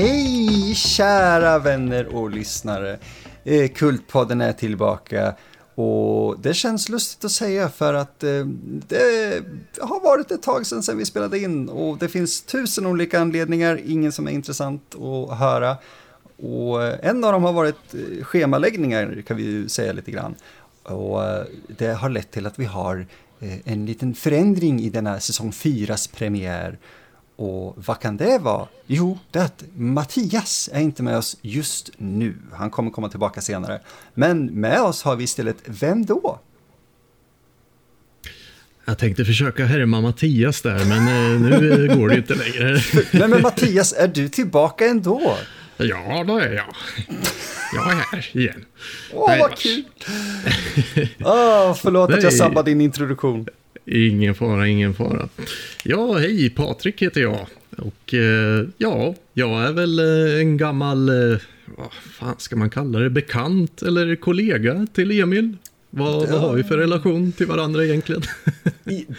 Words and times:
Hej 0.00 0.74
kära 0.74 1.58
vänner 1.58 2.14
och 2.14 2.30
lyssnare. 2.30 2.98
Eh, 3.44 3.68
Kultpodden 3.68 4.40
är 4.40 4.52
tillbaka 4.52 5.34
och 5.74 6.40
det 6.40 6.54
känns 6.54 6.88
lustigt 6.88 7.24
att 7.24 7.30
säga 7.30 7.68
för 7.68 7.94
att 7.94 8.22
eh, 8.24 8.44
det 8.88 9.42
har 9.80 10.00
varit 10.00 10.30
ett 10.30 10.42
tag 10.42 10.66
sedan, 10.66 10.82
sedan 10.82 10.98
vi 10.98 11.04
spelade 11.04 11.38
in 11.38 11.68
och 11.68 11.98
det 11.98 12.08
finns 12.08 12.42
tusen 12.42 12.86
olika 12.86 13.20
anledningar, 13.20 13.80
ingen 13.86 14.12
som 14.12 14.28
är 14.28 14.30
intressant 14.30 14.94
att 14.94 15.38
höra. 15.38 15.76
Och 16.36 16.82
eh, 16.82 16.98
en 17.02 17.24
av 17.24 17.32
dem 17.32 17.44
har 17.44 17.52
varit 17.52 17.94
schemaläggningar 18.22 19.22
kan 19.26 19.36
vi 19.36 19.42
ju 19.42 19.68
säga 19.68 19.92
lite 19.92 20.10
grann. 20.10 20.34
Och 20.82 21.20
det 21.78 21.92
har 21.94 22.08
lett 22.08 22.30
till 22.30 22.46
att 22.46 22.58
vi 22.58 22.64
har 22.64 23.06
en 23.64 23.86
liten 23.86 24.14
förändring 24.14 24.80
i 24.80 24.90
denna 24.90 25.20
säsong 25.20 25.50
4s 25.50 26.14
premiär. 26.14 26.78
Och 27.40 27.74
vad 27.76 28.00
kan 28.00 28.16
det 28.16 28.38
vara? 28.38 28.68
Jo, 28.86 29.18
det 29.30 29.38
är 29.38 29.44
att 29.44 29.64
Mattias 29.76 30.70
är 30.72 30.80
inte 30.80 31.02
med 31.02 31.16
oss 31.16 31.36
just 31.42 31.90
nu. 31.96 32.34
Han 32.52 32.70
kommer 32.70 32.90
komma 32.90 33.08
tillbaka 33.08 33.40
senare. 33.40 33.80
Men 34.14 34.46
med 34.46 34.80
oss 34.80 35.02
har 35.02 35.16
vi 35.16 35.24
istället, 35.24 35.56
vem 35.64 36.06
då? 36.06 36.40
Jag 38.84 38.98
tänkte 38.98 39.24
försöka 39.24 39.64
härma 39.64 40.00
Mattias 40.00 40.62
där, 40.62 40.84
men 40.84 41.08
eh, 41.08 41.40
nu 41.40 41.96
går 41.96 42.08
det 42.08 42.16
inte 42.16 42.34
längre. 42.34 42.80
Nej 43.12 43.28
men 43.28 43.42
Mattias, 43.42 43.92
är 43.92 44.08
du 44.08 44.28
tillbaka 44.28 44.86
ändå? 44.86 45.36
Ja, 45.76 46.24
då 46.26 46.38
är 46.38 46.52
jag. 46.52 46.74
Jag 47.74 47.92
är 47.92 47.96
här 48.12 48.30
igen. 48.32 48.64
Åh, 49.12 49.28
Nej, 49.28 49.40
vad 49.40 49.58
kul! 49.58 49.82
Åh, 51.20 51.74
förlåt 51.74 52.10
att 52.10 52.22
jag 52.22 52.30
Nej. 52.30 52.38
sabbar 52.38 52.62
din 52.62 52.80
introduktion. 52.80 53.46
Ingen 53.92 54.34
fara, 54.34 54.68
ingen 54.68 54.94
fara. 54.94 55.28
Ja, 55.84 56.18
hej, 56.18 56.50
Patrik 56.50 57.02
heter 57.02 57.20
jag. 57.20 57.46
Och 57.78 58.14
eh, 58.14 58.66
ja, 58.78 59.14
jag 59.32 59.62
är 59.62 59.72
väl 59.72 59.98
eh, 59.98 60.40
en 60.40 60.56
gammal, 60.56 61.08
eh, 61.08 61.38
vad 61.76 61.92
fan 61.92 62.34
ska 62.38 62.56
man 62.56 62.70
kalla 62.70 62.98
det, 62.98 63.10
bekant 63.10 63.82
eller 63.82 64.16
kollega 64.16 64.86
till 64.92 65.20
Emil. 65.20 65.56
Vad, 65.90 66.28
vad 66.28 66.40
har 66.40 66.54
vi 66.54 66.64
för 66.64 66.78
relation 66.78 67.32
till 67.32 67.46
varandra 67.46 67.84
egentligen? 67.84 68.22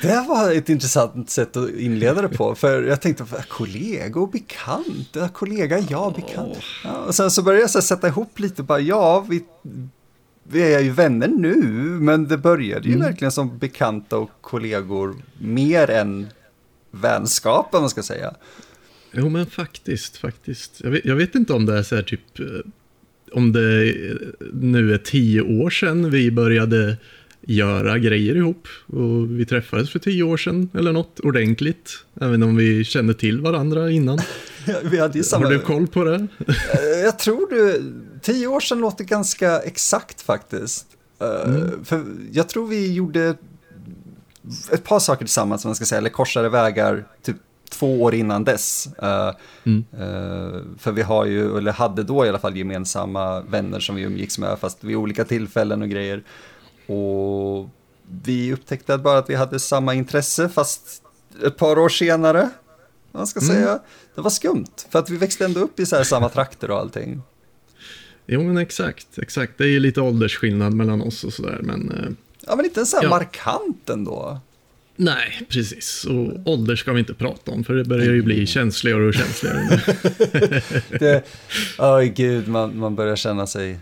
Det 0.02 0.26
var 0.28 0.52
ett 0.52 0.70
intressant 0.70 1.30
sätt 1.30 1.58
att 1.58 1.70
inleda 1.70 2.22
det 2.22 2.30
på, 2.30 2.56
för 2.56 2.84
jag 2.84 3.02
tänkte, 3.02 3.26
kollega 3.48 4.20
och 4.20 4.32
bekant, 4.32 5.10
ja, 5.14 5.28
kollega, 5.28 5.80
ja, 5.90 6.14
bekant. 6.16 6.58
Ja, 6.84 6.98
och 7.08 7.16
sen 7.16 7.32
så 7.32 7.44
började 7.44 7.62
jag 7.62 7.70
så 7.70 7.82
sätta 7.82 8.08
ihop 8.08 8.40
lite, 8.40 8.64
bara, 8.64 8.80
ja, 8.80 9.26
vi, 9.30 9.44
vi 10.52 10.74
är 10.74 10.80
ju 10.80 10.92
vänner 10.92 11.28
nu, 11.28 11.56
men 12.02 12.28
det 12.28 12.38
började 12.38 12.90
ju 12.90 12.98
verkligen 12.98 13.32
som 13.32 13.58
bekanta 13.58 14.18
och 14.18 14.32
kollegor, 14.42 15.16
mer 15.38 15.90
än 15.90 16.28
vänskap, 16.92 17.76
om 17.76 17.82
man 17.82 17.90
ska 17.90 18.04
säga. 18.04 18.34
Jo, 19.12 19.30
men 19.30 19.46
faktiskt, 19.46 20.18
faktiskt. 20.18 20.82
Jag 20.84 20.92
vet, 20.92 21.06
jag 21.06 21.16
vet 21.16 21.36
inte 21.36 21.54
om 21.54 21.66
det 21.66 21.78
är 21.78 21.84
så 21.84 21.96
här 21.96 22.04
typ, 22.04 22.40
eh, 22.40 22.46
om 23.32 23.52
det 23.52 23.90
eh, 23.90 24.16
nu 24.54 24.94
är 24.94 24.98
tio 24.98 25.42
år 25.42 25.70
sedan 25.70 26.10
vi 26.10 26.32
började 26.32 26.98
göra 27.42 27.98
grejer 28.00 28.36
ihop. 28.36 28.68
Och 28.88 29.40
vi 29.40 29.46
träffades 29.46 29.90
för 29.90 30.00
tio 30.00 30.24
år 30.24 30.38
sedan 30.38 30.70
eller 30.74 30.92
något 30.92 31.20
ordentligt. 31.20 31.92
Även 32.22 32.44
om 32.44 32.56
vi 32.56 32.84
kände 32.84 33.14
till 33.14 33.42
varandra 33.42 33.90
innan. 33.92 34.20
Vi 34.84 35.00
hade 35.00 35.24
samma... 35.24 35.46
Har 35.46 35.52
du 35.54 35.60
koll 35.60 35.88
på 35.88 36.04
det? 36.04 36.28
Eh, 36.48 37.00
Jag 37.04 37.20
tror 37.20 37.50
du, 37.50 37.94
tio 38.22 38.48
år 38.48 38.60
sedan 38.60 38.80
låter 38.80 39.04
ganska 39.04 39.60
exakt 39.60 40.22
faktiskt. 40.22 40.86
Eh, 41.22 41.54
För 41.84 42.04
jag 42.32 42.50
tror 42.50 42.68
vi 42.68 42.94
gjorde 42.94 43.36
ett 44.72 44.84
par 44.84 45.00
saker 45.00 45.26
tillsammans, 45.26 45.62
som 45.62 45.70
man 45.70 45.76
ska 45.76 45.86
säga, 45.86 46.00
eller 46.00 46.10
korsade 46.10 46.50
vägar 46.50 47.06
typ 47.24 47.36
två 47.70 48.02
år 48.02 48.14
innan 48.16 48.44
dess. 48.44 48.88
Eh, 49.02 49.32
Mm. 49.64 49.84
för 50.80 50.92
vi 50.92 51.02
har 51.02 51.26
ju, 51.26 51.58
eller 51.58 51.72
hade 51.72 52.04
då 52.04 52.26
i 52.26 52.30
alla 52.30 52.40
fall, 52.40 52.58
gemensamma 52.58 53.42
vänner 53.42 53.80
som 53.80 53.96
vi 53.96 54.02
umgicks 54.02 54.38
med, 54.40 54.60
fast 54.60 54.84
vid 54.84 54.96
olika 54.96 55.24
tillfällen 55.26 55.82
och 55.82 55.90
grejer. 55.90 56.24
Och 56.86 57.70
vi 58.24 58.54
upptäckte 58.54 58.98
bara 58.98 59.18
att 59.18 59.30
vi 59.30 59.36
hade 59.36 59.60
samma 59.60 59.94
intresse, 59.94 60.50
fast 60.50 61.04
ett 61.46 61.58
par 61.58 61.80
år 61.80 61.90
senare, 61.90 62.50
man 63.12 63.28
ska 63.28 63.40
säga. 63.42 63.80
Det 64.16 64.22
var 64.22 64.30
skumt, 64.30 64.66
för 64.90 65.00
att 65.00 65.10
vi 65.10 65.18
växte 65.18 65.46
ändå 65.46 65.60
upp 65.60 65.80
i 65.80 65.86
så 65.86 65.96
här 65.96 66.04
samma 66.04 66.30
trakter 66.30 66.72
och 66.72 66.80
allting. 66.80 67.22
Jo, 68.26 68.44
men 68.44 68.58
exakt, 68.58 69.08
exakt. 69.18 69.58
Det 69.58 69.64
är 69.64 69.68
ju 69.68 69.80
lite 69.80 70.02
åldersskillnad 70.02 70.74
mellan 70.74 71.02
oss 71.02 71.24
och 71.24 71.34
sådär, 71.34 71.60
men 71.64 71.92
eh, 71.92 72.10
Ja, 72.48 72.56
men 72.56 72.66
inte 72.66 72.86
så 72.86 72.98
här 72.98 73.04
Ja. 73.04 73.10
markant 73.10 73.90
ändå. 73.90 74.40
nej, 74.96 75.46
precis. 75.50 76.06
Och 76.06 76.48
ålder 76.54 76.76
ska 76.76 76.94
vi 76.94 77.00
inte 77.00 77.14
prata 77.14 77.52
om, 77.52 77.64
för 77.64 77.74
det 77.74 77.84
börjar 77.84 78.14
ju 78.14 78.22
bli 78.22 78.48
känsligare 78.48 79.08
och 79.08 79.14
känsligare. 79.14 79.82
Det, 81.00 81.24
oj 81.80 82.10
gud, 82.10 82.48
man, 82.48 82.78
man 82.80 82.96
börjar 82.96 83.16
känna 83.16 83.48
sig 83.48 83.80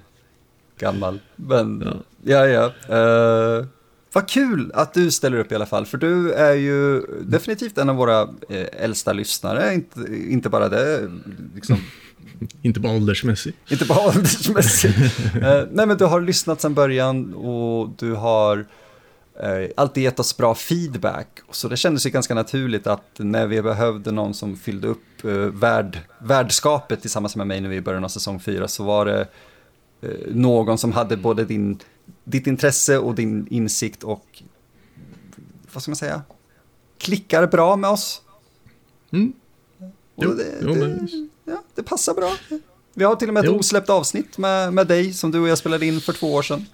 gammal. 0.79 1.19
Men, 1.35 1.81
ja, 1.85 1.93
Ja. 2.23 2.47
ja. 2.47 2.73
Eh, 2.87 3.65
vad 4.13 4.29
kul 4.29 4.71
att 4.73 4.93
du 4.93 5.11
ställer 5.11 5.37
upp 5.37 5.51
i 5.51 5.55
alla 5.55 5.65
fall, 5.65 5.85
för 5.85 5.97
du 5.97 6.31
är 6.31 6.53
ju 6.53 7.01
definitivt 7.21 7.77
en 7.77 7.89
av 7.89 7.95
våra 7.95 8.21
eh, 8.49 8.67
äldsta 8.83 9.13
lyssnare. 9.13 9.73
Inte, 9.73 9.99
inte 10.29 10.49
bara 10.49 10.69
det, 10.69 11.11
liksom, 11.55 11.77
inte 12.61 12.79
bara 12.79 12.93
åldersmässigt. 12.93 13.71
inte 13.71 13.85
bara 13.85 14.07
åldersmässigt. 14.07 14.97
Eh, 15.35 15.63
nej, 15.71 15.87
men 15.87 15.97
du 15.97 16.05
har 16.05 16.21
lyssnat 16.21 16.61
sedan 16.61 16.73
början 16.73 17.33
och 17.33 17.89
du 17.97 18.13
har 18.13 18.65
alltid 19.75 20.03
gett 20.03 20.19
oss 20.19 20.37
bra 20.37 20.55
feedback. 20.55 21.27
Så 21.51 21.67
det 21.67 21.77
kändes 21.77 22.05
ju 22.05 22.09
ganska 22.09 22.33
naturligt 22.33 22.87
att 22.87 23.11
när 23.17 23.47
vi 23.47 23.61
behövde 23.61 24.11
någon 24.11 24.33
som 24.33 24.57
fyllde 24.57 24.87
upp 24.87 25.23
eh, 25.23 25.31
värd, 25.31 25.99
värdskapet 26.19 27.01
tillsammans 27.01 27.35
med 27.35 27.47
mig 27.47 27.61
när 27.61 27.69
vi 27.69 27.75
i 27.75 27.81
början 27.81 28.03
av 28.03 28.09
säsong 28.09 28.39
fyra 28.39 28.67
så 28.67 28.83
var 28.83 29.05
det 29.05 29.27
eh, 30.01 30.09
någon 30.27 30.77
som 30.77 30.91
hade 30.91 31.17
både 31.17 31.45
din, 31.45 31.79
ditt 32.29 32.47
intresse 32.47 32.97
och 32.97 33.15
din 33.15 33.47
insikt 33.49 34.03
och 34.03 34.43
vad 35.73 35.83
ska 35.83 35.91
man 35.91 35.95
säga? 35.95 36.21
Klickar 36.97 37.47
bra 37.47 37.75
med 37.75 37.89
oss. 37.89 38.21
Mm. 39.11 39.33
Jo, 40.15 40.33
det, 40.33 40.45
jo, 40.61 40.73
det, 40.73 41.07
ja, 41.45 41.63
det 41.75 41.83
passar 41.83 42.13
bra. 42.13 42.35
Vi 42.93 43.03
har 43.03 43.15
till 43.15 43.27
och 43.27 43.33
med 43.33 43.41
ett 43.45 43.49
Jo. 43.51 43.59
osläppt 43.59 43.89
avsnitt 43.89 44.37
med, 44.37 44.73
med 44.73 44.87
dig 44.87 45.13
som 45.13 45.31
du 45.31 45.39
och 45.39 45.47
jag 45.47 45.57
spelade 45.57 45.85
in 45.85 46.01
för 46.01 46.13
två 46.13 46.33
år 46.33 46.41
sedan. 46.41 46.65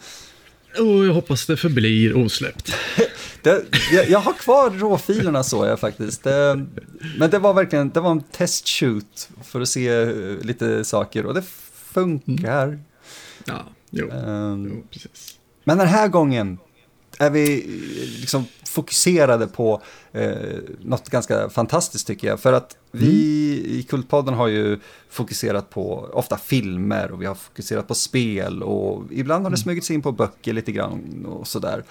Och 0.79 1.05
jag 1.05 1.13
hoppas 1.13 1.45
det 1.45 1.57
förblir 1.57 2.15
osläppt. 2.17 2.73
Det, 3.41 3.65
jag, 3.91 4.09
jag 4.09 4.19
har 4.19 4.33
kvar 4.33 4.69
råfilerna 4.69 5.43
så 5.43 5.65
jag 5.65 5.79
faktiskt. 5.79 6.23
Det, 6.23 6.65
men 7.17 7.29
det 7.29 7.39
var 7.39 7.53
verkligen 7.53 7.89
det 7.89 7.99
var 7.99 8.11
en 8.11 8.21
testshoot 8.21 9.29
för 9.43 9.61
att 9.61 9.69
se 9.69 9.87
eh, 9.89 10.09
lite 10.41 10.85
saker 10.85 11.25
och 11.25 11.33
det 11.33 11.43
funkar. 11.93 12.79
Ja, 13.45 13.63
jo, 13.89 14.09
Ehm, 14.11 14.71
jo 14.73 14.83
precis. 14.91 15.37
Men 15.65 15.77
den 15.77 15.87
här 15.87 16.07
gången 16.07 16.57
är 17.19 17.29
vi 17.29 17.65
liksom 18.19 18.45
fokuserade 18.65 19.47
på 19.47 19.81
eh, 20.11 20.35
något 20.81 21.09
ganska 21.09 21.49
fantastiskt 21.49 22.07
tycker 22.07 22.27
jag. 22.27 22.39
För 22.39 22.53
att 22.53 22.77
vi 22.91 23.11
i 23.65 23.83
Kultpodden 23.89 24.33
har 24.33 24.47
ju 24.47 24.79
fokuserat 25.09 25.69
på 25.69 26.09
ofta 26.13 26.37
filmer 26.37 27.11
och 27.11 27.21
vi 27.21 27.25
har 27.25 27.35
fokuserat 27.35 27.87
på 27.87 27.95
spel 27.95 28.63
och 28.63 29.03
ibland 29.11 29.45
har 29.45 29.51
det 29.51 29.57
smugit 29.57 29.85
sig 29.85 29.95
in 29.95 30.01
på 30.01 30.11
böcker 30.11 30.53
lite 30.53 30.71
grann 30.71 31.25
och 31.25 31.47
sådär. 31.47 31.83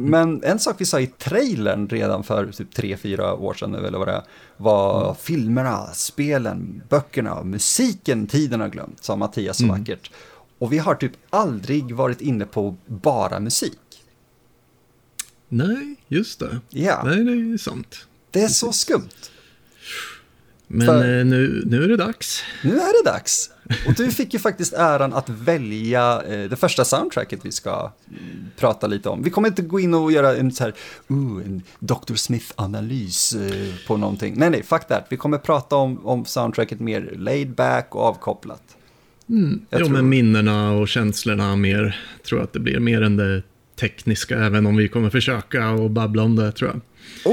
Men 0.00 0.44
en 0.44 0.58
sak 0.58 0.76
vi 0.78 0.84
sa 0.84 1.00
i 1.00 1.06
trailern 1.06 1.88
redan 1.88 2.24
för 2.24 2.52
typ 2.52 2.74
tre 2.74 2.96
fyra 2.96 3.34
år 3.34 3.54
sedan 3.54 3.72
nu, 3.72 3.86
eller 3.86 3.98
vad 3.98 4.08
det 4.08 4.12
är, 4.12 4.22
var 4.56 5.14
filmerna, 5.14 5.86
spelen, 5.92 6.82
böckerna, 6.88 7.44
musiken 7.44 8.26
tiden 8.26 8.60
har 8.60 8.68
glömt, 8.68 9.04
sa 9.04 9.16
Mattias 9.16 9.58
så 9.58 9.66
vackert. 9.66 10.10
Och 10.58 10.72
vi 10.72 10.78
har 10.78 10.94
typ 10.94 11.12
aldrig 11.30 11.94
varit 11.94 12.20
inne 12.20 12.44
på 12.44 12.76
bara 12.86 13.40
musik. 13.40 13.78
Nej, 15.48 15.96
just 16.08 16.38
det. 16.38 16.60
Ja, 16.68 17.02
Nej, 17.04 17.24
det 17.24 17.32
är 17.32 17.58
sant. 17.58 18.06
det 18.30 18.42
är 18.42 18.48
så 18.48 18.72
skumt. 18.72 19.08
Men 20.70 20.86
För- 20.86 21.18
eh, 21.18 21.24
nu, 21.24 21.62
nu 21.66 21.84
är 21.84 21.88
det 21.88 21.96
dags. 21.96 22.42
Nu 22.64 22.70
är 22.80 23.04
det 23.04 23.10
dags. 23.10 23.50
Och 23.86 23.94
du 23.94 24.10
fick 24.10 24.32
ju 24.34 24.38
faktiskt 24.40 24.72
äran 24.72 25.12
att 25.12 25.28
välja 25.28 26.22
eh, 26.22 26.50
det 26.50 26.56
första 26.56 26.84
soundtracket 26.84 27.40
vi 27.42 27.52
ska 27.52 27.92
mm, 28.08 28.46
prata 28.56 28.86
lite 28.86 29.08
om. 29.08 29.22
Vi 29.22 29.30
kommer 29.30 29.48
inte 29.48 29.62
gå 29.62 29.80
in 29.80 29.94
och 29.94 30.12
göra 30.12 30.36
en 30.36 30.52
så 30.52 30.64
här, 30.64 30.74
uh, 31.10 31.42
en 31.46 31.62
Dr. 31.78 32.14
Smith-analys 32.14 33.34
eh, 33.34 33.74
på 33.86 33.96
någonting. 33.96 34.34
Nej, 34.36 34.50
nej, 34.50 34.62
fuck 34.62 34.88
that. 34.88 35.06
Vi 35.08 35.16
kommer 35.16 35.38
prata 35.38 35.76
om, 35.76 36.06
om 36.06 36.24
soundtracket 36.24 36.80
mer 36.80 37.14
laid 37.16 37.54
back 37.54 37.94
och 37.94 38.02
avkopplat. 38.02 38.62
Mm. 39.28 39.60
Jag 39.70 39.80
Jo, 39.80 39.86
tror- 39.86 39.96
men 39.96 40.08
minnena 40.08 40.72
och 40.72 40.88
känslorna 40.88 41.56
mer. 41.56 42.00
Tror 42.28 42.42
att 42.42 42.52
det 42.52 42.60
blir 42.60 42.78
mer 42.80 43.02
än 43.02 43.16
det 43.16 43.42
tekniska, 43.80 44.38
även 44.38 44.66
om 44.66 44.76
vi 44.76 44.88
kommer 44.88 45.10
försöka 45.10 45.70
och 45.70 45.90
babbla 45.90 46.22
om 46.22 46.36
det, 46.36 46.52
tror 46.52 46.70
jag. 46.70 46.80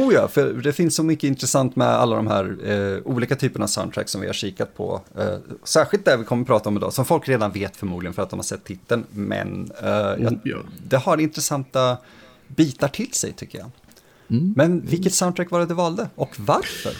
Oh 0.01 0.13
ja, 0.13 0.27
för 0.27 0.53
det 0.53 0.73
finns 0.73 0.95
så 0.95 1.03
mycket 1.03 1.23
intressant 1.27 1.75
med 1.75 1.87
alla 1.87 2.15
de 2.15 2.27
här 2.27 2.55
eh, 2.65 2.97
olika 3.05 3.35
typerna 3.35 3.63
av 3.63 3.67
soundtrack 3.67 4.09
som 4.09 4.21
vi 4.21 4.27
har 4.27 4.33
kikat 4.33 4.77
på. 4.77 5.01
Eh, 5.17 5.35
särskilt 5.63 6.05
det 6.05 6.17
vi 6.17 6.23
kommer 6.23 6.45
prata 6.45 6.69
om 6.69 6.77
idag, 6.77 6.93
som 6.93 7.05
folk 7.05 7.29
redan 7.29 7.51
vet 7.51 7.77
förmodligen 7.77 8.13
för 8.13 8.21
att 8.23 8.29
de 8.29 8.39
har 8.39 8.43
sett 8.43 8.63
titeln. 8.63 9.03
Men 9.11 9.71
eh, 9.83 9.89
jag, 9.89 10.19
Oh, 10.21 10.37
ja. 10.43 10.57
det 10.87 10.97
har 10.97 11.17
intressanta 11.17 11.97
bitar 12.47 12.87
till 12.87 13.11
sig 13.13 13.33
tycker 13.33 13.57
jag. 13.59 13.71
Mm. 14.29 14.53
Men 14.57 14.81
vilket 14.85 15.13
soundtrack 15.13 15.51
var 15.51 15.59
det 15.59 15.65
du 15.65 15.73
valde 15.73 16.09
och 16.15 16.35
varför? 16.37 16.91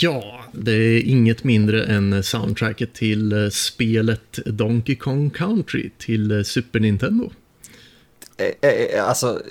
Ja, 0.00 0.44
det 0.52 0.72
är 0.72 1.02
inget 1.02 1.44
mindre 1.44 1.84
än 1.84 2.22
soundtracket 2.22 2.94
till 2.94 3.32
eh, 3.32 3.48
spelet 3.48 4.38
Donkey 4.46 4.96
Kong 4.96 5.30
Country 5.30 5.90
till 5.98 6.30
eh, 6.30 6.42
Super 6.42 6.80
Nintendo. 6.80 7.30
Eh, 8.36 9.08
Alltså, 9.08 9.42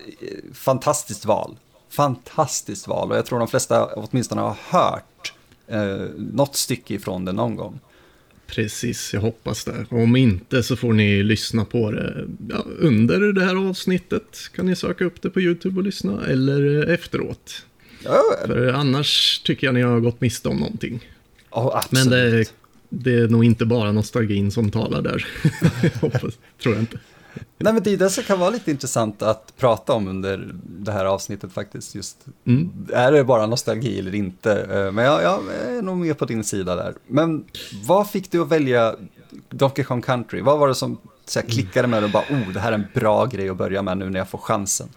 fantastiskt 0.54 1.26
val. 1.26 1.56
Fantastiskt 1.90 2.88
val 2.88 3.12
och 3.12 3.18
jag 3.18 3.26
tror 3.26 3.40
de 3.40 3.48
flesta 3.48 3.86
åtminstone 3.86 4.42
har 4.42 4.58
hört 4.70 5.34
eh, 5.68 6.08
något 6.18 6.56
stycke 6.56 6.94
ifrån 6.94 7.26
det 7.26 7.32
någon 7.32 7.56
gång. 7.56 7.80
Precis, 8.48 9.14
jag 9.14 9.22
hoppas 9.22 9.66
det. 9.66 9.86
Om 9.90 10.16
inte 10.16 10.64
så 10.64 10.76
får 10.76 10.94
ni 10.94 11.24
lyssna 11.24 11.66
på 11.66 11.92
det 11.92 12.26
ja, 12.50 12.66
under 12.80 13.20
det 13.20 13.44
här 13.44 13.70
avsnittet. 13.70 14.38
Kan 14.56 14.66
ni 14.66 14.76
söka 14.76 15.06
upp 15.06 15.22
det 15.22 15.30
på 15.30 15.42
YouTube 15.42 15.78
och 15.78 15.84
lyssna, 15.84 16.26
eller 16.26 16.90
efteråt. 16.90 17.66
Ja, 18.04 18.22
För 18.46 18.74
annars 18.74 19.42
tycker 19.46 19.68
jag 19.68 19.74
ni 19.74 19.82
har 19.82 20.00
gått 20.00 20.22
miste 20.22 20.50
om 20.50 20.58
någonting. 20.58 21.00
Men 21.56 21.70
absolut. 21.74 22.54
det, 22.90 23.10
det 23.12 23.20
är 23.24 23.28
nog 23.28 23.46
inte 23.46 23.66
bara 23.66 23.92
nostalgin 23.92 24.52
som 24.52 24.72
talar 24.72 25.02
där. 25.02 25.28
Hoppas, 26.02 26.34
tror 26.64 26.76
jag 26.76 26.80
inte. 26.84 27.00
Nej, 27.58 27.74
men 27.74 27.84
det 27.84 27.94
är 27.94 27.98
det 27.98 28.10
som 28.10 28.24
kan 28.24 28.40
vara 28.40 28.50
lite 28.50 28.72
intressant 28.72 29.22
att 29.22 29.54
prata 29.58 29.94
om 29.94 30.08
under 30.08 30.50
det 30.66 30.92
här 30.92 31.06
avsnittet 31.06 31.54
faktiskt. 31.54 31.96
Just, 31.96 32.26
Mm. 32.46 32.72
Är 32.94 33.12
det 33.12 33.24
bara 33.24 33.46
nostalgi 33.48 34.00
eller 34.00 34.16
inte? 34.16 34.62
Eh, 34.62 34.92
Men 34.92 35.06
jag, 35.06 35.24
jag 35.24 35.40
är 35.78 35.82
nog 35.82 35.98
med 35.98 36.18
på 36.18 36.26
din 36.26 36.44
sida 36.44 36.76
där. 36.76 36.94
Men 37.08 37.46
vad 37.84 38.10
fick 38.10 38.32
du 38.32 38.42
att 38.42 38.50
välja 38.52 38.96
Donkey 39.50 39.86
Kong 39.86 40.02
Country? 40.02 40.42
Vad 40.42 40.60
var 40.60 40.68
det 40.68 40.76
som 40.76 40.98
så 41.26 41.40
här, 41.40 41.48
klickade 41.48 41.88
med 41.88 42.00
dig 42.02 42.06
och 42.06 42.12
bara, 42.12 42.24
oh, 42.24 42.54
det 42.54 42.60
här 42.60 42.72
är 42.72 42.76
en 42.76 42.86
bra 42.94 43.26
grej 43.26 43.50
att 43.50 43.58
börja 43.58 43.82
med 43.82 43.98
nu 43.98 44.10
när 44.10 44.20
jag 44.20 44.30
får 44.30 44.38
chansen? 44.38 44.88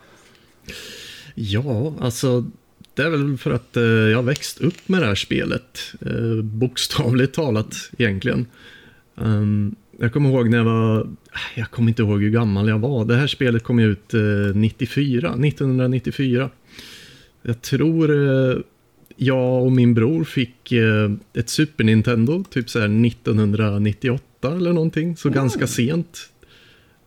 Ja, 1.35 1.93
alltså 2.00 2.44
det 2.96 3.02
är 3.02 3.10
väl 3.10 3.37
för 3.37 3.50
att 3.50 3.76
eh, 3.76 3.82
jag 3.82 4.19
har 4.19 4.22
växt 4.22 4.60
upp 4.60 4.88
med 4.88 5.02
det 5.02 5.06
här 5.06 5.14
spelet. 5.14 5.94
Eh, 6.00 6.43
bokstavligt 6.43 7.34
talat 7.34 7.90
egentligen. 7.98 8.46
Ehm, 9.20 9.75
jag 9.98 10.12
kommer 10.12 10.31
ihåg 10.31 10.48
när 10.48 10.58
jag 10.58 10.64
var, 10.64 11.08
jag 11.54 11.70
kommer 11.70 11.88
inte 11.88 12.02
ihåg 12.02 12.22
hur 12.22 12.31
gammal 12.31 12.69
jag 12.69 12.78
var. 12.78 13.04
Det 13.04 13.16
här 13.16 13.26
spelet 13.26 13.62
kom 13.62 13.78
ut 13.78 14.14
eh, 14.14 14.20
94, 14.54 15.28
1994. 15.28 16.50
Jag 17.43 17.62
tror 17.62 18.10
eh, 18.10 18.56
jag 19.16 19.64
och 19.64 19.72
min 19.72 19.94
bror 19.94 20.25
fick 20.25 20.72
eh, 20.72 21.10
ett 21.34 21.48
Super 21.48 21.84
Nintendo, 21.84 22.44
typ 22.44 22.70
så 22.70 22.78
här 22.78 23.06
1998 23.06 24.22
eller 24.43 24.72
någonting. 24.72 25.16
Så 25.16 25.31
ganska 25.31 25.66
sent. 25.66 26.19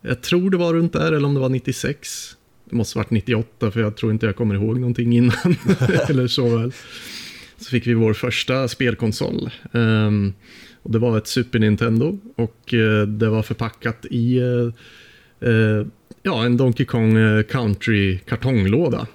Jag 0.02 0.22
tror 0.22 0.50
det 0.50 0.58
var 0.58 0.74
runt 0.74 0.94
där, 0.94 1.12
eller 1.12 1.28
om 1.28 1.34
det 1.34 1.40
var 1.40 1.50
96. 1.50 2.36
Det 2.70 2.76
måste 2.76 2.98
varit 2.98 3.12
98, 3.12 3.72
för 3.72 3.80
jag 3.80 3.98
tror 3.98 4.12
inte 4.12 4.26
jag 4.26 4.36
kommer 4.36 4.56
ihåg 4.56 4.80
någonting 4.80 5.14
innan. 5.14 5.56
eller 6.10 6.28
så 6.28 6.58
väl. 6.58 6.72
Så 7.58 7.70
fick 7.70 7.88
vi 7.88 7.94
vår 7.94 8.14
första 8.14 8.68
spelkonsol. 8.68 9.50
Ehm, 9.74 10.34
och 10.84 10.92
det 10.92 11.00
var 11.00 11.18
ett 11.18 11.28
Super 11.28 11.60
Nintendo 11.60 12.20
och 12.36 12.74
eh, 12.74 13.08
det 13.08 13.30
var 13.30 13.44
förpackat 13.44 14.06
i 14.10 14.38
eh, 14.38 15.50
eh, 15.50 15.86
ja, 16.24 16.46
en 16.46 16.58
Donkey 16.58 16.86
Kong 16.86 17.44
Country 17.44 18.18
kartonglåda. 18.18 19.08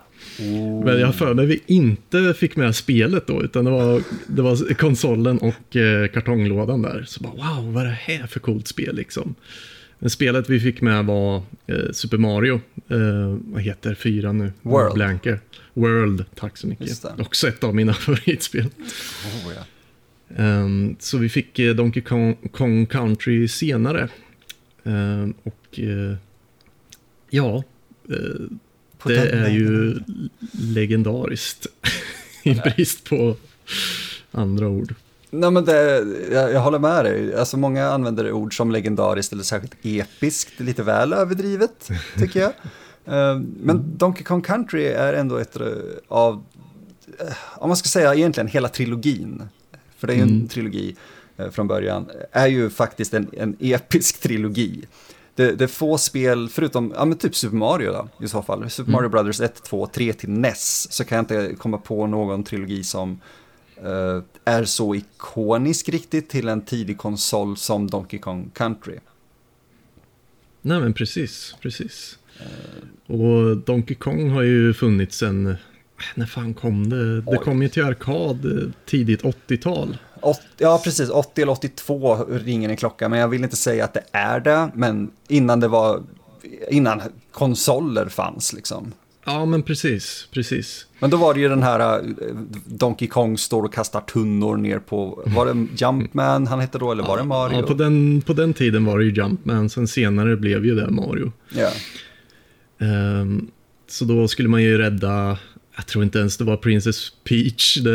Men 0.84 1.00
jag 1.00 1.06
har 1.06 1.12
för 1.12 1.34
mig 1.34 1.46
vi 1.46 1.62
inte 1.66 2.34
fick 2.34 2.56
med 2.56 2.76
spelet 2.76 3.26
då, 3.26 3.42
utan 3.42 3.64
det 3.64 3.70
var, 3.70 4.02
det 4.26 4.42
var 4.42 4.74
konsolen 4.74 5.38
och 5.38 5.76
kartonglådan 6.12 6.82
där. 6.82 7.04
Så 7.06 7.22
bara 7.22 7.32
wow, 7.32 7.72
vad 7.72 7.82
är 7.82 7.86
det 7.86 7.98
här 8.00 8.26
för 8.26 8.40
coolt 8.40 8.68
spel 8.68 8.96
liksom? 8.96 9.34
Spelet 10.08 10.50
vi 10.50 10.60
fick 10.60 10.80
med 10.80 11.04
var 11.04 11.42
eh, 11.66 11.92
Super 11.92 12.18
Mario, 12.18 12.60
eh, 12.88 13.38
vad 13.44 13.62
heter 13.62 13.94
fyra 13.94 14.32
nu? 14.32 14.52
World. 14.62 14.94
Blanke. 14.94 15.40
World, 15.74 16.24
tack 16.34 16.56
så 16.56 16.66
mycket. 16.66 17.04
Också 17.18 17.48
ett 17.48 17.64
av 17.64 17.74
mina 17.74 17.94
favoritspel. 17.94 18.64
Oh, 18.64 19.52
ja. 19.56 19.64
Ehm, 20.36 20.96
så 20.98 21.18
vi 21.18 21.28
fick 21.28 21.58
eh, 21.58 21.74
Donkey 21.74 22.02
Kong, 22.02 22.36
Kong 22.52 22.86
Country 22.86 23.48
senare. 23.48 24.08
Ehm, 24.84 25.34
och 25.42 25.80
eh, 25.80 26.16
ja, 27.30 27.64
På 28.98 29.08
det 29.08 29.28
är 29.28 29.48
ju 29.48 29.98
legendariskt. 30.52 31.66
I 32.42 32.54
brist 32.54 33.04
på 33.04 33.36
andra 34.30 34.68
ord. 34.68 34.94
Nej, 35.40 35.50
men 35.50 35.64
det, 35.64 36.06
jag, 36.32 36.52
jag 36.52 36.60
håller 36.60 36.78
med 36.78 37.04
dig. 37.04 37.34
Alltså, 37.36 37.56
många 37.56 37.88
använder 37.90 38.32
ord 38.32 38.56
som 38.56 38.70
legendariskt 38.70 39.32
eller 39.32 39.42
särskilt 39.42 39.75
episkt, 39.82 40.60
lite 40.60 40.82
väl 40.82 41.12
överdrivet, 41.12 41.90
tycker 42.19 42.40
jag. 42.40 42.50
Eh, 43.06 43.38
Men 43.60 43.96
Donkey 43.96 44.25
Kong 44.25 44.42
Country 44.42 44.84
är 44.84 45.12
ändå 45.12 45.36
ett 45.36 45.56
eh, 45.60 45.66
av, 46.08 46.44
eh, 47.20 47.26
om 47.56 47.69
man 47.69 47.76
ska 47.76 47.88
säga 47.88 48.14
egentligen 48.14 48.48
hela 48.48 48.69
trilogin, 48.69 49.42
för 49.98 50.06
det 50.06 50.12
är 50.12 50.16
ju 50.16 50.22
en 50.22 50.28
Mm. 50.28 50.48
trilogi 50.48 50.96
eh, 51.36 51.50
från 51.50 51.66
början, 51.69 52.06
är 52.32 52.46
ju 52.46 52.70
faktiskt 52.70 53.14
en, 53.14 53.31
en 53.32 53.56
episk 53.60 54.20
trilogi. 54.20 54.84
Det, 55.34 55.52
det 55.52 55.64
är 55.64 55.69
få 55.69 55.98
spel, 55.98 56.48
förutom 56.48 56.92
ja, 56.96 57.04
men 57.04 57.19
typ 57.19 57.36
Super 57.36 57.56
Mario 57.56 57.92
då, 57.92 58.25
i 58.25 58.28
så 58.28 58.42
fall. 58.42 58.70
Super 58.70 58.92
Mario 58.92 59.08
Brothers 59.08 59.40
1, 59.40 59.62
2, 59.62 59.86
3 59.86 60.12
till 60.12 60.31
NES, 60.31 60.92
så 60.92 61.04
kan 61.04 61.16
jag 61.16 61.22
inte 61.22 61.54
komma 61.58 61.78
på 61.78 62.06
någon 62.06 62.44
trilogi 62.44 62.84
som 62.84 63.20
är 64.44 64.64
så 64.64 64.94
ikonisk 64.94 65.88
riktigt 65.88 66.28
till 66.28 66.48
en 66.48 66.64
tidig 66.64 66.98
konsol 66.98 67.56
som 67.56 67.90
Donkey 67.90 68.18
Kong 68.18 68.50
Country. 68.54 68.98
Nej 70.62 70.80
men 70.80 70.92
precis, 70.92 71.54
precis. 71.60 72.18
Och 73.06 73.56
Donkey 73.56 73.94
Kong 73.94 74.30
har 74.30 74.42
ju 74.42 74.74
funnits 74.74 75.18
sen, 75.18 75.46
eh, 75.46 75.56
när 76.14 76.26
fan 76.26 76.54
kom 76.54 76.90
det? 76.90 77.20
Det 77.20 77.36
kom 77.36 77.62
ju 77.62 77.68
till 77.68 77.84
arkad 77.84 78.44
eh, 78.44 78.70
tidigt 78.86 79.22
80-tal. 79.22 79.98
Åt, 80.20 80.40
ja, 80.58 80.80
precis. 80.84 81.10
80 81.10 81.42
eller 81.42 81.52
82 81.52 82.16
ringer 82.24 82.68
en 82.68 82.76
klocka, 82.76 83.08
men 83.08 83.18
jag 83.18 83.28
vill 83.28 83.44
inte 83.44 83.56
säga 83.56 83.84
att 83.84 83.94
det 83.94 84.04
är 84.12 84.40
det. 84.40 84.70
Men 84.74 85.10
innan 85.28 85.60
det 85.60 85.68
var, 85.68 86.02
innan 86.70 87.02
konsoler 87.32 88.06
fanns 88.06 88.52
liksom. 88.52 88.92
Ja 89.26 89.44
men 89.44 89.62
precis, 89.62 90.28
precis. 90.30 90.86
Men 90.98 91.10
då 91.10 91.16
var 91.16 91.34
det 91.34 91.40
ju 91.40 91.48
den 91.48 91.62
här 91.62 91.98
eh, 91.98 92.04
Donkey 92.66 93.08
Kong 93.08 93.38
står 93.38 93.62
och 93.62 93.74
kastar 93.74 94.00
tunnor 94.00 94.56
ner 94.56 94.78
på, 94.78 95.22
var 95.26 95.46
det 95.46 95.66
Jumpman 95.76 96.46
han 96.46 96.60
hette 96.60 96.78
då, 96.78 96.93
eller 96.93 97.02
var 97.02 97.19
det 97.19 97.24
Mario? 97.24 97.56
Ja, 97.60 97.62
på, 97.66 97.74
den, 97.74 98.22
på 98.26 98.32
den 98.32 98.54
tiden 98.54 98.84
var 98.84 98.98
det 98.98 99.04
ju 99.04 99.12
Jumpman, 99.12 99.69
sen 99.70 99.88
senare 99.88 100.36
blev 100.36 100.64
ju 100.66 100.74
det 100.74 100.90
Mario. 100.90 101.32
Ja. 101.54 101.70
Ehm, 102.86 103.48
så 103.88 104.04
då 104.04 104.28
skulle 104.28 104.48
man 104.48 104.62
ju 104.62 104.78
rädda, 104.78 105.38
jag 105.76 105.86
tror 105.86 106.04
inte 106.04 106.19
ens 106.19 106.36
det 106.36 106.44
var 106.44 106.56
Princess 106.56 107.10
Peach. 107.24 107.76
Det, 107.81 107.90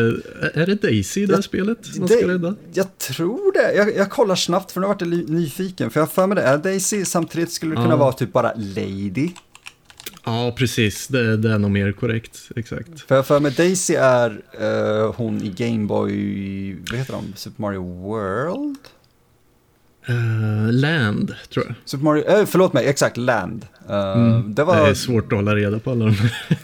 är 0.53 0.65
det 0.65 0.75
Daisy 0.81 1.21
i 1.21 1.25
det 1.25 1.33
här 1.33 1.37
Ja, 1.37 1.41
spelet 1.41 1.97
man 1.99 2.07
ska 2.07 2.27
rädda? 2.27 2.55
Jag 2.73 2.97
tror 2.97 3.53
det. 3.53 3.73
Jag, 3.75 3.95
jag 3.95 4.09
kollar 4.09 4.35
snabbt 4.35 4.71
för 4.71 4.81
nu 4.81 4.87
vart 4.87 5.01
jag 5.01 5.29
nyfiken. 5.29 5.89
För 5.89 5.99
jag 5.99 6.05
har 6.05 6.11
för 6.11 6.27
mig 6.27 6.35
det 6.35 6.41
är 6.41 6.57
Daisy, 6.57 7.05
samtidigt 7.05 7.51
skulle 7.51 7.71
det 7.71 7.75
kunna 7.81 7.89
Ja. 7.89 7.97
vara 7.97 8.11
typ 8.11 8.33
bara 8.33 8.53
Lady. 8.55 9.29
Ja, 10.23 10.53
precis. 10.57 11.07
Det, 11.07 11.37
det 11.37 11.51
är 11.53 11.57
nog 11.57 11.71
mer 11.71 11.91
korrekt. 11.91 12.39
Exakt. 12.55 13.01
För 13.01 13.15
jag 13.15 13.27
för 13.27 13.39
mig 13.39 13.51
Daisy 13.51 13.93
är 13.95 14.41
eh, 14.59 15.13
hon 15.15 15.41
i 15.41 15.49
Game 15.49 15.85
Boy, 15.87 16.75
vad 16.91 16.99
heter 16.99 17.13
de? 17.13 17.33
Super 17.35 17.61
Mario 17.61 17.81
World? 17.83 18.77
Eh, 20.07 20.71
Land, 20.71 21.35
tror 21.53 21.65
jag. 21.65 21.75
Super 21.85 22.03
Mario, 22.03 22.23
eh, 22.27 22.45
förlåt 22.45 22.73
mig, 22.73 22.87
exakt, 22.87 23.17
Land. 23.17 23.65
Eh, 23.89 24.11
Mm. 24.15 24.55
Det 24.55 24.63
var, 24.63 24.75
Det 24.75 24.89
är 24.89 24.93
svårt 24.93 25.31
att 25.31 25.37
hålla 25.37 25.55
reda 25.55 25.79
på 25.79 25.91
alla 25.91 26.05
de 26.05 26.15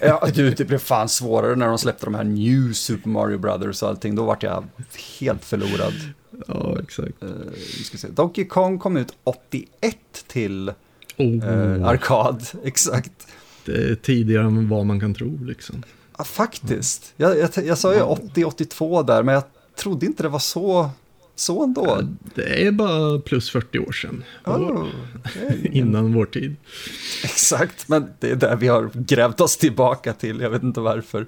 ja, 0.01 0.27
du, 0.33 0.49
det 0.49 0.65
blev 0.65 0.77
fan 0.77 1.09
svårare 1.09 1.55
när 1.55 1.67
de 1.67 1.77
släppte 1.77 2.05
de 2.05 2.15
här 2.15 2.23
New 2.23 2.73
Super 2.73 3.09
Mario 3.09 3.37
Brothers 3.37 3.83
och 3.83 3.89
allting. 3.89 4.15
Då 4.15 4.23
vart 4.25 4.43
jag 4.43 4.63
helt 5.19 5.45
förlorad. 5.45 5.93
Ja, 6.47 6.77
exakt. 6.83 7.13
Se. 7.99 8.07
Donkey 8.07 8.45
Kong 8.45 8.79
kom 8.79 8.97
ut 8.97 9.13
81 9.23 9.97
till 10.27 10.71
Oh, 11.17 11.47
eh, 11.47 11.85
arkad, 11.87 12.47
exakt. 12.63 13.27
Är 13.67 13.95
tidigare 13.95 14.45
än 14.45 14.69
vad 14.69 14.85
man 14.85 14.99
kan 14.99 15.13
tro, 15.13 15.43
liksom. 15.43 15.83
Ja, 16.17 16.23
faktiskt. 16.23 17.13
Jag, 17.17 17.37
jag, 17.37 17.49
jag 17.65 17.77
sa 17.77 17.93
ju 17.93 17.99
80-82 17.99 19.05
där, 19.05 19.23
men 19.23 19.33
jag 19.33 19.43
trodde 19.75 20.05
inte 20.05 20.23
det 20.23 20.29
var 20.29 20.39
så, 20.39 20.89
så 21.35 21.63
ändå. 21.63 22.01
Det 22.35 22.67
är 22.67 22.71
bara 22.71 23.19
plus 23.19 23.49
40 23.49 23.79
år 23.79 23.91
sedan. 23.91 24.23
Oh, 24.45 24.87
Innan 25.71 26.13
vår 26.13 26.25
tid. 26.25 26.55
Exakt, 27.23 27.87
men 27.87 28.07
det 28.19 28.31
är 28.31 28.35
där 28.35 28.55
vi 28.55 28.67
har 28.67 28.89
grävt 28.93 29.41
oss 29.41 29.57
tillbaka 29.57 30.13
till. 30.13 30.39
Jag 30.39 30.49
vet 30.49 30.63
inte 30.63 30.79
varför. 30.79 31.27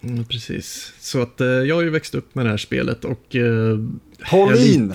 Mm, 0.00 0.24
precis. 0.24 0.92
Så 1.00 1.22
att 1.22 1.40
eh, 1.40 1.46
jag 1.46 1.74
har 1.74 1.82
ju 1.82 1.90
växt 1.90 2.14
upp 2.14 2.34
med 2.34 2.46
det 2.46 2.50
här 2.50 2.56
spelet 2.58 3.04
och... 3.04 3.36
Eh, 3.36 3.78
Pauline! 4.30 4.92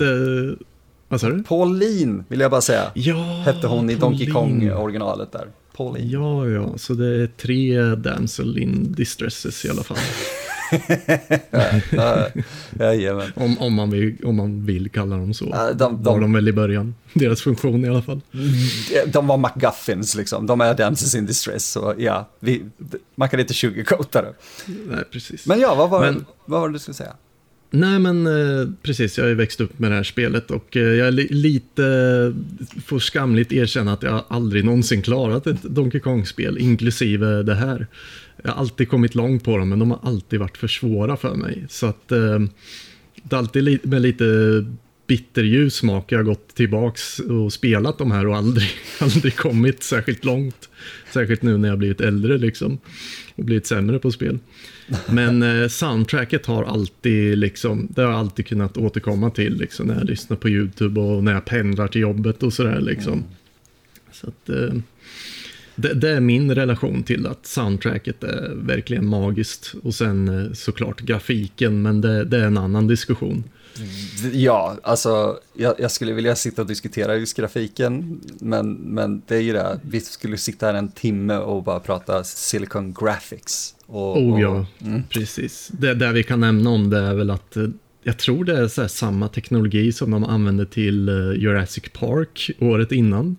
Vad 1.08 1.20
sa 1.20 1.30
du? 1.30 1.42
Pauline 1.42 2.24
vill 2.28 2.40
jag 2.40 2.50
bara 2.50 2.60
säga. 2.60 2.90
Ja, 2.94 3.42
Hette 3.44 3.66
hon 3.66 3.90
i 3.90 3.94
Donkey. 3.94 4.30
Kong-originalet 4.30 5.32
där. 5.32 5.48
Pauline. 5.84 6.10
Ja, 6.10 6.48
ja, 6.48 6.78
så 6.78 6.94
det 6.94 7.06
är 7.06 7.26
tre 7.26 7.80
damsel 7.94 8.58
in 8.58 8.92
distresses 8.92 9.64
i 9.64 9.70
alla 9.70 9.82
fall. 9.82 9.98
Ja, 11.90 12.28
Jajamän. 12.78 13.32
Om, 13.36 13.58
om, 13.58 13.74
man, 13.74 13.90
vill, 13.90 14.16
om 14.24 14.36
man 14.36 14.66
vill 14.66 14.90
kalla 14.90 15.16
dem 15.16 15.34
så. 15.34 15.48
Ja, 15.52 15.72
de- 15.72 16.02
Var 16.02 16.12
de- 16.12 16.20
de 16.20 16.32
väl 16.32 16.48
i 16.48 16.52
början. 16.52 16.94
Deras 17.14 17.40
funktion 17.42 17.84
i 17.84 17.88
alla 17.88 18.02
fall. 18.02 18.20
De 19.06 19.26
var 19.26 19.36
McGuffins 19.36 20.14
liksom. 20.14 20.46
De 20.46 20.60
är 20.60 20.74
Damsels 20.74 21.14
in 21.14 21.26
Distress. 21.26 21.68
Så 21.70 21.94
ja, 21.98 22.28
vi, 22.40 22.62
man 23.14 23.28
kan 23.28 23.40
inte 23.40 23.54
sugarcoata 23.54 24.22
det. 24.22 24.32
Nej, 24.88 25.04
precis. 25.12 25.46
Men 25.46 25.60
ja, 25.60 25.74
vad 25.74 25.90
var, 25.90 26.00
Men- 26.00 26.24
vad 26.44 26.60
var 26.60 26.68
det 26.68 26.74
du 26.74 26.78
skulle 26.78 26.94
säga? 26.94 27.12
Nej 27.70 27.98
men 27.98 28.26
eh, 28.26 28.68
precis, 28.82 29.18
jag 29.18 29.24
har 29.24 29.28
ju 29.28 29.34
växt 29.34 29.60
upp 29.60 29.78
med 29.78 29.90
det 29.90 29.96
här 29.96 30.02
spelet 30.02 30.50
och 30.50 30.76
eh, 30.76 30.82
jag 30.82 31.08
är 31.08 31.12
lite, 31.34 31.82
får 32.84 32.98
skamligt 32.98 33.52
erkänna 33.52 33.92
att 33.92 34.02
jag 34.02 34.24
aldrig 34.28 34.64
någonsin 34.64 35.02
klarat 35.02 35.46
ett 35.46 35.62
Donkey 35.62 36.00
Kong-spel, 36.00 36.58
inklusive 36.58 37.42
det 37.42 37.54
här. 37.54 37.86
Jag 38.42 38.50
har 38.50 38.60
alltid 38.60 38.88
kommit 38.88 39.14
långt 39.14 39.44
på 39.44 39.56
dem, 39.56 39.68
men 39.68 39.78
de 39.78 39.90
har 39.90 40.00
alltid 40.02 40.40
varit 40.40 40.56
för 40.56 40.68
svåra 40.68 41.16
för 41.16 41.34
mig. 41.34 41.66
Så 41.68 41.86
att 41.86 42.12
eh, 42.12 42.38
det 43.22 43.36
är 43.36 43.38
alltid 43.38 43.86
med 43.86 44.02
lite 44.02 44.24
bitterljus 45.06 45.74
smak 45.74 46.12
jag 46.12 46.18
har 46.18 46.24
gått 46.24 46.54
tillbaks 46.54 47.18
och 47.18 47.52
spelat 47.52 47.98
de 47.98 48.10
här 48.10 48.26
och 48.26 48.36
aldrig, 48.36 48.68
aldrig 48.98 49.36
kommit 49.36 49.82
särskilt 49.82 50.24
långt. 50.24 50.68
Särskilt 51.12 51.42
nu 51.42 51.56
när 51.56 51.68
jag 51.68 51.78
blivit 51.78 52.00
äldre 52.00 52.38
liksom 52.38 52.78
och 53.34 53.44
blivit 53.44 53.66
sämre 53.66 53.98
på 53.98 54.10
spel. 54.10 54.38
Men 55.08 55.42
eh, 55.42 55.68
soundtracket 55.68 56.46
har 56.46 56.64
alltid 56.64 57.38
liksom, 57.38 57.88
det 57.90 58.02
har 58.02 58.10
jag 58.10 58.18
alltid 58.18 58.46
kunnat 58.46 58.76
återkomma 58.76 59.30
till 59.30 59.56
liksom, 59.56 59.86
när 59.86 59.94
jag 59.94 60.04
lyssnar 60.04 60.36
på 60.36 60.48
YouTube 60.48 61.00
och 61.00 61.24
när 61.24 61.32
jag 61.32 61.44
pendlar 61.44 61.88
till 61.88 62.00
jobbet 62.00 62.42
och 62.42 62.52
sådär 62.52 62.80
liksom. 62.80 63.12
Mm. 63.12 63.24
Så 64.12 64.28
att, 64.28 64.48
eh, 64.48 64.74
det, 65.76 65.94
det, 65.94 66.10
är 66.10 66.20
min 66.20 66.54
relation 66.54 67.02
till 67.02 67.26
att 67.26 67.46
soundtracket 67.46 68.24
är 68.24 68.52
verkligen 68.54 69.06
magiskt. 69.06 69.74
Och 69.82 69.94
sen 69.94 70.28
eh, 70.28 70.52
såklart 70.52 71.00
grafiken, 71.00 71.82
men 71.82 72.00
det, 72.00 72.24
det 72.24 72.36
är 72.38 72.44
en 72.44 72.58
annan 72.58 72.86
diskussion. 72.86 73.44
Ja, 74.32 74.76
alltså 74.82 75.38
jag, 75.54 75.74
jag, 75.78 75.90
skulle 75.90 76.12
vilja 76.12 76.36
sitta 76.36 76.62
och 76.62 76.68
diskutera 76.68 77.16
just 77.16 77.36
grafiken, 77.36 78.20
men, 78.40 78.72
men 78.72 79.22
det 79.26 79.36
är 79.36 79.40
ju 79.40 79.52
det, 79.52 79.80
vi 79.82 80.00
skulle 80.00 80.38
sitta 80.38 80.66
här 80.66 80.74
en 80.74 80.88
timme 80.88 81.36
och 81.36 81.62
bara 81.62 81.80
prata 81.80 82.24
Silicon 82.24 82.94
Graphics. 82.94 83.74
Och, 83.86 84.16
oh 84.18 84.40
ja, 84.40 84.66
mm. 84.78 85.02
precis. 85.10 85.70
Det 85.72 85.94
där 85.94 86.12
vi 86.12 86.22
kan 86.22 86.40
nämna 86.40 86.70
om 86.70 86.90
det 86.90 86.98
är 86.98 87.14
väl 87.14 87.30
att 87.30 87.56
eh, 87.56 87.66
jag 88.02 88.18
tror 88.18 88.44
det 88.44 88.58
är 88.58 88.88
samma 88.88 89.28
teknologi 89.28 89.92
som 89.92 90.10
de 90.10 90.24
använde 90.24 90.66
till 90.66 91.08
eh, 91.08 91.14
Jurassic 91.14 91.84
Park 91.92 92.50
året 92.58 92.92
innan. 92.92 93.36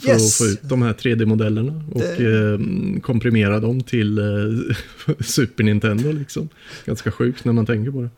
För 0.00 0.08
yes. 0.08 0.40
att 0.40 0.46
få 0.46 0.52
ut 0.52 0.60
de 0.62 0.82
här 0.82 0.92
3D-modellerna 0.92 1.82
och 1.92 2.00
det... 2.00 2.52
eh, 2.52 3.00
komprimera 3.00 3.60
dem 3.60 3.80
till 3.80 4.18
eh, 4.18 5.14
Super 5.20 5.64
Nintendo. 5.64 6.12
Liksom. 6.12 6.48
Ganska 6.84 7.10
sjukt 7.10 7.44
när 7.44 7.52
man 7.52 7.66
tänker 7.66 7.90
på 7.90 8.02
det. 8.02 8.10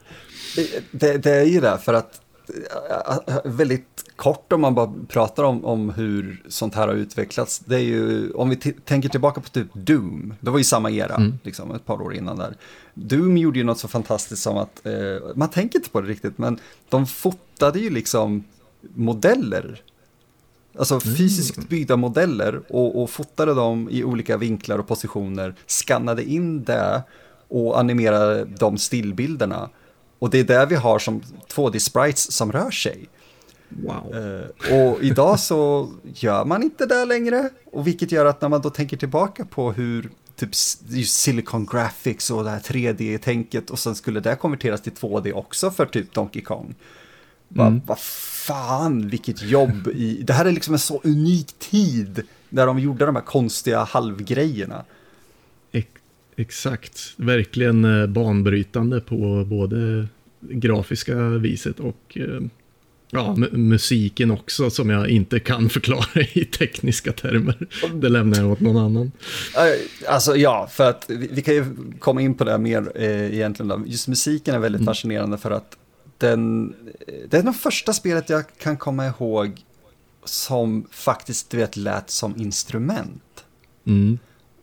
Det, 0.90 1.18
det 1.18 1.30
är 1.30 1.44
ju 1.44 1.60
det, 1.60 1.78
för 1.78 1.94
att 1.94 2.20
väldigt 3.44 4.04
kort 4.16 4.52
om 4.52 4.60
man 4.60 4.74
bara 4.74 4.92
pratar 5.08 5.44
om, 5.44 5.64
om 5.64 5.90
hur 5.90 6.42
sånt 6.48 6.74
här 6.74 6.88
har 6.88 6.94
utvecklats. 6.94 7.58
Det 7.58 7.74
är 7.74 7.80
ju, 7.80 8.30
om 8.30 8.50
vi 8.50 8.56
tänker 8.56 9.08
tillbaka 9.08 9.40
på 9.40 9.48
typ 9.48 9.68
Doom, 9.72 10.34
det 10.40 10.50
var 10.50 10.58
ju 10.58 10.64
samma 10.64 10.90
era, 10.90 11.14
mm. 11.14 11.38
liksom, 11.42 11.74
ett 11.74 11.86
par 11.86 12.02
år 12.02 12.14
innan 12.14 12.38
där. 12.38 12.56
Doom 12.94 13.36
gjorde 13.36 13.58
ju 13.58 13.64
något 13.64 13.78
så 13.78 13.88
fantastiskt 13.88 14.42
som 14.42 14.56
att, 14.56 14.86
eh, 14.86 15.34
man 15.34 15.48
tänker 15.50 15.78
inte 15.78 15.90
på 15.90 16.00
det 16.00 16.08
riktigt, 16.08 16.38
men 16.38 16.58
de 16.88 17.06
fotade 17.06 17.78
ju 17.78 17.90
liksom 17.90 18.44
modeller. 18.94 19.82
Alltså 20.78 21.00
mm. 21.04 21.16
fysiskt 21.16 21.68
byggda 21.68 21.96
modeller 21.96 22.62
och, 22.68 23.02
och 23.02 23.10
fotade 23.10 23.54
dem 23.54 23.88
i 23.90 24.04
olika 24.04 24.36
vinklar 24.36 24.78
och 24.78 24.88
positioner, 24.88 25.54
skannade 25.66 26.24
in 26.24 26.64
det 26.64 27.02
och 27.48 27.78
animerade 27.78 28.44
de 28.44 28.78
stillbilderna. 28.78 29.70
Och 30.20 30.30
det 30.30 30.38
är 30.38 30.44
där 30.44 30.66
vi 30.66 30.74
har 30.74 30.98
som 30.98 31.22
2D-sprites 31.54 32.30
som 32.30 32.52
rör 32.52 32.70
sig. 32.70 33.08
Wow. 33.68 34.14
Uh, 34.14 34.82
och 34.82 35.02
idag 35.02 35.40
så 35.40 35.90
gör 36.14 36.44
man 36.44 36.62
inte 36.62 36.86
det 36.86 37.04
längre. 37.04 37.50
Och 37.72 37.86
vilket 37.86 38.12
gör 38.12 38.26
att 38.26 38.40
när 38.40 38.48
man 38.48 38.60
då 38.60 38.70
tänker 38.70 38.96
tillbaka 38.96 39.44
på 39.44 39.72
hur 39.72 40.10
typ 40.36 40.54
Silicon 41.06 41.66
Graphics 41.66 42.30
och 42.30 42.44
det 42.44 42.50
här 42.50 42.60
3D-tänket 42.60 43.70
och 43.70 43.78
sen 43.78 43.94
skulle 43.94 44.20
det 44.20 44.36
konverteras 44.36 44.82
till 44.82 44.92
2D 44.92 45.32
också 45.32 45.70
för 45.70 45.86
typ 45.86 46.12
Donkey 46.12 46.42
Kong. 46.42 46.74
Mm. 47.56 47.80
Vad 47.86 47.98
fan, 47.98 49.08
vilket 49.08 49.42
jobb 49.42 49.88
i... 49.94 50.22
Det 50.22 50.32
här 50.32 50.44
är 50.44 50.52
liksom 50.52 50.74
en 50.74 50.80
så 50.80 51.00
unik 51.04 51.58
tid 51.58 52.22
där 52.48 52.66
de 52.66 52.78
gjorde 52.78 53.06
de 53.06 53.16
här 53.16 53.22
konstiga 53.22 53.84
halvgrejerna. 53.84 54.84
Exakt, 56.40 57.12
verkligen 57.16 57.84
eh, 57.84 58.06
banbrytande 58.06 59.00
på 59.00 59.44
både 59.44 60.06
grafiska 60.40 61.14
viset 61.28 61.80
och 61.80 62.16
eh, 62.16 62.40
ja, 63.10 63.36
musiken 63.52 64.30
också 64.30 64.70
som 64.70 64.90
jag 64.90 65.08
inte 65.08 65.40
kan 65.40 65.68
förklara 65.70 66.20
i 66.32 66.44
tekniska 66.44 67.12
termer. 67.12 67.66
Det 67.94 68.08
lämnar 68.08 68.38
jag 68.38 68.50
åt 68.50 68.60
någon 68.60 68.76
annan. 68.76 69.12
Alltså 70.08 70.36
ja, 70.36 70.68
för 70.72 70.90
att 70.90 71.04
vi 71.08 71.42
kan 71.42 71.54
ju 71.54 71.64
komma 71.98 72.22
in 72.22 72.34
på 72.34 72.44
det 72.44 72.58
mer 72.58 72.92
eh, 72.94 73.34
egentligen. 73.34 73.68
Då. 73.68 73.82
Just 73.86 74.08
musiken 74.08 74.54
är 74.54 74.58
väldigt 74.58 74.80
mm. 74.80 74.86
fascinerande 74.86 75.38
för 75.38 75.50
att 75.50 75.76
den, 76.18 76.74
det 77.28 77.36
är 77.36 77.42
det 77.42 77.52
första 77.52 77.92
spelet 77.92 78.30
jag 78.30 78.44
kan 78.58 78.76
komma 78.76 79.06
ihåg 79.06 79.60
som 80.24 80.86
faktiskt 80.90 81.50
du 81.50 81.56
vet, 81.56 81.76
lät 81.76 82.10
som 82.10 82.40
instrument. 82.40 83.44
Mm. 83.86 84.18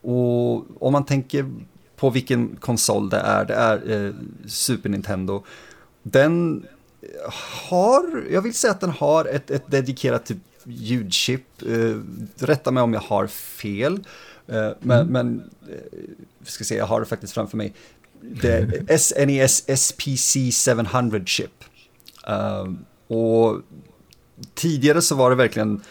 Och 0.08 0.84
om 0.88 0.92
man 0.92 1.06
tänker 1.06 1.52
på 1.96 2.10
vilken 2.10 2.56
konsol 2.56 3.10
det 3.10 3.18
är, 3.18 3.46
det 3.46 3.54
är 3.54 4.06
eh, 4.06 4.14
Super 4.46 4.90
Nintendo. 4.90 5.44
Den 6.04 6.66
har, 7.70 8.26
jag 8.32 8.42
vill 8.42 8.54
säga 8.54 8.72
att 8.72 8.80
den 8.80 8.90
har 8.90 9.26
ett, 9.26 9.52
ett 9.52 9.72
dedikerat 9.72 10.26
typ 10.26 10.38
ljudchip. 10.64 11.62
Eh, 11.62 11.96
rätta 12.46 12.72
mig 12.72 12.84
om 12.84 12.94
jag 12.94 13.02
har 13.02 13.28
fel. 13.28 13.94
Eh, 14.48 14.70
men, 14.80 15.00
mm. 15.00 15.08
men 15.08 15.50
eh, 15.70 16.00
ska 16.44 16.64
se, 16.64 16.76
jag 16.76 16.86
har 16.86 17.00
det 17.00 17.06
faktiskt 17.06 17.34
framför 17.34 17.58
mig. 17.58 17.74
Det 18.22 19.00
SNES 19.02 19.80
SPC 19.82 20.38
700 20.66 21.26
chip. 21.26 21.64
Uh, 22.30 22.74
och 23.18 23.62
tidigare 24.54 25.02
så 25.02 25.16
var 25.16 25.30
det 25.30 25.36
verkligen 25.36 25.82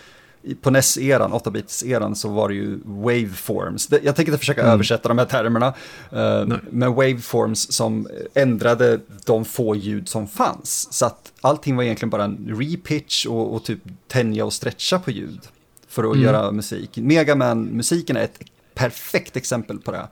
på 0.54 0.70
NES-eran, 0.70 1.32
8-bits-eran, 1.32 2.14
så 2.14 2.28
var 2.28 2.48
det 2.48 2.54
ju 2.54 2.78
waveforms. 2.84 3.88
Jag 3.90 4.16
tänker 4.16 4.32
inte 4.32 4.38
försöka 4.38 4.60
mm. 4.60 4.72
översätta 4.72 5.08
de 5.08 5.18
här 5.18 5.24
termerna, 5.24 5.74
uh, 6.12 6.56
men 6.70 6.94
waveforms 6.94 7.72
som 7.72 8.08
ändrade 8.34 9.00
de 9.24 9.44
få 9.44 9.76
ljud 9.76 10.08
som 10.08 10.28
fanns. 10.28 10.88
Så 10.92 11.06
att 11.06 11.32
allting 11.40 11.76
var 11.76 11.82
egentligen 11.82 12.10
bara 12.10 12.24
en 12.24 12.56
repitch 12.60 13.26
och, 13.26 13.54
och 13.54 13.64
typ 13.64 13.80
tänja 14.08 14.44
och 14.44 14.52
stretcha 14.52 14.98
på 14.98 15.10
ljud 15.10 15.40
för 15.88 16.04
att 16.04 16.14
mm. 16.14 16.24
göra 16.24 16.52
musik. 16.52 16.96
Megaman-musiken 16.96 18.16
är 18.16 18.24
ett 18.24 18.40
perfekt 18.74 19.36
exempel 19.36 19.78
på 19.78 19.90
det. 19.90 20.08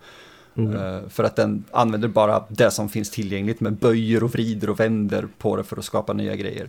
Mm. 0.56 0.76
Uh, 0.76 1.08
för 1.08 1.24
att 1.24 1.36
den 1.36 1.64
använder 1.70 2.08
bara 2.08 2.44
det 2.48 2.70
som 2.70 2.88
finns 2.88 3.10
tillgängligt 3.10 3.60
med 3.60 3.72
böjer 3.72 4.24
och 4.24 4.30
vrider 4.30 4.70
och 4.70 4.80
vänder 4.80 5.28
på 5.38 5.56
det 5.56 5.64
för 5.64 5.76
att 5.76 5.84
skapa 5.84 6.12
nya 6.12 6.36
grejer. 6.36 6.68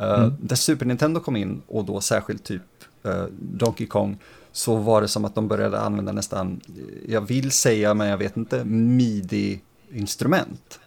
Uh, 0.00 0.14
mm. 0.14 0.34
Där 0.40 0.56
Super 0.56 0.86
Nintendo 0.86 1.20
kom 1.20 1.36
in 1.36 1.62
och 1.66 1.84
då 1.84 2.00
särskilt 2.00 2.44
typ 2.44 2.62
uh, 3.06 3.24
Donkey 3.40 3.86
Kong 3.86 4.18
så 4.52 4.76
var 4.76 5.02
det 5.02 5.08
som 5.08 5.24
att 5.24 5.34
de 5.34 5.48
började 5.48 5.80
använda 5.80 6.12
nästan, 6.12 6.60
jag 7.08 7.20
vill 7.20 7.50
säga 7.50 7.94
men 7.94 8.08
jag 8.08 8.18
vet 8.18 8.36
inte, 8.36 8.64
midi-instrument. 8.64 10.80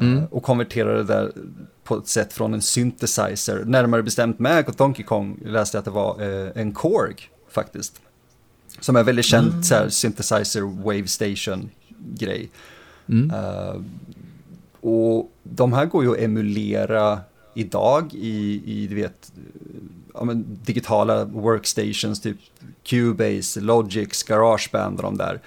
Mm. 0.00 0.24
Och 0.30 0.42
konverterade 0.42 0.96
det 0.96 1.04
där 1.04 1.32
på 1.84 1.96
ett 1.96 2.08
sätt 2.08 2.32
från 2.32 2.54
en 2.54 2.62
synthesizer, 2.62 3.64
närmare 3.64 4.02
bestämt 4.02 4.38
med 4.38 4.74
Donkey 4.76 5.04
Kong 5.04 5.38
läste 5.44 5.76
jag 5.76 5.80
att 5.80 5.84
det 5.84 5.90
var 5.90 6.20
en 6.54 6.72
Korg 6.72 7.16
faktiskt. 7.50 8.00
Som 8.80 8.96
är 8.96 9.02
väldigt 9.02 9.24
känt 9.24 9.52
mm. 9.52 9.62
så 9.62 9.74
här, 9.74 9.88
synthesizer 9.88 10.60
wave 10.60 11.06
station 11.06 11.70
grej. 11.98 12.50
Mm. 13.08 13.30
Uh, 13.30 13.82
och 14.80 15.32
de 15.42 15.72
här 15.72 15.86
går 15.86 16.04
ju 16.04 16.10
att 16.10 16.18
emulera 16.18 17.20
idag 17.54 18.14
i, 18.14 18.62
i 18.64 18.86
du 18.86 18.94
vet, 18.94 19.32
ja, 20.20 20.34
digitala 20.64 21.24
workstations, 21.24 22.20
typ 22.20 22.36
Cubase, 22.84 23.60
Logics, 23.60 24.22
Garageband 24.22 24.96
och 24.96 25.02
de 25.02 25.16
där. 25.16 25.40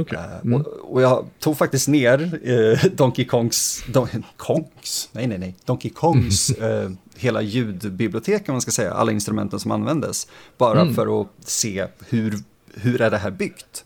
Okay. 0.00 0.18
Eh, 0.18 0.40
mm. 0.44 0.60
och, 0.60 0.66
och, 0.92 1.02
jag 1.02 1.26
tog 1.38 1.58
faktiskt 1.58 1.88
ner 1.88 2.40
eh, 2.48 2.90
Donkey 2.92 3.24
Kongs, 3.24 3.84
Don, 3.88 4.08
Kongs, 4.36 5.08
nej 5.12 5.26
nej 5.26 5.38
nej, 5.38 5.54
Donkey 5.64 5.90
Kongs 5.90 6.50
eh, 6.60 6.90
hela 7.16 7.42
ljudbibliotek 7.42 8.48
om 8.48 8.54
man 8.54 8.60
ska 8.60 8.70
säga, 8.70 8.92
alla 8.92 9.12
instrumenten 9.12 9.60
som 9.60 9.70
användes. 9.70 10.28
Bara 10.58 10.80
mm. 10.80 10.94
för 10.94 11.20
att 11.20 11.28
se 11.40 11.86
hur 12.08 12.38
hur 12.74 13.00
är 13.00 13.10
det 13.10 13.18
här 13.18 13.30
byggt? 13.30 13.84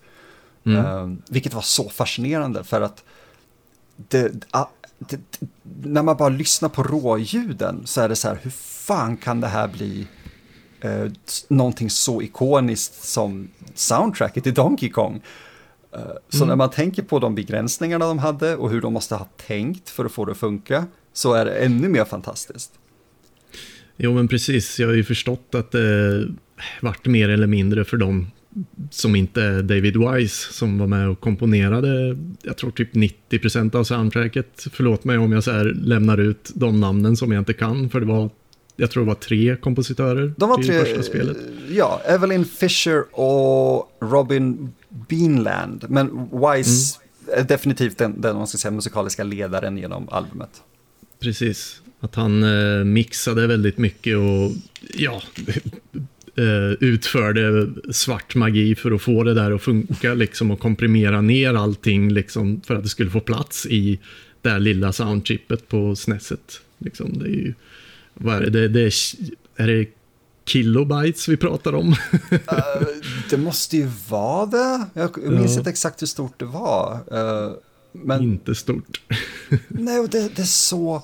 Mm. 0.65 0.87
Uh, 0.87 1.17
vilket 1.29 1.55
var 1.55 1.63
så 1.63 1.89
fascinerande 1.89 2.65
för 2.65 2.81
att 2.81 3.05
det, 3.97 4.27
uh, 4.27 4.67
det, 4.99 5.21
när 5.83 6.03
man 6.03 6.17
bara 6.17 6.29
lyssnar 6.29 6.69
på 6.69 6.83
råljuden 6.83 7.83
så 7.85 8.01
är 8.01 8.09
det 8.09 8.17
så 8.17 8.29
här, 8.29 8.39
hur 8.43 8.51
fan 8.51 9.17
kan 9.17 9.41
det 9.41 9.47
här 9.47 9.69
bli 9.69 10.07
uh, 10.85 11.13
någonting 11.49 11.91
så 11.91 12.23
ikoniskt 12.23 13.05
som 13.05 13.49
soundtracket 13.75 14.47
i 14.47 14.51
Donkey 14.51 14.89
Kong? 14.89 15.21
Uh, 15.97 16.01
så 16.29 16.37
mm. 16.37 16.49
när 16.49 16.57
man 16.57 16.71
tänker 16.71 17.03
på 17.03 17.19
de 17.19 17.35
begränsningarna 17.35 18.07
de 18.07 18.19
hade 18.19 18.57
och 18.57 18.71
hur 18.71 18.81
de 18.81 18.93
måste 18.93 19.15
ha 19.15 19.29
tänkt 19.47 19.91
för 19.91 20.05
att 20.05 20.13
få 20.13 20.25
det 20.25 20.33
att 20.33 20.39
funka 20.39 20.87
så 21.13 21.33
är 21.33 21.45
det 21.45 21.53
ännu 21.53 21.89
mer 21.89 22.05
fantastiskt. 22.05 22.73
Jo 23.97 24.15
men 24.15 24.29
precis, 24.29 24.79
jag 24.79 24.89
har 24.89 24.95
ju 24.95 25.05
förstått 25.05 25.55
att 25.55 25.71
det 25.71 26.29
vart 26.81 27.07
mer 27.07 27.29
eller 27.29 27.47
mindre 27.47 27.85
för 27.85 27.97
dem 27.97 28.31
som 28.91 29.17
inte 29.17 29.43
är 29.43 29.63
David 29.63 29.97
Wise 29.97 30.53
som 30.53 30.79
var 30.79 30.87
med 30.87 31.09
och 31.09 31.21
komponerade, 31.21 32.19
jag 32.43 32.57
tror 32.57 32.71
typ 32.71 32.95
90% 32.95 33.77
av 33.77 33.85
soundtracket. 33.85 34.67
Förlåt 34.73 35.05
mig 35.05 35.19
om 35.19 35.33
jag 35.33 35.45
så 35.45 35.51
här 35.51 35.65
lämnar 35.65 36.19
ut 36.19 36.51
de 36.55 36.81
namnen 36.81 37.17
som 37.17 37.33
jag 37.33 37.41
inte 37.41 37.53
kan, 37.53 37.91
för 37.91 38.01
det 38.01 38.07
var, 38.07 38.31
jag 38.77 38.91
tror 38.91 39.03
det 39.03 39.09
var 39.09 39.15
tre 39.15 39.57
kompositörer 39.57 40.35
De 40.37 40.49
var 40.49 40.57
till 40.57 40.67
tre, 40.67 40.85
första 40.85 41.03
spelet. 41.03 41.37
ja, 41.71 42.03
Evelyn 42.07 42.45
Fisher 42.45 43.05
och 43.21 43.97
Robin 44.01 44.73
Beanland. 44.89 45.85
Men 45.89 46.29
Wise 46.33 46.99
är 47.33 47.45
definitivt 47.45 47.99
den, 47.99 48.21
den 48.21 48.37
man 48.37 48.47
ska 48.47 48.59
säga, 48.59 48.73
musikaliska 48.73 49.25
ledaren 49.25 49.79
genom 49.79 50.09
albumet. 50.09 50.63
Precis, 51.21 51.83
att 52.01 52.15
han 52.15 52.43
eh, 52.43 52.85
mixade 52.85 53.47
väldigt 53.47 53.79
mycket 53.79 54.17
och 54.17 54.53
ja, 54.95 55.23
eh, 56.37 56.73
utförde 56.81 57.69
svart 57.91 58.35
magi 58.35 58.75
för 58.75 58.93
att 58.93 59.03
få 59.03 59.23
det 59.23 59.35
där 59.35 59.53
att 59.53 59.63
funka 59.63 60.15
liksom 60.15 60.51
och 60.51 60.61
komprimera 60.61 61.21
ner 61.21 61.55
allting 61.55 62.13
liksom 62.13 62.61
för 62.61 62.75
att 62.75 62.83
det 62.83 62.89
skulle 62.89 63.11
få 63.11 63.21
plats 63.21 63.67
i 63.67 63.99
det 64.43 64.51
här 64.51 64.59
lilla 64.59 64.93
soundchippet 64.93 65.69
på 65.69 65.97
SNESet. 65.97 66.61
Liksom, 66.79 67.19
det 67.19 67.25
är 67.25 67.31
ju, 67.31 67.55
vad 68.17 68.35
är 68.37 68.41
det, 68.41 68.51
det, 68.51 68.69
det 68.69 68.81
är, 68.81 68.93
är 69.57 69.67
det 69.67 69.87
kilobytes 70.47 71.29
vi 71.29 71.37
pratar 71.37 71.75
om? 71.75 71.89
Uh, 71.89 72.39
det 73.31 73.37
måste 73.37 73.77
ju 73.77 73.91
vara 74.09 74.47
det. 74.47 74.87
Jag 74.95 75.19
minns 75.33 75.53
Ja. 75.53 75.59
inte 75.59 75.71
exakt 75.71 76.03
hur 76.03 76.07
stort 76.07 76.39
det 76.39 76.45
var. 76.45 77.01
Uh, 77.13 77.53
men 77.93 78.23
Inte 78.23 78.55
stort. 78.55 79.01
nej, 79.69 79.99
och 80.01 80.09
det, 80.09 80.37
det 80.37 80.43
är 80.43 80.47
så... 80.47 81.03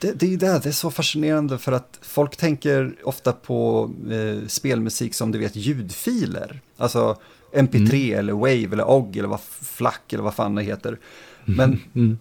Det, 0.00 0.12
det 0.12 0.34
är 0.34 0.36
det, 0.36 0.60
det 0.62 0.68
är 0.68 0.72
så 0.72 0.90
fascinerande 0.90 1.58
för 1.58 1.72
att 1.72 1.98
folk 2.02 2.36
tänker 2.36 2.94
ofta 3.02 3.32
på 3.32 3.90
eh, 4.10 4.46
spelmusik 4.48 5.14
som 5.14 5.32
du 5.32 5.38
vet 5.38 5.56
ljudfiler. 5.56 6.60
Alltså 6.76 7.16
MP3 7.54 8.18
eller 8.18 8.32
Wave 8.32 8.68
eller 8.72 8.90
OGG 8.90 9.16
eller 9.16 9.28
vad 9.28 9.40
FLAC 9.62 9.94
eller 10.12 10.22
vad 10.22 10.34
fan 10.34 10.54
det 10.54 10.62
heter. 10.62 10.98
Men 11.44 11.80
Mm. 11.94 12.18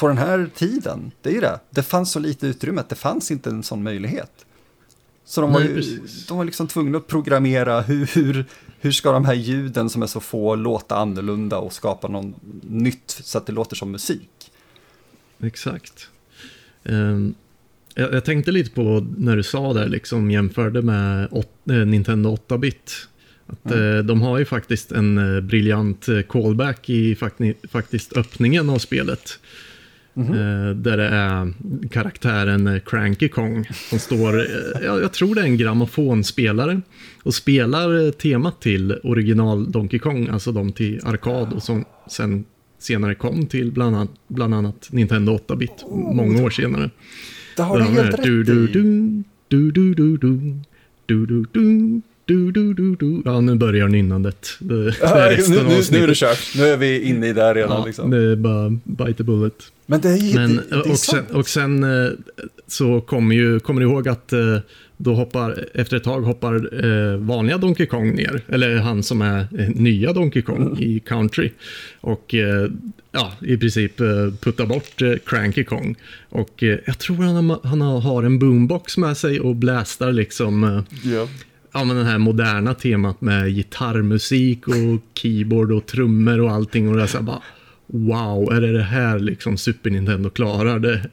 På 0.00 0.08
den 0.08 0.18
här 0.18 0.50
tiden, 0.54 1.10
det 1.22 1.28
är 1.30 1.34
ju 1.34 1.40
det, 1.40 1.60
det 1.70 1.82
fanns 1.82 2.12
så 2.12 2.18
lite 2.18 2.46
utrymme 2.46 2.80
att 2.80 2.88
det 2.88 2.94
fanns 2.96 3.30
inte 3.30 3.50
en 3.50 3.62
sån 3.62 3.82
möjlighet. 3.82 4.46
Så 5.24 5.40
de 5.40 5.52
var, 5.52 5.60
Nej, 5.60 5.68
ju, 5.68 5.74
precis. 5.74 6.26
de 6.26 6.36
var 6.38 6.44
liksom 6.44 6.66
tvungna 6.68 6.98
att 6.98 7.06
programmera 7.06 7.80
hur, 7.80 8.06
hur, 8.14 8.44
hur 8.80 8.92
ska 8.92 9.12
de 9.12 9.24
här 9.24 9.34
ljuden 9.34 9.90
som 9.90 10.02
är 10.02 10.06
så 10.06 10.20
få 10.20 10.54
låta 10.54 10.96
annorlunda 10.96 11.58
och 11.58 11.72
skapa 11.72 12.08
något 12.08 12.34
nytt 12.62 13.10
så 13.24 13.38
att 13.38 13.46
det 13.46 13.52
låter 13.52 13.76
som 13.76 13.90
musik. 13.90 14.52
Exakt. 15.42 16.08
Ehm, 16.84 17.34
jag, 17.94 18.14
jag 18.14 18.24
tänkte 18.24 18.52
lite 18.52 18.70
på 18.70 19.06
när 19.16 19.36
du 19.36 19.42
sa 19.42 19.72
det, 19.72 19.88
liksom 19.88 20.30
jämförde 20.30 20.82
med 20.82 21.28
åt, 21.30 21.52
eh, 21.70 21.76
Nintendo 21.76 22.36
8-bit. 22.48 22.92
Att, 23.46 23.72
Mm. 23.72 23.96
eh, 23.96 24.04
de 24.04 24.22
har 24.22 24.38
ju 24.38 24.44
faktiskt 24.44 24.92
en 24.92 25.36
eh, 25.36 25.40
briljant 25.40 26.06
callback 26.28 26.90
i 26.90 27.14
fakti, 27.14 27.54
faktiskt 27.70 28.16
öppningen 28.16 28.70
av 28.70 28.78
spelet. 28.78 29.38
Mhm. 30.14 30.34
Eh, 30.34 30.74
där 30.74 30.96
det 30.96 31.08
är 31.08 31.52
karaktären 31.90 32.66
eh, 32.66 32.80
Cranky 32.80 33.28
Kong 33.28 33.68
som 33.90 33.98
står, 33.98 34.38
eh, 34.38 34.44
jag, 34.84 35.02
jag 35.02 35.12
tror 35.12 35.34
det 35.34 35.40
är 35.40 35.44
en 35.44 35.56
grammofonspelare 35.56 36.80
och 37.22 37.34
spelar 37.34 38.10
temat 38.10 38.60
till 38.60 38.92
original 39.04 39.72
Donkey 39.72 39.98
Kong, 39.98 40.28
alltså 40.28 40.52
de 40.52 40.72
till 40.72 41.00
arkad 41.04 41.52
och 41.52 41.62
som 41.62 41.84
sen 42.08 42.44
senare 42.78 43.14
kom 43.14 43.46
till 43.46 43.72
bland 43.72 43.96
annat, 43.96 44.10
bland 44.28 44.54
annat 44.54 44.88
Nintendo 44.90 45.36
8-bit 45.36 45.84
många 45.90 46.42
år 46.42 46.50
senare. 46.50 46.90
Det 47.56 47.62
har 47.62 47.78
du 47.78 47.84
helt 47.84 48.14
rätt 48.14 48.22
du, 48.22 48.44
du, 48.44 48.64
i. 48.64 48.72
du, 48.72 49.10
du, 49.48 49.70
du, 49.70 49.94
du, 49.94 50.16
du, 50.16 50.54
du, 51.06 51.26
du, 51.26 51.44
du, 51.52 52.00
du, 52.34 52.52
du, 52.52 52.74
du, 52.74 52.94
du. 52.96 53.22
Ja, 53.24 53.40
nu 53.40 53.54
börjar 53.54 53.88
nynnandet. 53.88 54.46
Det, 54.58 54.94
Ja, 55.02 55.30
nu, 55.48 55.54
nu, 55.62 55.80
nu 55.90 55.98
är 56.02 56.06
det 56.06 56.14
kört, 56.14 56.38
nu 56.56 56.64
är 56.64 56.76
vi 56.76 57.00
inne 57.02 57.28
i 57.28 57.32
det 57.32 57.54
redan. 57.54 57.78
Ja, 57.78 57.86
liksom. 57.86 58.10
det 58.10 58.16
är 58.32 58.36
bara 58.36 58.78
bite 58.84 59.14
the 59.14 59.22
bullet. 59.22 59.54
Men 59.86 60.00
det 60.00 60.08
är 60.08 60.34
Men, 60.34 60.56
det, 60.56 60.62
det 60.70 60.74
är 60.76 60.90
och, 60.90 60.98
sen, 60.98 61.24
och 61.32 61.48
sen 61.48 61.84
eh, 62.04 62.10
så 62.66 63.00
kommer 63.00 63.34
ju, 63.34 63.60
kommer 63.60 63.80
du 63.80 63.86
ihåg 63.86 64.08
att 64.08 64.32
eh, 64.32 64.58
då 64.96 65.14
hoppar, 65.14 65.64
efter 65.74 65.96
ett 65.96 66.04
tag 66.04 66.20
hoppar 66.20 66.84
eh, 66.84 67.16
vanliga 67.16 67.58
Donkey 67.58 67.86
Kong 67.86 68.14
ner, 68.14 68.40
eller 68.48 68.76
han 68.76 69.02
som 69.02 69.22
är 69.22 69.38
eh, 69.58 69.68
nya 69.68 70.12
Donkey 70.12 70.42
Kong 70.42 70.66
Mm. 70.66 70.78
i 70.82 71.00
Country. 71.00 71.50
Och 72.00 72.34
eh, 72.34 72.68
ja, 73.12 73.32
i 73.40 73.56
princip 73.56 74.00
eh, 74.00 74.06
puttar 74.40 74.66
bort 74.66 75.02
eh, 75.02 75.12
Cranky 75.26 75.64
Kong. 75.64 75.94
Och 76.28 76.62
eh, 76.62 76.78
jag 76.86 76.98
tror 76.98 77.16
han, 77.16 77.56
han 77.64 77.80
har- 77.80 78.22
en 78.22 78.38
boombox 78.38 78.96
med 78.96 79.16
sig 79.16 79.40
och 79.40 79.56
blästar 79.56 80.12
liksom 80.12 80.64
eh, 80.64 81.10
Ja. 81.72 81.84
men 81.84 81.96
den 81.96 82.06
här 82.06 82.18
moderna 82.18 82.74
temat 82.74 83.20
med 83.20 83.54
gitarrmusik 83.54 84.68
och 84.68 84.74
keyboard 85.14 85.72
och 85.72 85.86
trummor 85.86 86.40
och 86.40 86.50
allting. 86.50 86.88
Och 86.88 86.96
det 86.96 87.02
är 87.02 87.06
så 87.06 87.16
här 87.16 87.24
bara, 87.24 87.42
wow, 87.86 88.52
är 88.52 88.60
det 88.60 88.72
det 88.72 88.82
här 88.82 89.18
liksom 89.18 89.56
Super 89.56 89.90
Nintendo 89.90 90.30
klarar? 90.30 90.78
Det, 90.78 91.10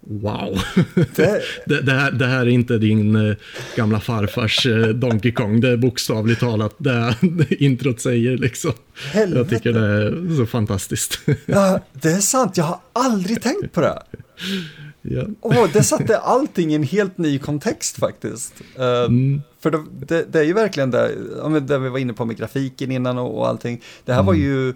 wow. 0.00 0.62
Det, 1.14 1.42
Det, 1.66 1.80
det, 1.80 1.92
här, 1.92 2.12
det 2.12 2.26
här 2.26 2.40
är 2.40 2.50
inte 2.50 2.78
din 2.78 3.16
eh, 3.16 3.36
gamla 3.76 4.00
farfars 4.00 4.66
eh, 4.66 4.86
Donkey 4.88 5.32
Kong. 5.32 5.60
Det 5.60 5.68
är 5.68 5.76
bokstavligt 5.76 6.40
talat 6.40 6.74
det 6.78 7.14
introt 7.50 8.00
säger 8.00 8.38
liksom. 8.38 8.72
Helvete. 9.12 9.38
Jag 9.38 9.48
tycker 9.48 9.80
det 9.80 9.86
är 9.86 10.36
så 10.36 10.46
fantastiskt. 10.46 11.20
ja, 11.46 11.80
det 11.92 12.08
är 12.08 12.20
sant, 12.20 12.56
jag 12.56 12.64
har 12.64 12.78
aldrig 12.92 13.42
tänkt 13.42 13.72
på 13.72 13.80
det. 13.80 14.02
ja. 15.02 15.22
Åh, 15.40 15.66
det 15.72 15.82
satte 15.82 16.18
allting 16.18 16.72
i 16.72 16.74
en 16.74 16.82
helt 16.82 17.18
ny 17.18 17.38
kontext 17.38 17.96
faktiskt. 17.98 18.54
Eh, 18.78 19.02
Mm. 19.04 19.42
För 19.60 19.70
det, 19.70 19.82
det, 20.06 20.24
det 20.32 20.38
är 20.38 20.44
ju 20.44 20.52
verkligen 20.52 20.90
det, 20.90 21.60
det 21.60 21.78
vi 21.78 21.88
var 21.88 21.98
inne 21.98 22.12
på 22.12 22.24
med 22.24 22.36
grafiken 22.36 22.90
innan 22.90 23.18
och, 23.18 23.38
och 23.38 23.48
allting. 23.48 23.80
Det 24.04 24.12
här 24.12 24.22
var 24.22 24.34
Mm. 24.34 24.44
ju, 24.46 24.74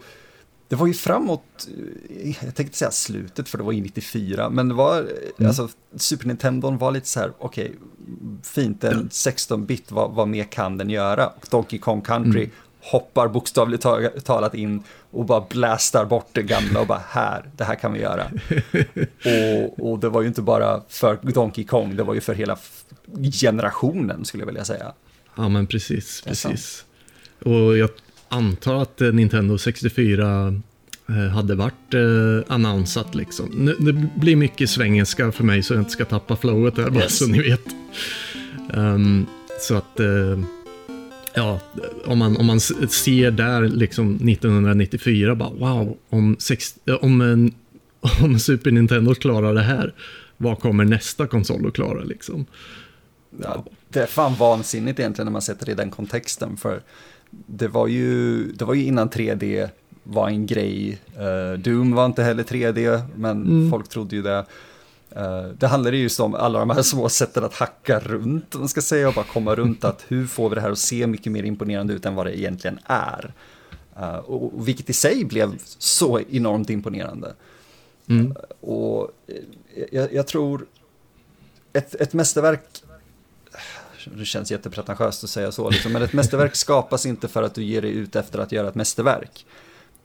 det 0.69 0.77
var 0.77 0.87
ju 0.87 0.95
framåt, 0.95 1.69
eh, 2.23 2.45
jag 2.45 2.55
tänkte 2.55 2.79
säga 2.79 2.91
slutet 2.91 3.49
för 3.49 3.59
det 3.59 3.65
var 3.65 3.73
ju 3.73 3.81
94, 3.81 4.51
men 4.51 4.69
det 4.69 4.75
var, 4.75 4.99
Mm. 4.99 5.47
alltså 5.49 5.69
Super 5.97 6.27
Nintendo 6.27 6.71
var 6.71 6.91
lite 6.93 7.09
så 7.09 7.21
här, 7.21 7.33
okej, 7.39 7.73
fint, 8.43 8.85
en 8.85 9.09
16-bit, 9.09 9.93
vad, 9.93 10.11
vad 10.13 10.29
mer 10.29 10.45
kan 10.45 10.79
den 10.79 10.91
göra? 10.91 11.27
Och 11.27 11.47
Donkey 11.51 11.79
Kong 11.79 12.01
Country 12.01 12.41
Mm. 12.43 12.51
Hoppar 12.91 13.29
bokstavligt 13.29 13.83
ta- 13.83 14.09
talat 14.25 14.55
in 14.55 14.83
och 15.11 15.25
bara 15.25 15.45
blastar 15.51 16.05
bort 16.05 16.29
det 16.33 16.43
gamla 16.43 16.81
och 16.81 16.87
bara 16.87 17.03
här, 17.09 17.45
det 17.57 17.65
här 17.65 17.75
kan 17.75 17.93
vi 17.93 18.01
göra. 18.01 18.25
och, 19.25 19.91
och 19.91 19.99
det 19.99 20.09
var 20.09 20.23
ju 20.23 20.29
inte 20.29 20.43
bara 20.43 20.81
för 20.89 21.19
Donkey 21.23 21.65
Kong, 21.65 21.97
det 21.97 22.03
var 22.03 22.15
ju 22.15 22.21
för 22.21 22.35
hela 22.35 22.59
generationen 23.41 24.25
skulle 24.25 24.41
jag 24.43 24.47
vilja 24.47 24.65
säga. 24.65 24.93
Ja, 25.35 25.49
men 25.49 25.67
precis. 25.67 26.23
Precis. 26.27 26.85
Och 27.45 27.77
jag 27.77 27.91
antar 28.29 28.75
att 28.83 29.01
Nintendo 29.01 29.59
64 29.59 30.55
eh, 31.09 31.15
hade 31.15 31.55
varit 31.55 31.95
eh, 31.95 32.55
annonsat 32.55 33.15
liksom. 33.15 33.47
Nu, 33.55 33.77
det 33.79 33.93
blir 34.21 34.37
mycket 34.37 34.71
svengelska 34.71 35.33
för 35.33 35.45
mig 35.45 35.63
så 35.63 35.75
jag 35.75 35.81
inte 35.81 35.91
ska 35.91 36.05
tappa 36.05 36.37
flowet 36.37 36.77
här 36.77 36.91
bara 36.91 37.03
Yes. 37.03 37.19
så 37.19 37.27
ni 37.27 37.39
vet. 37.43 37.65
Ehm, 38.75 39.27
så 39.61 39.75
att, 39.75 40.01
eh, 40.01 40.39
ja, 41.37 41.61
om 42.05 42.19
man, 42.19 42.37
om 42.37 42.47
man 42.47 42.61
ser 42.61 43.31
där 43.31 43.63
liksom 43.63 44.15
1994, 44.15 45.35
bara 45.35 45.51
wow, 45.51 45.97
om, 46.09 46.37
sex, 46.39 46.75
om, 47.01 47.21
en, 47.21 47.55
om 48.23 48.39
Super 48.39 48.71
Nintendo 48.71 49.15
klarar 49.15 49.55
det 49.55 49.63
här, 49.63 49.95
vad 50.37 50.59
kommer 50.61 50.85
nästa 50.85 51.27
konsol 51.27 51.67
att 51.67 51.75
klara 51.75 52.05
liksom? 52.05 52.47
Ja, 53.43 53.65
det 53.89 54.01
är 54.01 54.07
fan 54.07 54.35
vansinnigt 54.35 54.99
egentligen 55.01 55.27
när 55.27 55.33
man 55.33 55.43
sätter 55.43 55.67
det 55.67 55.73
i 55.73 55.75
den 55.75 55.91
kontexten. 55.91 56.57
För 56.57 56.81
det 57.31 57.69
var 57.69 57.87
ju, 57.87 58.43
det 58.53 58.65
var 58.65 58.75
ju 58.75 58.85
innan 58.85 59.09
3D 59.11 59.69
var 60.03 60.29
en 60.29 60.47
grej. 60.47 60.99
Eh, 61.17 61.59
Doom 61.61 61.93
var 61.93 62.07
inte 62.07 62.23
heller 62.23 62.43
3D, 62.43 63.01
men 63.17 63.43
Mm. 63.43 63.71
folk 63.71 63.89
trodde 63.89 64.17
ju 64.17 64.23
det. 64.23 64.45
Eh, 65.17 65.45
det 65.59 65.67
handlade 65.67 65.97
ju 65.97 66.09
om 66.19 66.35
alla 66.35 66.59
de 66.59 66.71
här 66.71 66.83
små 66.83 67.09
sätten 67.09 67.45
att 67.45 67.55
hacka 67.55 68.01
runt, 68.01 68.55
om 68.55 68.61
man 68.61 68.69
ska 68.69 68.83
säga, 68.83 69.09
och 69.09 69.15
bara 69.15 69.25
komma 69.25 69.55
runt 69.55 69.85
att 69.85 70.05
hur 70.09 70.27
får 70.27 70.49
vi 70.49 70.55
det 70.55 70.61
här 70.61 70.71
att 70.71 70.79
se 70.79 71.07
mycket 71.07 71.33
mer 71.33 71.43
imponerande 71.43 71.95
ut 71.95 72.07
än 72.07 72.15
vad 72.15 72.27
det 72.27 72.39
egentligen 72.39 72.79
är. 72.85 73.35
Eh, 73.97 74.17
och, 74.17 74.55
och 74.55 74.69
vilket 74.69 74.91
i 74.91 74.93
sig 74.93 75.25
blev 75.25 75.59
så 75.79 76.21
enormt 76.21 76.71
imponerande. 76.71 77.35
Mm. 78.09 78.37
Och 78.61 79.11
eh, 79.27 79.85
jag, 79.93 80.15
jag 80.15 80.27
tror 80.27 80.67
ett, 81.73 81.95
ett 81.95 82.13
mästerverk, 82.13 82.63
det 84.05 84.25
känns 84.25 84.51
jättepretentiöst 84.51 85.25
att 85.25 85.31
säga 85.31 85.53
så, 85.53 85.71
liksom, 85.71 85.93
men 85.93 86.03
ett 86.03 86.13
mästerverk 86.13 86.57
skapas 86.57 87.07
inte 87.07 87.29
för 87.29 87.43
att 87.43 87.55
du 87.55 87.65
ger 87.65 87.83
dig 87.83 87.91
ut 87.91 88.17
efter 88.17 88.39
att 88.39 88.53
göra 88.53 88.69
ett 88.69 88.75
mästerverk. 88.75 89.47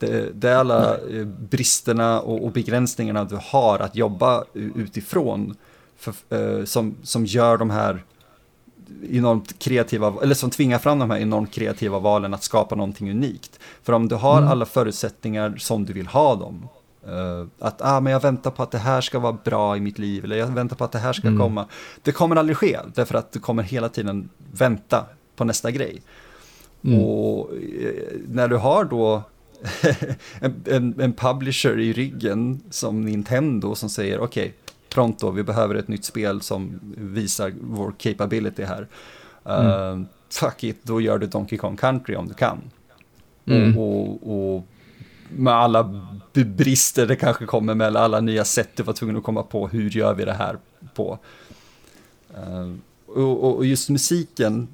Det, 0.01 0.29
det 0.33 0.49
är 0.49 0.55
alla 0.55 0.97
eh, 0.97 1.25
bristerna 1.25 2.21
och, 2.21 2.43
och 2.45 2.51
begränsningarna 2.51 3.23
du 3.23 3.39
har 3.43 3.79
att 3.79 3.95
jobba 3.95 4.43
utifrån 4.53 5.55
för, 5.97 6.13
eh, 6.29 6.65
som, 6.65 6.95
som 7.03 7.25
gör 7.25 7.57
de 7.57 7.69
här 7.69 8.03
enormt 9.09 9.59
kreativa, 9.59 10.13
eller 10.23 10.35
som 10.35 10.49
tvingar 10.49 10.79
fram 10.79 10.99
de 10.99 11.11
här 11.11 11.17
enormt 11.19 11.51
kreativa 11.53 11.99
valen 11.99 12.33
att 12.33 12.43
skapa 12.43 12.75
någonting 12.75 13.11
unikt. 13.11 13.59
För 13.83 13.93
om 13.93 14.07
du 14.07 14.15
har 14.15 14.37
Mm. 14.37 14.49
alla 14.49 14.65
förutsättningar 14.65 15.55
som 15.57 15.85
du 15.85 15.93
vill 15.93 16.07
ha 16.07 16.35
dem, 16.35 16.67
eh, 17.07 17.47
att 17.59 17.81
ah, 17.81 17.99
men 17.99 18.13
jag 18.13 18.21
väntar 18.21 18.51
på 18.51 18.63
att 18.63 18.71
det 18.71 18.77
här 18.77 19.01
ska 19.01 19.19
vara 19.19 19.37
bra 19.43 19.77
i 19.77 19.79
mitt 19.79 19.99
liv, 19.99 20.23
eller 20.23 20.35
jag 20.35 20.47
väntar 20.47 20.75
på 20.75 20.83
att 20.83 20.91
det 20.91 20.99
här 20.99 21.13
ska 21.13 21.27
Mm. 21.27 21.39
komma. 21.39 21.65
Det 22.01 22.11
kommer 22.11 22.35
aldrig 22.35 22.57
ske, 22.57 22.79
därför 22.93 23.15
att 23.15 23.31
du 23.31 23.39
kommer 23.39 23.63
hela 23.63 23.89
tiden 23.89 24.29
vänta 24.51 25.05
på 25.35 25.43
nästa 25.43 25.71
grej. 25.71 26.01
Mm. 26.83 26.99
Och 26.99 27.49
när 28.27 28.47
du 28.47 28.57
har 28.57 28.83
då 28.85 29.23
en, 30.39 30.63
en, 30.65 31.01
en, 31.01 31.13
publisher 31.13 31.79
i 31.79 31.93
ryggen 31.93 32.61
som 32.69 33.01
Nintendo 33.01 33.75
som 33.75 33.89
säger 33.89 34.19
okej, 34.19 34.43
okay, 34.43 34.51
pronto, 34.89 35.31
vi 35.31 35.43
behöver 35.43 35.75
ett 35.75 35.87
nytt 35.87 36.05
spel 36.05 36.41
som 36.41 36.79
visar 36.97 37.53
vår 37.61 37.93
capability 37.97 38.63
här. 38.63 38.87
Mm. 39.45 39.99
Uh, 39.99 40.05
fuck 40.29 40.63
it, 40.63 40.83
då 40.83 41.01
gör 41.01 41.17
du 41.17 41.27
Donkey 41.27 41.57
Kong 41.57 41.77
Country 41.77 42.15
om 42.15 42.27
du 42.27 42.33
kan. 42.33 42.61
Mm. 43.45 43.77
Och, 43.77 44.55
och, 44.55 44.67
med 45.29 45.53
alla 45.53 46.01
brister 46.33 47.07
det 47.07 47.15
kanske 47.15 47.45
kommer 47.45 47.75
med, 47.75 47.95
alla 47.95 48.21
nya 48.21 48.45
sätt 48.45 48.69
du 48.75 48.83
var 48.83 48.93
tvungen 48.93 49.17
att 49.17 49.23
komma 49.23 49.43
på, 49.43 49.67
hur 49.67 49.89
gör 49.89 50.13
vi 50.13 50.25
det 50.25 50.33
här 50.33 50.57
på? 50.93 51.19
Uh, 52.37 52.73
och, 53.07 53.55
och, 53.55 53.65
just 53.65 53.89
musiken 53.89 54.67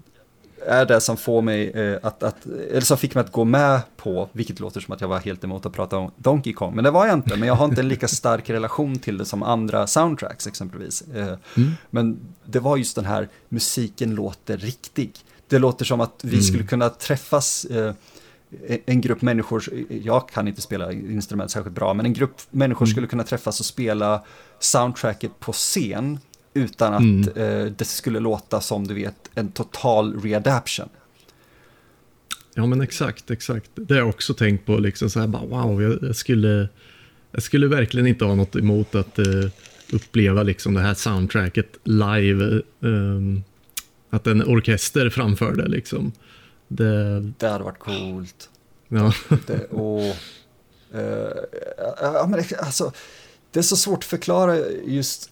är 0.66 0.86
det 0.86 1.02
som 1.02 1.18
får 1.18 1.42
mig 1.42 1.76
uh, 1.76 1.98
att, 2.04 2.24
att, 2.24 2.46
eller 2.46 2.82
som 2.82 2.98
fick 2.98 3.16
mig 3.16 3.22
att 3.24 3.32
gå 3.32 3.44
med 3.44 3.82
på, 3.98 4.30
vilket 4.32 4.60
låter 4.60 4.82
som 4.82 4.94
att 4.94 5.02
jag 5.02 5.08
var 5.08 5.20
helt 5.20 5.44
emot 5.44 5.66
att 5.66 5.74
prata 5.74 5.98
om 5.98 6.12
Donkey 6.18 6.54
Kong, 6.54 6.76
men 6.76 6.84
det 6.84 6.92
var 6.92 7.06
jag 7.06 7.14
inte, 7.14 7.36
men 7.38 7.48
jag 7.48 7.56
har 7.56 7.66
inte 7.66 7.82
en 7.82 7.88
lika 7.88 8.08
stark 8.08 8.50
relation 8.50 9.00
till 9.00 9.18
det 9.18 9.26
som 9.26 9.44
andra 9.44 9.88
soundtracks 9.88 10.48
exempelvis. 10.48 11.04
Uh, 11.16 11.24
mm. 11.24 11.72
Men 11.90 12.20
det 12.46 12.60
var 12.60 12.78
just 12.78 12.96
den 12.96 13.06
här, 13.06 13.30
musiken 13.50 14.16
låter 14.16 14.58
riktig. 14.58 15.12
Det 15.48 15.60
låter 15.60 15.86
som 15.86 16.02
att 16.02 16.20
vi 16.24 16.34
mm. 16.34 16.44
skulle 16.44 16.64
kunna 16.64 16.90
träffas 16.90 17.68
en 18.86 19.02
grupp 19.02 19.22
människor, 19.22 19.64
jag 20.04 20.30
kan 20.30 20.48
inte 20.48 20.62
spela 20.62 20.92
instrument 20.92 21.52
särskilt 21.52 21.76
bra, 21.76 21.94
men 21.94 22.06
en 22.06 22.14
grupp 22.14 22.42
människor 22.50 22.86
mm. 22.86 22.92
skulle 22.92 23.08
kunna 23.08 23.24
träffas 23.24 23.60
och 23.60 23.66
spela 23.66 24.24
soundtracket 24.60 25.40
på 25.40 25.52
scen 25.52 26.20
utan 26.58 26.94
att 26.94 27.02
mm. 27.02 27.30
eh, 27.36 27.72
det 27.78 27.86
skulle 27.86 28.20
låta 28.20 28.62
som 28.62 28.88
du 28.88 28.94
vet 28.94 29.30
en 29.36 29.52
total 29.52 30.22
readaption. 30.22 30.90
Ja 32.54 32.66
men 32.66 32.82
exakt, 32.82 33.32
exakt. 33.32 33.70
Det 33.76 33.94
har 33.94 34.02
jag 34.02 34.10
också 34.10 34.34
tänkt 34.34 34.66
på, 34.66 34.78
liksom 34.78 35.10
så 35.10 35.20
här 35.20 35.28
bara 35.28 35.46
wow, 35.46 35.84
jag, 35.84 36.00
jag 36.02 36.16
skulle, 36.16 36.70
jag 37.32 37.44
skulle 37.44 37.68
verkligen 37.68 38.08
inte 38.08 38.26
ha 38.26 38.36
något 38.36 38.56
emot 38.56 38.96
att 38.96 39.20
uh, 39.20 39.50
uppleva 39.92 40.44
liksom 40.44 40.74
det 40.74 40.82
här 40.82 40.94
soundtracket 40.94 41.78
live. 41.84 42.62
Um, 42.80 43.44
att 44.10 44.28
en 44.28 44.44
orkester 44.44 45.10
framför 45.10 45.56
det 45.56 45.68
liksom. 45.68 46.12
Det, 46.68 47.20
det 47.38 47.48
hade 47.48 47.64
varit 47.64 47.80
coolt. 47.80 48.50
Ja. 48.88 49.14
Det, 49.48 49.66
och, 49.66 50.16
uh, 50.96 51.32
ja, 52.02 52.28
men 52.30 52.44
alltså, 52.60 52.92
det 53.52 53.60
är 53.60 53.64
så 53.64 53.78
svårt 53.78 54.00
att 54.00 54.06
förklara 54.06 54.58
just 54.86 55.32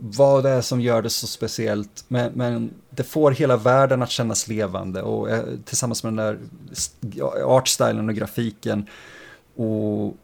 vad 0.00 0.44
det 0.44 0.50
är 0.50 0.60
som 0.60 0.80
gör 0.80 1.02
det 1.02 1.10
så 1.10 1.26
speciellt. 1.26 2.04
Men, 2.08 2.32
men 2.32 2.74
det 2.90 3.02
får 3.02 3.30
hela 3.30 3.56
världen 3.56 4.02
att 4.02 4.10
kännas 4.10 4.48
levande 4.48 5.02
och 5.02 5.30
eh, 5.30 5.44
tillsammans 5.64 6.02
med 6.04 6.12
den 6.12 6.16
där 6.16 6.38
artstylen 7.44 8.08
och 8.08 8.14
grafiken. 8.14 8.86
Och 9.56 10.16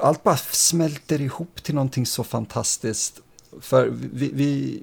allt 0.00 0.22
bara 0.22 0.36
smälter 0.36 1.20
ihop 1.20 1.62
till 1.62 1.74
någonting 1.74 2.06
så 2.06 2.24
fantastiskt. 2.24 3.20
För 3.60 3.88
vi, 4.12 4.30
vi 4.34 4.80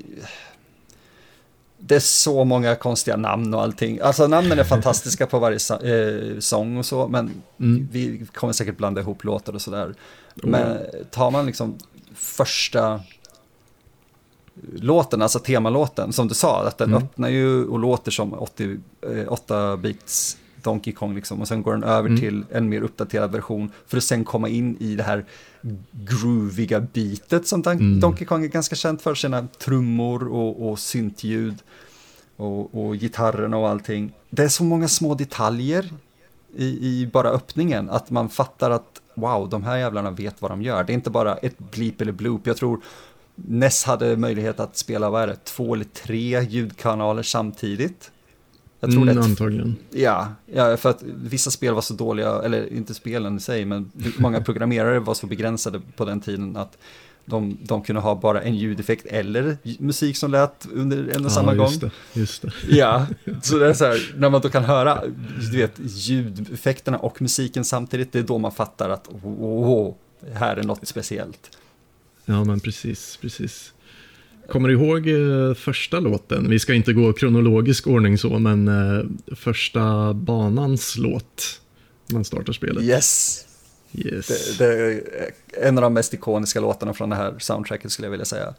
det 1.80 1.96
är 1.96 2.00
så 2.00 2.44
många 2.44 2.76
konstiga 2.76 3.18
namn 3.18 3.54
och 3.54 3.62
allting. 3.62 4.00
Alltså 4.00 4.28
namnen 4.28 4.60
är 4.60 4.64
fantastiska 4.76 5.28
på 5.28 5.40
varje 5.40 5.60
eh, 5.84 6.40
sång 6.40 6.78
och 6.78 6.86
så, 6.86 7.08
men 7.08 7.42
mm. 7.60 7.88
vi 7.92 8.26
kommer 8.34 8.54
säkert 8.54 8.78
blanda 8.78 9.02
ihop 9.02 9.24
låtar 9.24 9.54
och 9.54 9.62
sådär. 9.62 9.96
Men 10.36 10.78
tar 11.12 11.32
man 11.32 11.46
liksom 11.46 11.78
första 12.16 13.02
låten, 14.76 15.22
alltså 15.22 15.40
temalåten, 15.40 16.14
som 16.14 16.28
du 16.28 16.34
sa, 16.34 16.68
att 16.68 16.78
den 16.78 16.90
mm. 16.90 17.04
öppnar 17.04 17.30
ju 17.30 17.66
och 17.66 17.80
låter 17.80 18.12
som 18.12 18.36
8-bits 18.36 20.34
eh, 20.36 20.40
Donkey 20.64 20.94
Kong 20.94 21.16
liksom, 21.16 21.42
och 21.42 21.48
sen 21.48 21.62
går 21.62 21.72
den 21.72 21.84
över 21.84 22.10
mm. 22.10 22.20
till 22.20 22.46
en 22.52 22.70
mer 22.70 22.82
uppdaterad 22.82 23.32
version 23.32 23.72
för 23.88 23.98
att 23.98 24.04
sen 24.04 24.24
komma 24.26 24.50
in 24.50 24.78
i 24.80 24.96
det 24.96 25.04
här 25.04 25.26
grooviga 25.92 26.80
bitet 26.80 27.48
som 27.48 27.64
mm. 27.66 28.00
Donkey 28.00 28.26
Kong 28.26 28.44
är 28.44 28.48
ganska 28.48 28.76
känt 28.76 29.02
för, 29.02 29.16
sina 29.16 29.48
trummor 29.60 30.28
och, 30.28 30.70
och 30.70 30.80
syntljud 30.80 31.56
och, 32.36 32.88
och 32.88 32.96
gitarrerna 32.96 33.58
och 33.58 33.70
allting. 33.70 34.14
Det 34.30 34.44
är 34.44 34.48
så 34.48 34.64
många 34.64 34.88
små 34.88 35.16
detaljer 35.16 35.94
i, 36.56 36.66
i 36.66 37.10
bara 37.14 37.30
öppningen 37.30 37.90
att 37.90 38.10
man 38.10 38.30
fattar 38.30 38.72
att 38.72 39.02
wow, 39.14 39.50
de 39.50 39.64
här 39.64 39.78
jävlarna 39.78 40.12
vet 40.12 40.42
vad 40.42 40.52
de 40.52 40.62
gör. 40.62 40.84
Det 40.84 40.92
är 40.92 40.96
inte 40.96 41.10
bara 41.10 41.36
ett 41.36 41.60
bleep 41.72 42.02
eller 42.02 42.12
bloop. 42.12 42.48
Jag 42.48 42.58
tror 42.58 42.82
Ness 43.46 43.84
hade 43.84 44.18
möjlighet 44.18 44.60
att 44.60 44.78
spela, 44.78 45.10
vad 45.10 45.24
är 45.24 45.28
det, 45.28 45.44
två 45.44 45.74
eller 45.74 45.86
tre 45.86 46.44
ljudkanaler 46.50 47.24
samtidigt. 47.24 48.12
Jag 48.80 48.92
tror 48.92 49.02
mm, 49.02 49.16
det 49.16 49.22
antagligen. 49.22 49.76
Ja, 49.90 50.28
ja, 50.46 50.78
för 50.78 50.90
att 50.90 51.04
vissa 51.04 51.52
spel 51.52 51.74
var 51.74 51.82
så 51.82 51.94
dåliga, 51.94 52.42
eller 52.44 52.74
inte 52.74 52.94
spelen 52.94 53.38
i 53.38 53.40
sig, 53.40 53.66
men 53.66 53.92
många 54.18 54.42
programmerare 54.42 55.00
var 55.00 55.14
så 55.14 55.28
begränsade 55.28 55.82
på 55.96 56.06
den 56.06 56.22
tiden 56.22 56.58
att 56.58 56.78
de, 57.26 57.58
de 57.62 57.82
kunde 57.82 58.02
ha 58.02 58.16
bara 58.16 58.42
en 58.42 58.56
ljudeffekt 58.56 59.06
eller 59.06 59.58
musik 59.80 60.18
som 60.18 60.32
lät 60.32 60.68
under 60.74 60.98
en 60.98 61.26
och 61.26 61.26
ja, 61.26 61.30
samma 61.30 61.54
just 61.54 61.82
gång. 61.82 61.92
Det, 62.14 62.20
just 62.20 62.42
det. 62.42 62.52
Ja, 62.70 63.08
så 63.42 63.58
det 63.58 63.70
är 63.70 63.74
så 63.74 63.86
här, 63.86 64.14
när 64.16 64.30
man 64.30 64.42
då 64.42 64.50
kan 64.50 64.66
höra 64.66 65.04
du 65.52 65.58
vet, 65.58 65.74
ljudeffekterna 65.78 66.98
och 66.98 67.22
musiken 67.22 67.66
samtidigt, 67.66 68.12
det 68.12 68.20
är 68.20 68.24
då 68.24 68.38
man 68.38 68.52
fattar 68.52 68.90
att 68.90 69.08
oh, 69.24 69.94
här 70.34 70.58
är 70.58 70.64
något 70.64 70.88
speciellt. 70.88 71.58
Ja, 72.30 72.44
men 72.44 72.60
precis, 72.60 73.18
precis. 73.22 73.74
Kommer 74.50 74.70
du 74.70 74.74
ihåg 74.76 75.08
eh, 75.08 75.54
första 75.54 76.00
låten? 76.00 76.50
Vi 76.50 76.60
ska 76.60 76.74
inte 76.74 76.94
gå 76.94 77.14
kronologisk 77.14 77.88
ordning 77.88 78.18
så, 78.18 78.40
men 78.40 78.68
eh, 78.68 79.06
första 79.36 80.14
banans 80.14 80.98
låt 80.98 81.62
man 82.14 82.26
startar 82.26 82.54
spelet. 82.54 82.84
Yes. 82.84 83.46
yes. 83.94 84.58
Det, 84.58 84.66
det, 84.66 84.74
är 84.74 85.02
en 85.68 85.78
av 85.78 85.82
de 85.82 85.94
mest 85.94 86.14
ikoniska 86.14 86.60
låtarna 86.60 86.94
från 86.94 87.10
det 87.10 87.16
här 87.16 87.36
soundtracket 87.40 87.92
skulle 87.92 88.06
jag 88.06 88.12
vilja 88.12 88.26
säga. 88.26 88.54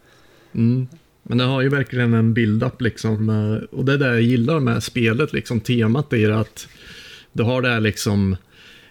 Mm. 0.55 0.89
Men 1.23 1.39
det 1.39 1.45
har 1.45 1.63
ju 1.63 1.69
verkligen 1.69 2.15
en 2.15 2.35
build-up 2.35 2.81
liksom. 2.81 3.31
Eh, 3.31 3.79
och 3.79 3.85
det 3.85 3.93
är 3.93 3.99
det 3.99 4.07
jag 4.07 4.23
gillar 4.23 4.61
med 4.61 4.83
spelet, 4.83 5.33
liksom 5.33 5.61
temat 5.61 6.13
är 6.13 6.31
att 6.31 6.69
du 7.33 7.43
har 7.43 7.63
det 7.63 7.69
här 7.69 7.81
liksom 7.81 8.37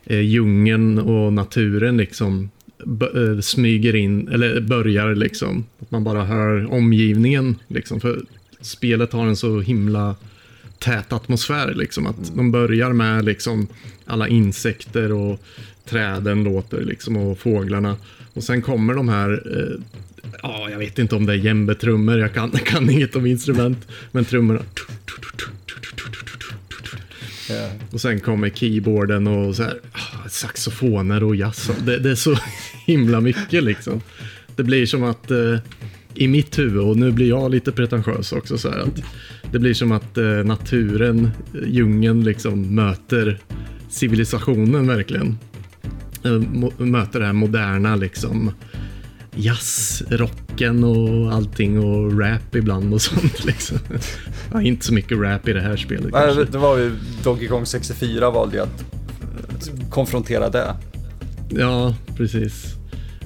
eh, 0.04 0.20
djungeln 0.20 1.00
och 1.00 1.34
naturen 1.34 1.98
liksom 1.98 2.50
smyger 3.42 3.96
in, 3.96 4.28
eller 4.28 4.62
börjar 4.62 5.16
liksom. 5.16 5.66
Att 5.80 5.92
man 5.92 6.04
bara 6.04 6.24
hör 6.24 6.74
omgivningen 6.74 7.56
liksom. 7.68 8.00
För 8.00 8.22
spelet 8.62 9.13
har 9.13 9.28
en 9.28 9.36
så 9.36 9.60
himla 9.60 10.16
tät 10.80 11.13
atmosfär 11.13 11.74
liksom. 11.74 12.08
Att 12.08 12.36
de 12.36 12.52
börjar 12.52 12.94
med 12.94 13.26
liksom 13.26 13.68
alla 14.06 14.28
insekter 14.28 15.12
och 15.12 15.42
träden 15.86 16.44
låter 16.44 16.82
liksom 16.82 17.18
och 17.18 17.40
fåglarna. 17.40 17.96
Och 18.34 18.44
sen 18.44 18.62
kommer 18.62 18.94
de 18.94 19.10
här, 19.10 19.44
eh, 19.58 19.84
ja 20.42 20.70
jag 20.70 20.78
vet 20.78 21.00
inte 21.00 21.16
om 21.16 21.26
det 21.26 21.34
är 21.34 21.38
djembetrummor, 21.38 22.18
jag 22.18 22.34
kan, 22.34 22.52
kan 22.66 22.90
inget 22.90 23.16
om 23.16 23.26
instrument. 23.26 23.88
Men 24.12 24.26
trummorna. 24.26 24.62
Yeah. 27.50 27.72
Och 27.92 28.02
sen 28.02 28.20
kommer 28.20 28.50
keyboarden 28.50 29.28
och 29.28 29.56
så 29.56 29.64
här, 29.64 29.80
ah, 29.92 30.30
saxofoner 30.30 31.24
och 31.24 31.36
jazz. 31.36 31.72
Det, 31.86 32.00
det, 32.00 32.12
är 32.12 32.16
så 32.16 32.38
himla 32.86 33.22
mycket 33.22 33.64
liksom. 33.64 34.02
Det 34.56 34.64
blir 34.64 34.86
som 34.86 35.04
att 35.04 35.32
eh, 35.32 35.58
i 36.14 36.28
mitt 36.28 36.60
huvud, 36.60 36.82
och 36.82 36.98
nu 36.98 37.12
blir 37.12 37.30
jag 37.30 37.52
lite 37.52 37.72
pretentiös 37.72 38.32
också, 38.32 38.58
så 38.58 38.70
här, 38.70 38.80
att 38.80 39.04
det 39.52 39.60
blir 39.60 39.74
som 39.74 39.92
att 39.92 40.18
eh, 40.18 40.26
naturen, 40.26 41.32
djungeln 41.68 42.24
liksom 42.24 42.76
möter 42.76 43.40
civilisationen 43.90 44.88
verkligen. 44.88 45.38
Eh, 46.24 46.42
möter 46.78 47.20
det 47.20 47.26
här 47.26 47.34
moderna 47.34 47.96
liksom 47.96 48.52
jazzrocken 49.38 50.84
och 50.84 51.34
allting 51.34 51.80
och 51.80 52.19
rap 52.19 52.56
ibland 52.56 52.93
och 52.93 53.02
sånt 53.12 53.45
liksom. 53.45 53.78
Ja, 54.54 54.62
inte 54.62 54.86
så 54.86 54.93
mycket 54.93 55.17
rap 55.17 55.47
i 55.47 55.54
det 55.54 55.62
här 55.62 55.78
spelet 55.78 56.12
Nej, 56.13 56.21
kanske. 56.26 56.43
Det 56.43 56.58
var 56.58 56.78
ju 56.78 56.95
Donkey 57.23 57.47
Kong 57.47 57.65
64 57.65 58.30
valde 58.30 58.58
ju 58.58 58.63
att 58.63 58.86
konfrontera 59.89 60.50
det. 60.50 60.76
Ja, 61.50 61.95
precis. 62.17 62.78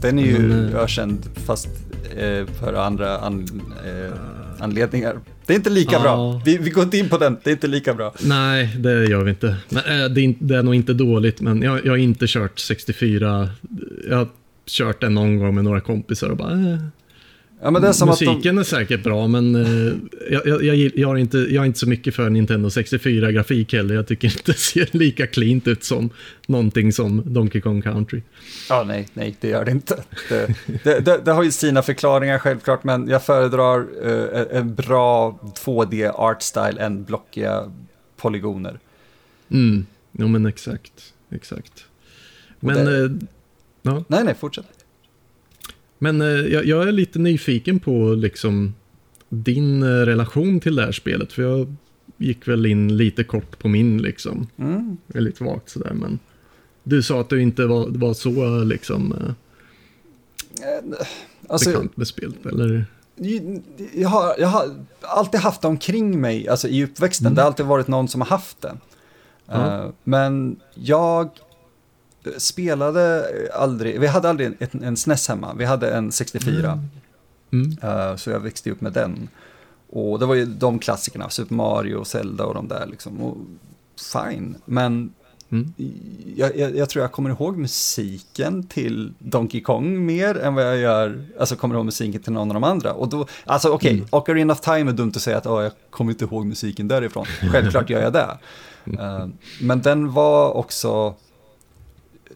Den 0.01 0.19
är 0.19 0.25
ju 0.25 0.39
Men, 0.39 0.73
eh, 0.73 0.79
ökänd 0.79 1.19
fast 1.45 1.69
eh, 2.17 2.45
för 2.59 2.73
andra 2.73 3.17
an, 3.17 3.61
eh, 3.85 4.13
anledningar. 4.59 5.15
Det 5.45 5.53
är 5.53 5.57
inte 5.57 5.69
lika 5.69 5.95
ja. 5.95 6.01
bra. 6.01 6.41
Vi, 6.45 6.57
vi 6.57 6.69
går 6.69 6.83
inte 6.83 6.97
in 6.97 7.09
på 7.09 7.17
den, 7.17 7.37
det 7.43 7.49
är 7.49 7.51
inte 7.51 7.67
lika 7.67 7.93
bra. 7.93 8.13
Nej, 8.21 8.75
det 8.77 9.05
gör 9.05 9.23
vi 9.23 9.29
inte. 9.29 9.55
Men, 9.69 10.03
äh, 10.03 10.09
det, 10.09 10.21
är, 10.21 10.35
det 10.39 10.57
är 10.57 10.63
nog 10.63 10.75
inte 10.75 10.93
dåligt, 10.93 11.41
men 11.41 11.61
jag, 11.61 11.85
jag 11.85 11.91
har 11.91 11.97
inte 11.97 12.25
kört 12.27 12.59
64. 12.59 13.49
Jag 14.09 14.27
kört 14.71 15.01
den 15.01 15.13
någon 15.13 15.39
gång 15.39 15.55
med 15.55 15.63
några 15.63 15.81
kompisar 15.81 16.29
och 16.29 16.37
bara... 16.37 16.51
Äh. 16.51 16.77
Ja, 17.63 17.71
men 17.71 17.81
det 17.81 17.87
är 17.87 17.91
som 17.91 18.09
Musiken 18.09 18.55
de... 18.55 18.59
är 18.59 18.63
säkert 18.63 19.03
bra, 19.03 19.27
men 19.27 19.55
uh, 19.55 19.93
jag, 20.29 20.63
jag, 20.63 20.75
jag, 20.75 21.07
har 21.07 21.15
inte, 21.15 21.37
jag 21.37 21.61
är 21.61 21.65
inte 21.65 21.79
så 21.79 21.89
mycket 21.89 22.15
för 22.15 22.29
Nintendo 22.29 22.69
64-grafik 22.69 23.73
heller. 23.73 23.95
Jag 23.95 24.07
tycker 24.07 24.27
inte 24.27 24.41
det 24.51 24.57
ser 24.57 24.89
lika 24.97 25.27
cleant 25.27 25.67
ut 25.67 25.83
som 25.83 26.09
någonting 26.47 26.93
som 26.93 27.33
Donkey 27.33 27.61
Kong 27.61 27.81
Country. 27.81 28.21
Ja, 28.69 28.83
nej, 28.87 29.07
nej, 29.13 29.35
det 29.39 29.47
gör 29.47 29.65
det 29.65 29.71
inte. 29.71 30.03
Det, 30.29 30.55
det, 30.83 30.99
det, 30.99 31.21
det 31.25 31.31
har 31.31 31.43
ju 31.43 31.51
sina 31.51 31.81
förklaringar 31.81 32.39
självklart, 32.39 32.83
men 32.83 33.07
jag 33.07 33.23
föredrar 33.23 33.79
uh, 33.79 34.57
en 34.57 34.75
bra 34.75 35.39
2D 35.65 36.11
art 36.15 36.41
style 36.41 36.81
än 36.81 37.03
blockiga 37.03 37.71
polygoner. 38.17 38.79
Mm. 39.49 39.85
Jo 40.11 40.27
men 40.27 40.45
exakt, 40.45 41.13
exakt. 41.31 41.85
Men, 42.59 42.87
eh, 42.87 43.11
ja. 43.81 44.03
Nej, 44.07 44.23
nej, 44.23 44.35
fortsätt. 44.35 44.85
Men 45.97 46.21
eh, 46.21 46.27
jag, 46.27 46.65
jag 46.65 46.87
är 46.87 46.91
lite 46.91 47.19
nyfiken 47.19 47.79
på 47.79 48.13
liksom 48.13 48.73
din 49.29 49.83
eh, 49.83 49.87
relation 49.87 50.59
till 50.59 50.75
det 50.75 50.85
här 50.85 50.91
spelet. 50.91 51.33
För 51.33 51.41
jag 51.41 51.75
gick 52.17 52.47
väl 52.47 52.65
in 52.65 52.97
lite 52.97 53.23
kort 53.23 53.59
på 53.59 53.67
min 53.67 54.01
liksom. 54.01 54.47
Mm. 54.57 54.97
Väldigt 55.07 55.41
vagt 55.41 55.69
sådär 55.69 55.93
men. 55.93 56.19
Du 56.83 57.03
sa 57.03 57.21
att 57.21 57.29
du 57.29 57.41
inte 57.41 57.65
var, 57.65 57.87
var 57.87 58.13
så 58.13 58.63
liksom 58.63 59.13
eh, 59.13 59.33
Alltså, 61.49 61.69
bekant 61.69 61.97
med 61.97 62.07
spelet 62.07 62.45
eller? 62.45 62.85
jag, 63.93 64.09
har, 64.09 64.35
jag 64.39 64.47
har 64.47 64.75
alltid 65.01 65.39
haft 65.39 65.61
det 65.61 65.67
omkring 65.67 66.21
mig, 66.21 66.47
alltså 66.47 66.67
i 66.67 66.83
uppväxten. 66.83 67.35
Det 67.35 67.41
har 67.41 67.47
alltid 67.47 67.65
varit 67.65 67.87
någon 67.87 68.07
som 68.07 68.21
har 68.21 68.27
haft 68.27 68.61
det. 68.61 68.77
Ja. 69.45 69.83
Eh, 69.83 69.89
men 70.03 70.59
jag 70.73 71.29
spelade 72.37 73.25
aldrig, 73.53 73.99
vi 73.99 74.07
hade 74.07 74.29
aldrig 74.29 74.53
en, 74.59 74.83
en 74.83 74.97
SNES 74.97 75.27
hemma, 75.27 75.53
vi 75.57 75.65
hade 75.65 75.91
en 75.91 76.11
64. 76.11 76.79
Mm. 77.53 77.77
Eh, 77.81 78.15
så 78.15 78.29
jag 78.29 78.39
växte 78.39 78.71
upp 78.71 78.81
med 78.81 78.93
den. 78.93 79.29
Och 79.89 80.19
det 80.19 80.25
var 80.25 80.35
ju 80.35 80.45
de 80.45 80.79
klassikerna, 80.79 81.29
Super 81.29 81.55
Mario, 81.55 82.03
Zelda 82.03 82.45
och 82.45 82.53
de 82.53 82.67
där 82.67 82.87
liksom. 82.87 83.21
Och 83.21 83.37
fine, 84.13 84.55
men 84.65 85.13
Mm. 85.51 85.73
jag, 86.35 86.57
jag, 86.57 86.75
jag 86.75 86.89
tror 86.89 87.01
jag 87.03 87.11
kommer 87.11 87.29
ihåg 87.29 87.57
musiken 87.57 88.67
till 88.67 89.13
Donkey 89.19 89.61
Kong 89.61 90.05
mer 90.05 90.37
än 90.37 90.53
vad 90.55 90.65
jag 90.65 90.77
gör, 90.77 91.25
alltså 91.39 91.55
kommer 91.55 91.75
ihåg 91.75 91.85
musiken 91.85 92.21
till 92.21 92.31
någon 92.33 92.49
av 92.49 92.53
de 92.53 92.63
andra. 92.63 92.93
Och 92.93 93.09
då, 93.09 93.27
alltså 93.45 93.69
okej, 93.69 93.93
Mm. 93.93 94.05
Ocarina 94.11 94.53
of 94.53 94.61
Time 94.61 94.91
är 94.91 94.93
dumt 94.95 95.11
att 95.15 95.21
säga 95.21 95.37
att 95.37 95.45
"Åh, 95.47 95.63
jag 95.63 95.71
kommer 95.89 96.11
inte 96.11 96.25
ihåg 96.25 96.45
musiken 96.45 96.87
därifrån. 96.87 97.25
Självklart 97.51 97.89
gör 97.89 98.01
jag 98.01 98.13
det. 98.13 98.37
Eh, 98.99 99.27
men 99.61 99.81
den 99.81 100.11
var 100.13 100.51
också, 100.57 101.15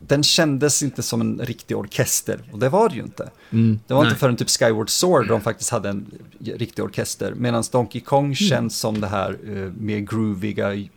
den 0.07 0.23
kändes 0.23 0.83
inte 0.83 1.03
som 1.03 1.21
en 1.21 1.39
riktig 1.43 1.77
orkester, 1.77 2.41
och 2.51 2.59
det 2.59 2.69
var 2.69 2.89
det 2.89 2.95
ju 2.95 3.01
inte. 3.01 3.29
Mm. 3.51 3.79
Det 3.87 3.93
var 3.93 4.01
Nej. 4.01 4.09
inte 4.09 4.19
förrän 4.19 4.35
typ 4.35 4.49
Skyward 4.49 4.89
Sword 4.89 5.27
de 5.27 5.41
faktiskt 5.41 5.69
hade 5.69 5.89
en 5.89 6.05
riktig 6.39 6.85
orkester. 6.85 7.33
Medan 7.37 7.63
Donkey 7.71 8.01
Kong 8.01 8.25
Mm. 8.25 8.35
känns 8.35 8.79
som 8.79 9.01
det 9.01 9.07
här 9.07 9.37
eh, 9.47 9.71
mer 9.81 9.99
grooviga 9.99 10.87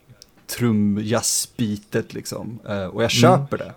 trumjazzbitet 0.46 2.14
liksom. 2.14 2.58
Eh, 2.68 2.84
och 2.84 3.02
jag 3.04 3.11
köper 3.11 3.58
det. 3.58 3.72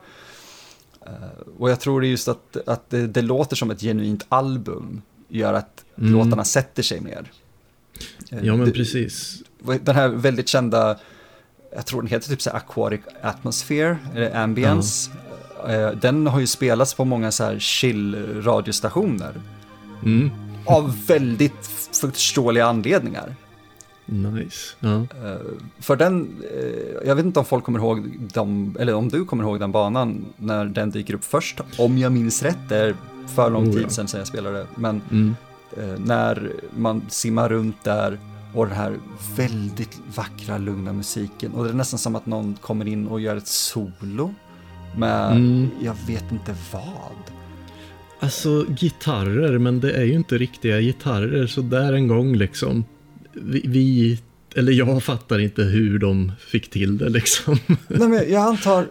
Eh, 1.06 1.14
och 1.60 1.70
jag 1.72 1.80
tror 1.80 2.02
det 2.02 2.08
är 2.08 2.10
just 2.10 2.28
att, 2.28 2.58
att 2.68 2.90
det, 2.90 3.08
det 3.08 3.22
låter 3.22 3.56
som 3.56 3.72
ett 3.72 3.82
genuint 3.82 4.26
album. 4.30 5.02
Gör 5.28 5.54
att 5.54 5.86
Mm. 5.98 6.14
låtarna 6.14 6.44
sätter 6.44 6.84
sig 6.84 7.02
mer. 7.02 7.32
Eh, 8.32 8.40
Ja 8.46 8.56
men 8.56 8.72
precis. 8.72 9.42
Den 9.82 9.96
här 9.96 10.08
väldigt 10.10 10.48
kända, 10.48 11.00
jag 11.76 11.86
tror 11.86 12.02
den 12.02 12.10
heter 12.10 12.30
typ 12.30 12.42
så 12.42 12.50
Aquatic 12.50 13.02
Atmosphere, 13.22 13.98
eller 14.16 14.36
Ambience. 14.44 15.12
Eh, 15.70 15.90
Den 15.92 16.28
har 16.28 16.40
ju 16.40 16.48
spelats 16.48 16.94
på 16.94 17.06
många 17.06 17.32
så 17.32 17.44
här 17.44 17.60
chill 17.60 18.42
radiostationer. 18.44 19.34
Mm. 20.06 20.30
Av 20.66 21.06
väldigt 21.08 21.68
förståeliga 22.02 22.66
anledningar. 22.66 23.36
Nice. 24.06 24.76
Ja. 24.80 24.96
Eh, 24.96 25.36
För 25.80 25.96
den, 25.96 26.44
eh, 26.56 27.08
jag 27.08 27.16
vet 27.16 27.26
inte 27.26 27.40
om 27.40 27.46
folk 27.46 27.64
kommer 27.64 27.80
ihåg 27.80 28.20
dem, 28.34 28.76
eller 28.80 28.94
om 28.94 29.10
du 29.10 29.26
kommer 29.26 29.44
ihåg 29.44 29.60
den 29.60 29.72
banan 29.72 30.26
när 30.38 30.66
den 30.66 30.92
dyker 30.92 31.14
upp 31.14 31.24
först. 31.24 31.60
Om 31.78 31.98
jag 31.98 32.12
minns 32.12 32.44
rätt, 32.44 32.58
det 32.70 32.78
är 32.78 32.96
för 33.36 33.50
lång 33.50 33.68
Oh, 33.70 33.74
tid 33.74 33.92
sedan 33.92 34.08
sedan 34.08 34.18
jag 34.20 34.28
spelade. 34.28 34.66
Men 34.76 35.02
Mm. 35.12 35.36
när 35.98 36.52
man 36.78 37.02
simmar 37.10 37.50
runt 37.50 37.84
där 37.84 38.20
och 38.54 38.68
den 38.68 38.76
här 38.76 38.98
väldigt 39.36 40.00
vackra, 40.16 40.58
lugna 40.58 40.94
musiken. 40.94 41.52
Och 41.52 41.64
det 41.64 41.70
är 41.70 41.74
nästan 41.74 42.00
som 42.00 42.16
att 42.16 42.26
någon 42.26 42.56
kommer 42.62 42.88
in 42.88 43.08
och 43.08 43.22
gör 43.22 43.36
ett 43.36 43.48
solo 43.48 44.34
med, 44.98 45.32
Mm. 45.32 45.70
jag 45.82 45.96
vet 46.08 46.32
inte 46.32 46.56
vad. 46.74 47.16
Alltså 48.20 48.66
gitarrer, 48.70 49.58
men 49.58 49.80
det 49.80 49.92
är 49.92 50.04
ju 50.04 50.14
inte 50.14 50.38
riktiga 50.38 50.80
gitarrer 50.82 51.48
så 51.48 51.62
där 51.62 51.94
en 51.94 52.08
gång 52.08 52.36
liksom. 52.36 52.84
Vi, 53.34 53.62
vi 53.68 54.20
eller 54.56 54.72
jag 54.72 55.04
fattar 55.04 55.40
inte 55.40 55.64
hur 55.64 56.00
de 56.00 56.32
fick 56.40 56.70
till 56.70 56.98
det 56.98 57.10
liksom. 57.10 57.58
Nej, 57.88 58.08
men 58.08 58.32
jag 58.32 58.42
antar, 58.44 58.88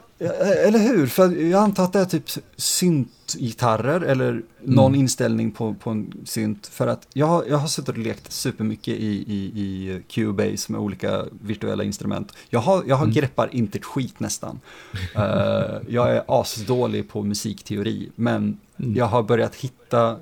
eller 0.66 0.78
hur? 0.78 1.06
För 1.06 1.36
jag 1.36 1.62
antar 1.62 1.84
att 1.84 1.92
det 1.92 1.98
är 2.00 2.04
typ 2.04 2.24
syntgitarrer 2.56 4.00
eller 4.00 4.42
någon 4.62 4.94
inställning 4.94 5.50
på, 5.50 5.74
på 5.74 5.90
en 5.90 6.12
synt. 6.24 6.66
För 6.66 6.86
att 6.86 7.06
jag, 7.12 7.26
har- 7.26 7.44
jag 7.48 7.56
har 7.56 7.68
suttit 7.68 7.88
och 7.88 7.98
lekt 7.98 8.32
supermycket 8.32 8.94
i, 8.94 9.06
i, 9.32 9.60
i 9.60 10.02
Cubase 10.08 10.72
med 10.72 10.80
olika 10.80 11.24
virtuella 11.42 11.84
instrument. 11.84 12.32
Jag, 12.50 12.60
har, 12.60 12.82
jag 12.86 12.96
har 12.96 13.06
greppar 13.06 13.48
inte 13.54 13.78
ett 13.78 13.84
skit 13.84 14.20
nästan. 14.20 14.60
Eh, 15.14 15.76
jag 15.88 16.10
är 16.16 16.22
asdålig 16.28 17.08
på 17.08 17.22
musikteori, 17.22 18.08
men 18.14 18.58
jag 18.76 19.04
har 19.06 19.22
börjat 19.22 19.54
hitta 19.54 20.16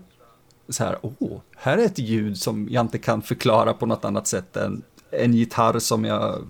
så 0.69 0.85
här, 0.85 0.99
åh, 1.03 1.41
här 1.57 1.79
är 1.79 1.83
ett 1.85 1.99
ljud 1.99 2.39
som 2.39 2.69
jag 2.71 2.81
inte 2.85 2.99
kan 2.99 3.23
förklara 3.23 3.73
på 3.73 3.87
något 3.87 4.05
annat 4.05 4.27
sätt 4.27 4.57
än 4.57 4.83
en 5.11 5.35
gitarr 5.35 5.79
som 5.79 6.05
jag 6.05 6.47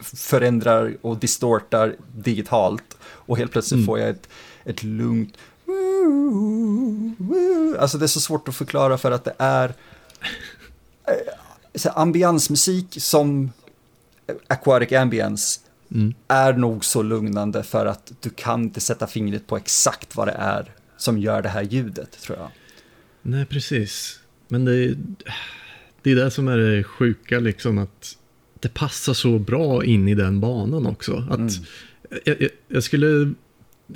förändrar 0.00 0.96
och 1.00 1.16
distortar 1.16 1.96
digitalt. 2.16 2.96
Och 3.02 3.38
helt 3.38 3.52
plötsligt 3.52 3.86
får 3.86 3.98
jag 3.98 4.08
ett, 4.08 4.28
ett 4.64 4.82
lugnt 4.82 5.34
Alltså 7.78 7.98
det 7.98 8.04
är 8.04 8.06
så 8.06 8.20
svårt 8.20 8.48
att 8.48 8.56
förklara 8.56 8.98
för 8.98 9.10
att 9.10 9.24
det 9.24 9.34
är 9.38 9.74
eh, 11.04 11.14
så 11.74 11.88
ambiansmusik 11.88 12.96
som 13.02 13.52
Aquatic 14.46 14.92
Ambience 14.92 15.60
Mm. 15.94 16.14
är 16.28 16.52
nog 16.52 16.84
så 16.84 17.02
lugnande 17.02 17.62
för 17.62 17.86
att 17.86 18.12
du 18.20 18.30
kan 18.30 18.62
inte 18.62 18.80
sätta 18.80 19.06
fingret 19.06 19.46
på 19.46 19.56
exakt 19.56 20.16
vad 20.16 20.28
det 20.28 20.32
är 20.38 20.74
som 20.96 21.18
gör 21.18 21.42
det 21.42 21.48
här 21.48 21.62
ljudet, 21.62 22.20
tror 22.20 22.38
jag. 22.38 22.50
Nej, 23.22 23.46
precis. 23.46 24.20
Men 24.48 24.64
det 24.64 24.72
är, 24.72 24.96
det 26.14 26.20
är 26.20 26.24
det 26.24 26.30
som 26.30 26.48
är 26.48 26.58
det 26.58 26.84
sjuka 26.84 27.40
liksom 27.40 27.78
att 27.78 28.16
det 28.60 28.74
passar 28.74 29.14
så 29.14 29.38
bra 29.38 29.84
in 29.84 30.08
i 30.08 30.14
den 30.14 30.40
banan 30.40 30.86
också. 30.86 31.24
Att 31.30 31.38
Mm. 31.38 31.50
jag, 32.24 32.36
jag, 32.42 32.50
jag 32.68 32.82
skulle 32.82 33.32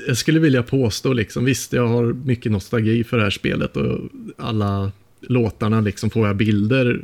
jag 0.06 0.16
skulle 0.16 0.40
vilja 0.40 0.62
påstå, 0.62 1.12
liksom, 1.12 1.44
visst 1.44 1.72
jag 1.72 1.86
har 1.88 2.04
mycket 2.12 2.52
nostalgi 2.52 3.04
för 3.04 3.16
det 3.16 3.22
här 3.22 3.30
spelet 3.30 3.76
och 3.76 3.98
alla 4.38 4.92
låtarna 5.20 5.80
liksom 5.80 6.10
får 6.10 6.26
jag 6.26 6.36
bilder 6.36 7.00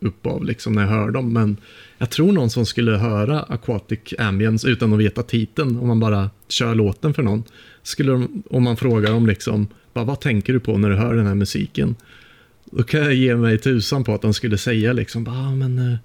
upp 0.00 0.26
av 0.26 0.44
liksom, 0.44 0.72
när 0.72 0.82
jag 0.82 0.88
hör 0.88 1.10
dem. 1.10 1.32
Men 1.32 1.56
jag 1.98 2.10
tror 2.10 2.32
någon 2.32 2.50
som 2.50 2.66
skulle 2.66 2.92
höra 2.92 3.40
Aquatic 3.42 4.14
Ambience 4.18 4.68
utan 4.68 4.92
att 4.92 4.98
veta 4.98 5.22
titeln, 5.22 5.76
om 5.78 5.88
man 5.88 6.00
bara 6.00 6.30
kör 6.48 6.74
låten 6.74 7.14
för 7.14 7.22
någon, 7.22 7.42
skulle 7.82 8.12
de, 8.12 8.42
om 8.50 8.62
man 8.62 8.76
frågar 8.76 9.10
dem 9.12 9.26
liksom, 9.26 9.66
bara, 9.92 10.04
vad 10.04 10.20
tänker 10.20 10.52
du 10.52 10.60
på 10.60 10.78
när 10.78 10.90
du 10.90 10.96
hör 10.96 11.14
den 11.14 11.26
här 11.26 11.34
musiken? 11.34 11.94
Då 12.76 12.82
kan 12.82 13.00
jag 13.00 13.14
ge 13.14 13.36
mig 13.36 13.58
tusan 13.58 14.04
på 14.04 14.14
att 14.14 14.22
de 14.22 14.34
skulle 14.34 14.58
säga 14.58 14.92
liksom, 14.92 15.28
ah, 15.28 15.54
men 15.54 15.78
eh, 15.78 15.98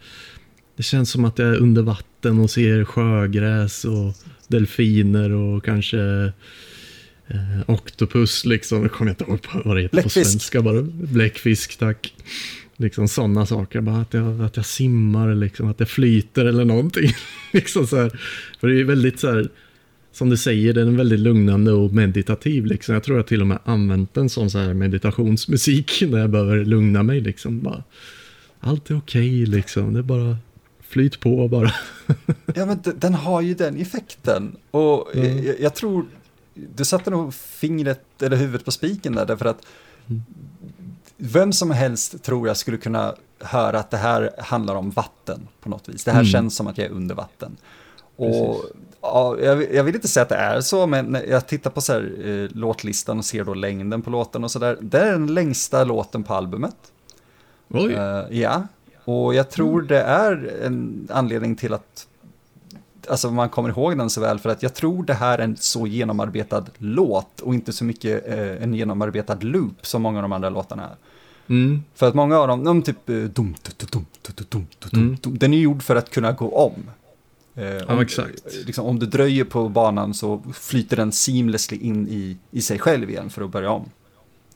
det 0.76 0.84
känns 0.84 1.12
som 1.12 1.26
att 1.26 1.40
jag 1.40 1.48
är 1.48 1.58
under 1.58 1.82
vatten 1.82 2.40
och 2.40 2.50
ser 2.50 2.86
sjögräs 2.86 3.86
och 3.86 4.14
delfiner 4.48 5.32
och 5.32 5.66
kanske 5.66 6.00
eh, 7.28 7.60
Octopus 7.68 8.46
liksom. 8.46 8.82
Jag 8.82 8.92
kommer 8.92 9.12
inte 9.12 9.24
ihåg 9.24 9.40
vad 9.66 9.76
det 9.78 9.82
heter 9.82 9.98
på 9.98 10.02
Bläckfisk. 10.02 10.30
svenska 10.30 10.62
bara. 10.62 10.82
Bläckfisk, 10.82 11.78
tack. 11.78 12.14
Liksom 12.78 13.08
sådana 13.08 13.46
saker. 13.46 13.82
Bara 13.82 14.02
att 14.02 14.14
jag, 14.14 14.42
att 14.42 14.58
jag 14.58 14.66
simmar, 14.66 15.36
liksom, 15.36 15.68
att 15.68 15.80
jag 15.80 15.90
flyter 15.90 16.46
eller 16.46 16.66
någonting. 16.66 17.12
liksom 17.54 17.88
så 17.88 17.98
här. 17.98 18.20
För 18.60 18.68
det 18.68 18.80
är 18.80 18.84
väldigt 18.84 19.20
så 19.20 19.32
här, 19.32 19.50
som 20.18 20.30
du 20.30 20.38
säger, 20.38 20.74
den 20.74 20.88
är 20.94 20.98
väldigt 20.98 21.20
lugnande 21.20 21.72
och 21.72 21.94
meditativ. 21.94 22.66
Liksom. 22.66 22.94
Jag 22.94 23.04
tror 23.04 23.18
jag 23.18 23.28
till 23.28 23.42
och 23.42 23.48
med 23.48 23.60
använt 23.64 24.14
den 24.14 24.30
som 24.30 24.50
så 24.50 24.58
här 24.58 24.74
meditationsmusik 24.74 26.04
när 26.10 26.20
jag 26.20 26.30
behöver 26.30 26.66
lugna 26.66 27.04
mig. 27.04 27.22
Liksom. 27.22 27.60
Bara, 27.62 27.84
allt 28.60 28.90
är 28.90 28.98
okej, 28.98 29.46
liksom. 29.46 29.94
det 29.94 30.00
är 30.00 30.04
bara 30.04 30.38
flyt 30.82 31.20
på 31.20 31.48
bara. 31.48 31.72
Ja, 32.56 32.66
men 32.66 32.80
den 32.96 33.14
har 33.14 33.42
ju 33.42 33.54
den 33.54 33.78
effekten. 33.78 34.56
Och 34.72 35.16
Mm. 35.16 35.44
jag, 35.46 35.60
jag 35.60 35.76
tror, 35.76 36.06
du 36.76 36.86
satte 36.86 37.10
nog 37.10 37.34
fingret 37.34 38.22
eller 38.22 38.38
huvudet 38.38 38.66
på 38.66 38.72
spiken 38.72 39.16
där, 39.16 39.26
därför 39.26 39.46
att 39.46 39.66
vem 41.18 41.54
som 41.54 41.72
helst 41.72 42.24
tror 42.24 42.48
jag 42.48 42.58
skulle 42.58 42.78
kunna 42.78 43.16
höra 43.40 43.80
att 43.80 43.92
det 43.92 43.98
här 43.98 44.30
handlar 44.40 44.76
om 44.76 44.90
vatten 44.92 45.48
på 45.62 45.70
något 45.70 45.90
vis. 45.90 46.04
Det 46.04 46.12
här 46.12 46.20
Mm. 46.20 46.32
känns 46.32 46.56
som 46.56 46.68
att 46.68 46.78
jag 46.78 46.88
är 46.88 46.92
under 46.92 47.16
vatten. 47.16 47.56
Och 48.16 48.56
Precis. 48.56 48.72
Ja, 49.14 49.38
jag, 49.42 49.56
vill- 49.56 49.76
jag 49.76 49.84
vill 49.84 49.96
inte 49.96 50.08
säga 50.08 50.22
att 50.24 50.30
det 50.30 50.36
är 50.36 50.62
så, 50.62 50.88
men 50.88 51.06
när 51.06 51.24
jag 51.26 51.48
tittar 51.48 51.70
på 51.70 51.82
så 51.82 51.94
här, 51.94 52.12
eh, 52.26 52.58
låtlistan 52.58 53.18
och 53.18 53.26
ser 53.26 53.44
då 53.44 53.54
längden 53.54 54.02
på 54.02 54.10
låten 54.10 54.44
och 54.44 54.52
så 54.52 54.60
där. 54.60 54.78
Det 54.82 55.00
är 55.00 55.12
den 55.12 55.34
längsta 55.34 55.84
låten 55.84 56.24
på 56.24 56.34
albumet. 56.34 56.76
Oj, 57.70 57.94
Eh, 57.94 58.24
ja, 58.40 58.68
och 59.06 59.34
jag 59.36 59.50
tror 59.50 59.82
det 59.82 60.02
är 60.02 60.62
en 60.66 61.08
anledning 61.12 61.56
till 61.56 61.74
att 61.74 62.08
alltså 63.10 63.32
man 63.32 63.50
kommer 63.50 63.70
ihåg 63.70 63.98
den 63.98 64.10
så 64.10 64.22
väl 64.22 64.40
för 64.40 64.50
att 64.50 64.64
jag 64.64 64.74
tror 64.74 65.04
det 65.04 65.14
här 65.14 65.40
är 65.40 65.44
en 65.44 65.58
så 65.58 65.88
genomarbetad 65.88 66.66
låt 66.78 67.40
och 67.42 67.54
inte 67.54 67.74
så 67.74 67.84
mycket 67.86 68.28
eh, 68.28 68.64
en 68.64 68.74
genomarbetad 68.74 69.38
loop 69.40 69.86
som 69.86 70.02
många 70.02 70.18
av 70.18 70.22
de 70.22 70.32
andra 70.34 70.50
låtarna 70.50 70.84
är. 70.84 70.96
mm, 71.54 71.84
För 71.96 72.08
att 72.08 72.14
många 72.14 72.38
av 72.40 72.48
dem, 72.48 72.64
de 72.64 72.82
typ 72.82 73.10
eh, 73.10 73.16
dum, 73.16 73.30
dum, 73.34 73.56
dum, 73.78 73.88
dum, 73.92 74.06
dum, 74.22 74.46
dum, 74.50 74.66
dum, 74.92 75.02
Mm. 75.02 75.18
dum, 75.22 75.38
den 75.38 75.54
är 75.54 75.58
gjord 75.58 75.84
för 75.84 75.96
att 75.96 76.10
kunna 76.10 76.32
gå 76.32 76.50
om. 76.58 76.74
Eh, 77.58 77.92
om, 77.92 78.00
exakt. 78.00 78.56
Liksom, 78.66 78.86
om 78.86 79.00
du 79.00 79.06
dröjer 79.06 79.44
på 79.44 79.70
banan 79.70 80.14
så 80.14 80.44
flyter 80.54 80.98
den 80.98 81.12
seamlessly 81.12 81.78
in 81.78 82.08
i, 82.08 82.38
i 82.52 82.62
sig 82.62 82.80
själv 82.80 83.10
igen 83.10 83.30
för 83.30 83.42
att 83.42 83.52
börja 83.52 83.72
om. 83.72 83.90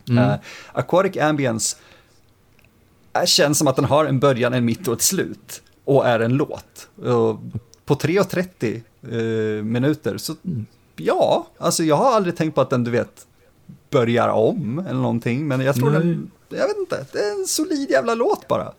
Mm. 0.10 0.24
Uh, 0.24 0.36
Aquatic 0.72 1.22
Ambience 1.22 1.78
känns 3.26 3.58
som 3.58 3.68
att 3.68 3.76
den 3.76 3.86
har 3.86 4.06
en 4.06 4.20
början, 4.20 4.54
en 4.54 4.66
mitt 4.66 4.88
och 4.88 4.94
ett 4.94 5.02
slut. 5.02 5.62
Och 5.84 6.08
är 6.08 6.20
en 6.20 6.34
låt. 6.34 6.90
Uh, 7.06 7.40
på 7.86 7.96
3.30 7.96 8.82
uh, 9.14 9.64
minuter 9.64 10.18
så, 10.18 10.36
ja, 10.96 11.48
alltså 11.58 11.84
jag 11.84 11.96
har 11.96 12.14
aldrig 12.14 12.36
tänkt 12.36 12.56
på 12.56 12.62
att 12.62 12.70
den, 12.70 12.84
du 12.84 12.92
vet, 12.92 13.28
börjar 13.90 14.30
om 14.30 14.80
eller 14.80 15.00
någonting. 15.00 15.48
Men 15.48 15.62
jag 15.62 15.76
tror 15.76 15.92
Nej. 15.92 16.00
den, 16.00 16.32
jag 16.50 16.68
vet 16.68 16.78
inte, 16.78 17.06
det 17.12 17.20
är 17.20 17.40
en 17.40 17.48
solid 17.48 17.90
jävla 17.90 18.16
låt 18.16 18.48
bara. 18.48 18.74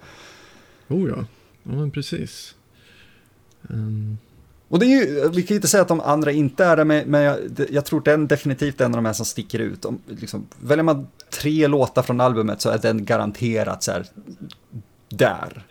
Oh 0.88 1.08
ja, 1.08 1.16
ja 1.62 1.72
men 1.72 1.90
precis. 1.90 2.54
Um... 3.68 4.18
Och 4.68 4.78
det 4.78 4.86
är 4.86 4.88
ju, 4.88 5.28
vi 5.28 5.42
kan 5.42 5.54
ju 5.54 5.54
inte 5.54 5.68
säga 5.68 5.82
att 5.82 5.88
de 5.88 6.00
andra 6.00 6.32
inte 6.32 6.64
är 6.64 6.76
det, 6.76 6.84
men 6.84 7.20
jag, 7.20 7.38
jag 7.70 7.84
tror 7.84 8.00
den 8.04 8.26
definitivt 8.26 8.80
är 8.80 8.84
en 8.84 8.90
av 8.90 8.96
de 8.96 9.06
här 9.06 9.12
som 9.12 9.26
sticker 9.26 9.58
ut. 9.58 9.84
Om, 9.84 9.98
liksom, 10.06 10.46
väljer 10.60 10.82
man 10.82 11.06
tre 11.40 11.66
låtar 11.66 12.02
från 12.02 12.20
albumet 12.20 12.60
så 12.60 12.70
är 12.70 12.78
den 12.78 13.04
garanterat 13.04 13.82
så 13.82 13.92
här, 13.92 14.06
där. 15.08 15.64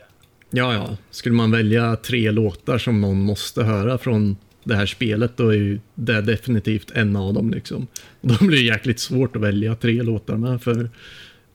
Ja, 0.50 0.74
ja. 0.74 0.98
Skulle 1.12 1.36
man 1.36 1.52
välja 1.52 1.96
tre 1.96 2.32
låtar 2.32 2.78
som 2.78 3.02
någon 3.02 3.22
måste 3.22 3.64
höra 3.64 3.98
från 3.98 4.38
det 4.64 4.76
här 4.76 4.86
spelet, 4.86 5.38
då 5.38 5.50
är 5.50 5.58
ju 5.58 5.80
det 5.96 6.22
definitivt 6.22 6.92
en 6.92 7.16
av 7.16 7.34
dem. 7.34 7.52
Liksom. 7.52 7.88
Då 8.22 8.38
blir 8.40 8.58
det 8.58 8.64
jäkligt 8.64 9.00
svårt 9.00 9.36
att 9.36 9.42
välja 9.42 9.76
tre 9.76 10.02
låtar 10.02 10.38
med, 10.38 10.62
för 10.62 10.90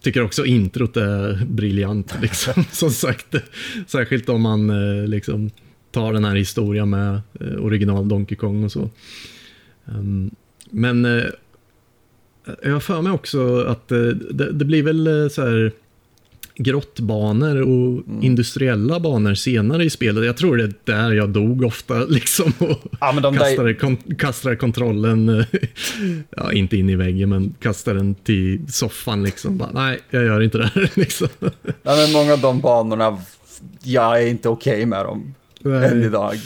tycker 0.03 0.23
också 0.23 0.45
introt 0.45 0.97
är 0.97 1.45
briljant. 1.45 2.15
Liksom. 2.23 2.65
Som 2.73 2.91
sagt, 2.91 3.35
särskilt 3.87 4.29
om 4.29 4.43
man 4.43 4.71
eh, 4.71 5.09
liksom 5.09 5.51
tar 5.97 6.13
den 6.13 6.25
här 6.25 6.37
historien 6.37 6.91
med 6.91 7.21
eh, 7.41 7.65
original 7.65 8.09
Donkey 8.09 8.37
Kong 8.37 8.65
och 8.65 8.73
så. 8.73 8.91
Um, 9.85 10.31
men 10.71 11.05
eh, 11.05 11.25
jag 12.63 12.73
har 12.73 12.81
för 12.81 13.03
mig 13.03 13.13
också 13.13 13.65
att 13.65 13.89
det, 13.89 14.53
det 14.53 14.65
blir 14.65 14.83
väl 14.83 15.31
så 15.31 15.43
här 15.43 15.73
grottbanor 16.55 17.63
och 17.63 18.09
mm. 18.09 18.23
industriella 18.23 19.01
banor 19.01 19.35
senare 19.35 19.85
i 19.85 19.91
spelet. 19.91 20.25
Jag 20.25 20.37
tror 20.37 20.57
det 20.57 20.65
är 20.65 20.75
där 20.85 21.13
jag 21.13 21.29
dog 21.29 21.65
ofta 21.65 22.05
liksom 22.09 22.53
och 22.59 22.79
ja, 23.01 23.13
kastade, 23.13 23.69
där... 23.69 23.75
kon 23.75 23.97
kastade 23.97 24.57
kontrollen, 24.57 25.45
ja 26.37 26.53
inte 26.53 26.77
in 26.77 26.91
i 26.91 26.97
väggen 26.97 27.29
men 27.29 27.55
kastade 27.61 27.99
den 27.99 28.15
till 28.15 28.73
soffan 28.73 29.23
liksom. 29.23 29.57
Bara, 29.59 29.71
nej, 29.73 30.01
jag 30.11 30.25
gör 30.25 30.41
inte 30.41 30.59
det 30.59 30.71
här 30.75 30.91
liksom. 30.95 31.29
Ja, 31.83 31.97
men 31.97 32.13
många 32.13 32.33
av 32.33 32.41
de 32.41 32.61
banorna, 32.61 33.19
jag 33.83 34.23
är 34.23 34.27
inte 34.27 34.49
okej 34.49 34.73
okay 34.73 34.87
med 34.87 35.05
dem 35.05 35.35
nej. 35.61 35.85
än 35.85 36.03
idag. 36.03 36.39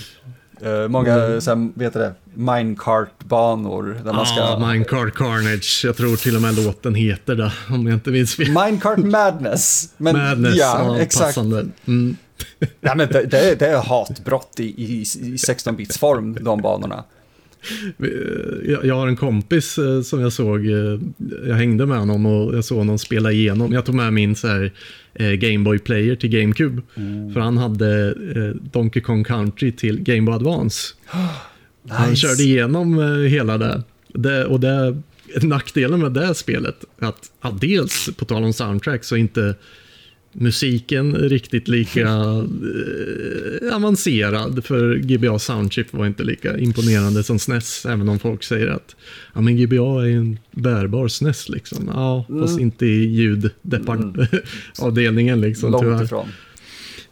Uh, 0.66 0.88
många, 0.88 1.14
mm. 1.14 1.40
sen, 1.40 1.72
vet 1.76 1.92
du 1.92 1.98
det, 1.98 2.14
minecart-banor. 2.34 4.00
Där 4.04 4.12
man 4.12 4.26
ska... 4.26 4.36
Ja, 4.36 4.58
minecart 4.72 5.14
carnage. 5.14 5.82
Jag 5.84 5.96
tror 5.96 6.16
till 6.16 6.36
och 6.36 6.42
med 6.42 6.54
låten 6.54 6.94
heter 6.94 7.34
det, 7.34 7.52
om 7.70 7.86
jag 7.86 7.94
inte 7.94 8.10
minns 8.10 8.34
fel. 8.34 8.48
Minecart 8.48 8.98
madness. 8.98 9.94
Men, 9.96 10.16
madness, 10.16 10.56
ja, 10.56 10.82
ja 10.84 11.00
exakt. 11.00 11.26
passande. 11.26 11.66
Mm. 11.86 12.16
ja, 12.80 12.94
men 12.94 13.08
det, 13.08 13.26
det, 13.26 13.50
är, 13.50 13.56
det 13.56 13.66
är 13.66 13.82
hatbrott 13.82 14.60
i, 14.60 14.64
i, 14.64 15.00
i 15.00 15.04
16-bits 15.36 15.98
form, 15.98 16.38
de 16.40 16.62
banorna. 16.62 17.04
Jag 18.84 18.94
har 18.94 19.08
en 19.08 19.16
kompis 19.16 19.78
eh, 19.78 20.02
som 20.02 20.20
jag 20.20 20.32
såg, 20.32 20.66
eh, 20.66 21.00
jag 21.46 21.54
hängde 21.54 21.86
med 21.86 21.98
honom 21.98 22.26
och 22.26 22.56
jag 22.56 22.64
såg 22.64 22.78
honom 22.78 22.98
spela 22.98 23.32
igenom. 23.32 23.72
Jag 23.72 23.84
tog 23.84 23.94
med 23.94 24.12
min 24.12 24.36
så 24.36 24.48
här 24.48 24.72
eh, 25.14 25.30
Gameboy 25.30 25.78
Player 25.78 26.16
till 26.16 26.30
GameCube. 26.30 26.82
Mm. 26.94 27.32
För 27.32 27.40
han 27.40 27.56
hade 27.56 28.14
Donkey 28.54 29.02
Kong 29.02 29.24
Country 29.24 29.72
till 29.72 30.00
Game 30.00 30.22
Boy 30.22 30.34
Advance. 30.34 30.94
nice. 31.82 31.94
Han 31.94 32.16
körde 32.16 32.42
igenom 32.42 32.98
hela 33.28 33.58
det. 33.58 33.82
det 34.08 34.44
och 34.44 34.60
det, 34.60 35.02
nackdelen 35.42 36.00
med 36.00 36.12
det 36.12 36.34
spelet, 36.34 36.84
att 36.98 37.30
ja, 37.42 37.56
dels 37.60 38.10
på 38.16 38.24
tal 38.24 38.44
om 38.44 38.52
soundtrack 38.52 39.04
så 39.04 39.16
inte 39.16 39.54
musiken 40.32 41.14
riktigt 41.14 41.68
lika 41.68 42.00
eh, 42.08 43.76
avancerad 43.76 44.64
för 44.64 44.96
GBA 44.96 45.38
Soundchip 45.38 45.92
var 45.92 46.06
inte 46.06 46.24
lika 46.24 46.58
imponerande 46.58 47.22
som 47.22 47.38
SNES 47.38 47.86
även 47.86 48.08
om 48.08 48.18
folk 48.18 48.42
säger 48.42 48.66
att 48.66 48.96
ja, 49.34 49.40
men 49.40 49.56
GBA 49.56 50.06
är 50.06 50.10
en 50.10 50.38
bärbar 50.50 51.08
SNES 51.08 51.48
liksom. 51.48 51.90
Ja, 51.94 52.26
mm. 52.28 52.42
fast 52.42 52.60
inte 52.60 52.86
i 52.86 53.04
ljudavdelningen 53.04 55.38
mm. 55.38 55.40
liksom 55.48 55.72
Långt 55.72 55.84
tyvärr. 55.84 56.04
ifrån. 56.04 56.28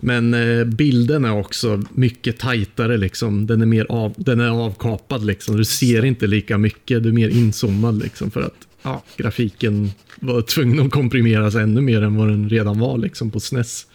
Men 0.00 0.34
eh, 0.34 0.64
bilden 0.64 1.24
är 1.24 1.32
också 1.32 1.82
mycket 1.90 2.38
tajtare 2.38 2.96
liksom. 2.96 3.46
Den 3.46 3.62
är 3.62 3.66
mer 3.66 3.86
av, 3.88 4.14
den 4.16 4.40
är 4.40 4.48
avkapad 4.48 5.24
liksom. 5.24 5.56
Du 5.56 5.64
ser 5.64 6.04
inte 6.04 6.26
lika 6.26 6.58
mycket, 6.58 7.02
du 7.02 7.08
är 7.08 7.12
mer 7.12 7.28
inzoomad 7.28 8.02
liksom 8.02 8.30
för 8.30 8.40
att 8.40 8.67
ja, 8.82 9.02
grafiken 9.16 9.90
var 10.20 10.42
tvungen 10.42 10.86
att 10.86 10.92
komprimeras 10.92 11.54
ännu 11.54 11.80
mer 11.80 12.02
än 12.02 12.16
vad 12.16 12.28
den 12.28 12.48
redan 12.48 12.78
var 12.78 12.98
liksom 12.98 13.30
på 13.30 13.40
SNES. 13.40 13.86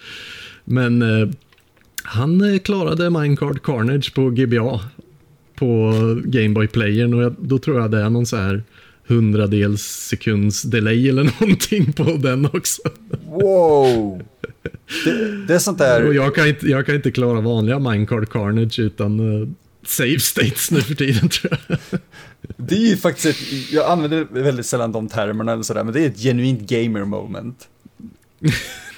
Men 0.63 1.01
eh, 1.01 1.29
han 2.03 2.53
eh, 2.53 2.59
klarade 2.59 3.09
Minecart 3.09 3.63
Carnage 3.63 4.13
på 4.13 4.29
GBA 4.29 4.79
på 5.55 5.93
Gameboy 6.25 6.67
Playern 6.67 7.13
och 7.13 7.23
jag, 7.23 7.35
då 7.39 7.59
tror 7.59 7.79
jag 7.79 7.91
det 7.91 8.01
är 8.01 8.09
någon 8.09 8.25
så 8.25 8.37
här 8.37 8.63
hundradels 9.07 9.81
sekunds 9.81 10.61
delay 10.61 11.09
eller 11.09 11.23
någonting 11.41 11.93
på 11.93 12.03
den 12.03 12.45
också. 12.45 12.81
Wow! 13.25 14.21
Det, 15.05 15.45
det 15.47 15.53
är 15.53 15.59
sånt 15.59 15.77
där... 15.77 16.07
Och 16.07 16.13
jag 16.13 16.35
kan 16.35 16.47
inte, 16.47 16.67
jag 16.67 16.85
kan 16.85 16.95
inte 16.95 17.11
klara 17.11 17.41
vanliga 17.41 17.79
Minecart 17.79 18.29
Carnage 18.29 18.79
utan 18.79 19.19
uh, 19.19 19.47
save 19.85 20.19
states 20.19 20.71
nu 20.71 20.81
för 20.81 20.95
tiden 20.95 21.29
tror 21.29 21.57
jag. 21.67 21.77
Det 22.57 22.75
är 22.75 22.89
ju 22.89 22.97
faktiskt 22.97 23.25
ett, 23.25 23.71
jag 23.71 23.91
använder 23.91 24.27
väldigt 24.31 24.65
sällan 24.65 24.91
de 24.91 25.07
termerna 25.07 25.51
eller 25.51 25.63
sådär, 25.63 25.83
men 25.83 25.93
det 25.93 26.01
är 26.01 26.07
ett 26.07 26.19
genuint 26.19 26.69
gamer 26.69 27.05
moment. 27.05 27.67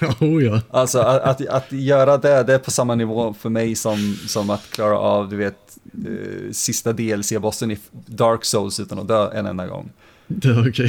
oh 0.20 0.44
ja. 0.44 0.60
Alltså 0.70 0.98
att, 0.98 1.22
att, 1.22 1.48
att, 1.48 1.72
göra 1.72 2.18
det, 2.18 2.42
det 2.42 2.54
är 2.54 2.58
på 2.58 2.70
samma 2.70 2.94
nivå 2.94 3.34
för 3.40 3.48
mig 3.48 3.74
som, 3.74 4.18
som 4.26 4.50
att 4.50 4.70
klara 4.70 4.98
av, 4.98 5.28
du 5.28 5.36
vet, 5.36 5.78
uh, 6.08 6.52
sista 6.52 6.92
DLC-bossen 6.92 7.70
i 7.70 7.78
Dark 8.06 8.44
Souls 8.44 8.80
utan 8.80 8.98
att 8.98 9.08
dö 9.08 9.30
en 9.30 9.46
enda 9.46 9.66
gång. 9.66 9.90
Det. 10.26 10.68
Okay. 10.68 10.88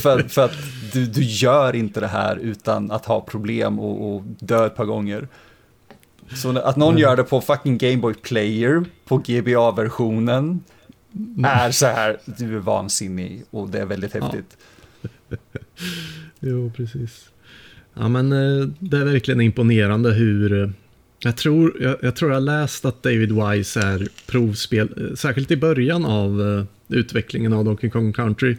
för, 0.00 0.28
för 0.28 0.44
att 0.44 0.52
du, 0.92 1.06
du 1.06 1.22
gör 1.22 1.76
inte 1.76 2.00
det 2.00 2.06
här 2.06 2.36
utan 2.36 2.90
att 2.90 3.06
ha 3.06 3.20
problem 3.20 3.78
och, 3.80 4.14
och 4.14 4.22
dö 4.22 4.66
ett 4.66 4.76
par 4.76 4.84
gånger. 4.84 5.28
Så 6.36 6.58
att 6.58 6.76
någon 6.76 6.98
gör 6.98 7.16
det 7.16 7.24
på 7.24 7.40
fucking 7.40 7.78
Gameboy 7.78 8.14
Player, 8.14 8.84
på 9.04 9.18
GBA-versionen, 9.18 10.60
mm. 11.14 11.44
är 11.44 11.70
så 11.70 11.86
här, 11.86 12.18
du 12.24 12.56
är 12.56 12.60
vansinnig 12.60 13.44
och 13.50 13.68
det 13.68 13.78
är 13.78 13.86
väldigt 13.86 14.12
häftigt. 14.12 14.56
Ja. 15.28 15.36
jo, 16.40 16.72
precis. 16.76 17.28
Ja, 17.94 18.08
men 18.08 18.32
eh, 18.32 18.68
det 18.78 18.96
är 18.96 19.04
verkligen 19.04 19.40
imponerande 19.40 20.12
hur... 20.12 20.62
Eh, 20.62 20.70
jag 21.24 21.36
tror 21.36 21.82
jag, 21.82 21.96
jag 22.02 22.16
tror 22.16 22.32
jag 22.32 22.42
läst 22.42 22.84
att 22.84 23.02
David 23.02 23.32
Wise 23.32 23.80
är 23.80 24.08
provspel, 24.26 24.88
eh, 24.96 25.14
särskilt 25.14 25.50
i 25.50 25.56
början 25.56 26.04
av 26.04 26.66
utvecklingen 26.88 27.52
av 27.52 27.64
Donkey 27.64 27.90
Kong 27.90 28.12
Country, 28.12 28.56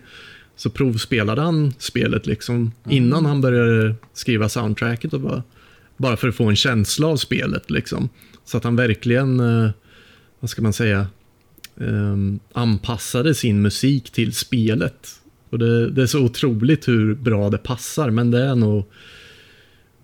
så 0.55 0.69
provspelade 0.69 1.41
han 1.41 1.73
spelet 1.77 2.25
liksom 2.25 2.55
mm. 2.55 2.71
innan 2.97 3.25
han 3.25 3.41
började 3.41 3.95
skriva 4.13 4.49
soundtracket 4.49 5.13
och 5.13 5.21
bara, 5.21 5.43
bara 6.03 6.17
för 6.17 6.27
att 6.27 6.35
få 6.35 6.43
en 6.43 6.55
känsla 6.55 7.07
av 7.07 7.17
spelet 7.17 7.71
liksom. 7.71 8.09
Så 8.45 8.57
att 8.57 8.63
han 8.63 8.75
verkligen, 8.75 9.37
vad 10.39 10.49
ska 10.49 10.61
man 10.61 10.73
säga, 10.73 11.07
um, 11.75 12.39
anpassade 12.53 13.35
sin 13.35 13.61
musik 13.61 14.11
till 14.11 14.33
spelet. 14.33 15.19
Och 15.49 15.59
det, 15.59 15.89
det, 15.89 16.01
är 16.01 16.05
så 16.05 16.19
otroligt 16.19 16.87
hur 16.87 17.15
bra 17.15 17.49
det 17.49 17.57
passar, 17.57 18.09
men 18.09 18.31
det 18.31 18.43
är 18.43 18.55
nog 18.55 18.85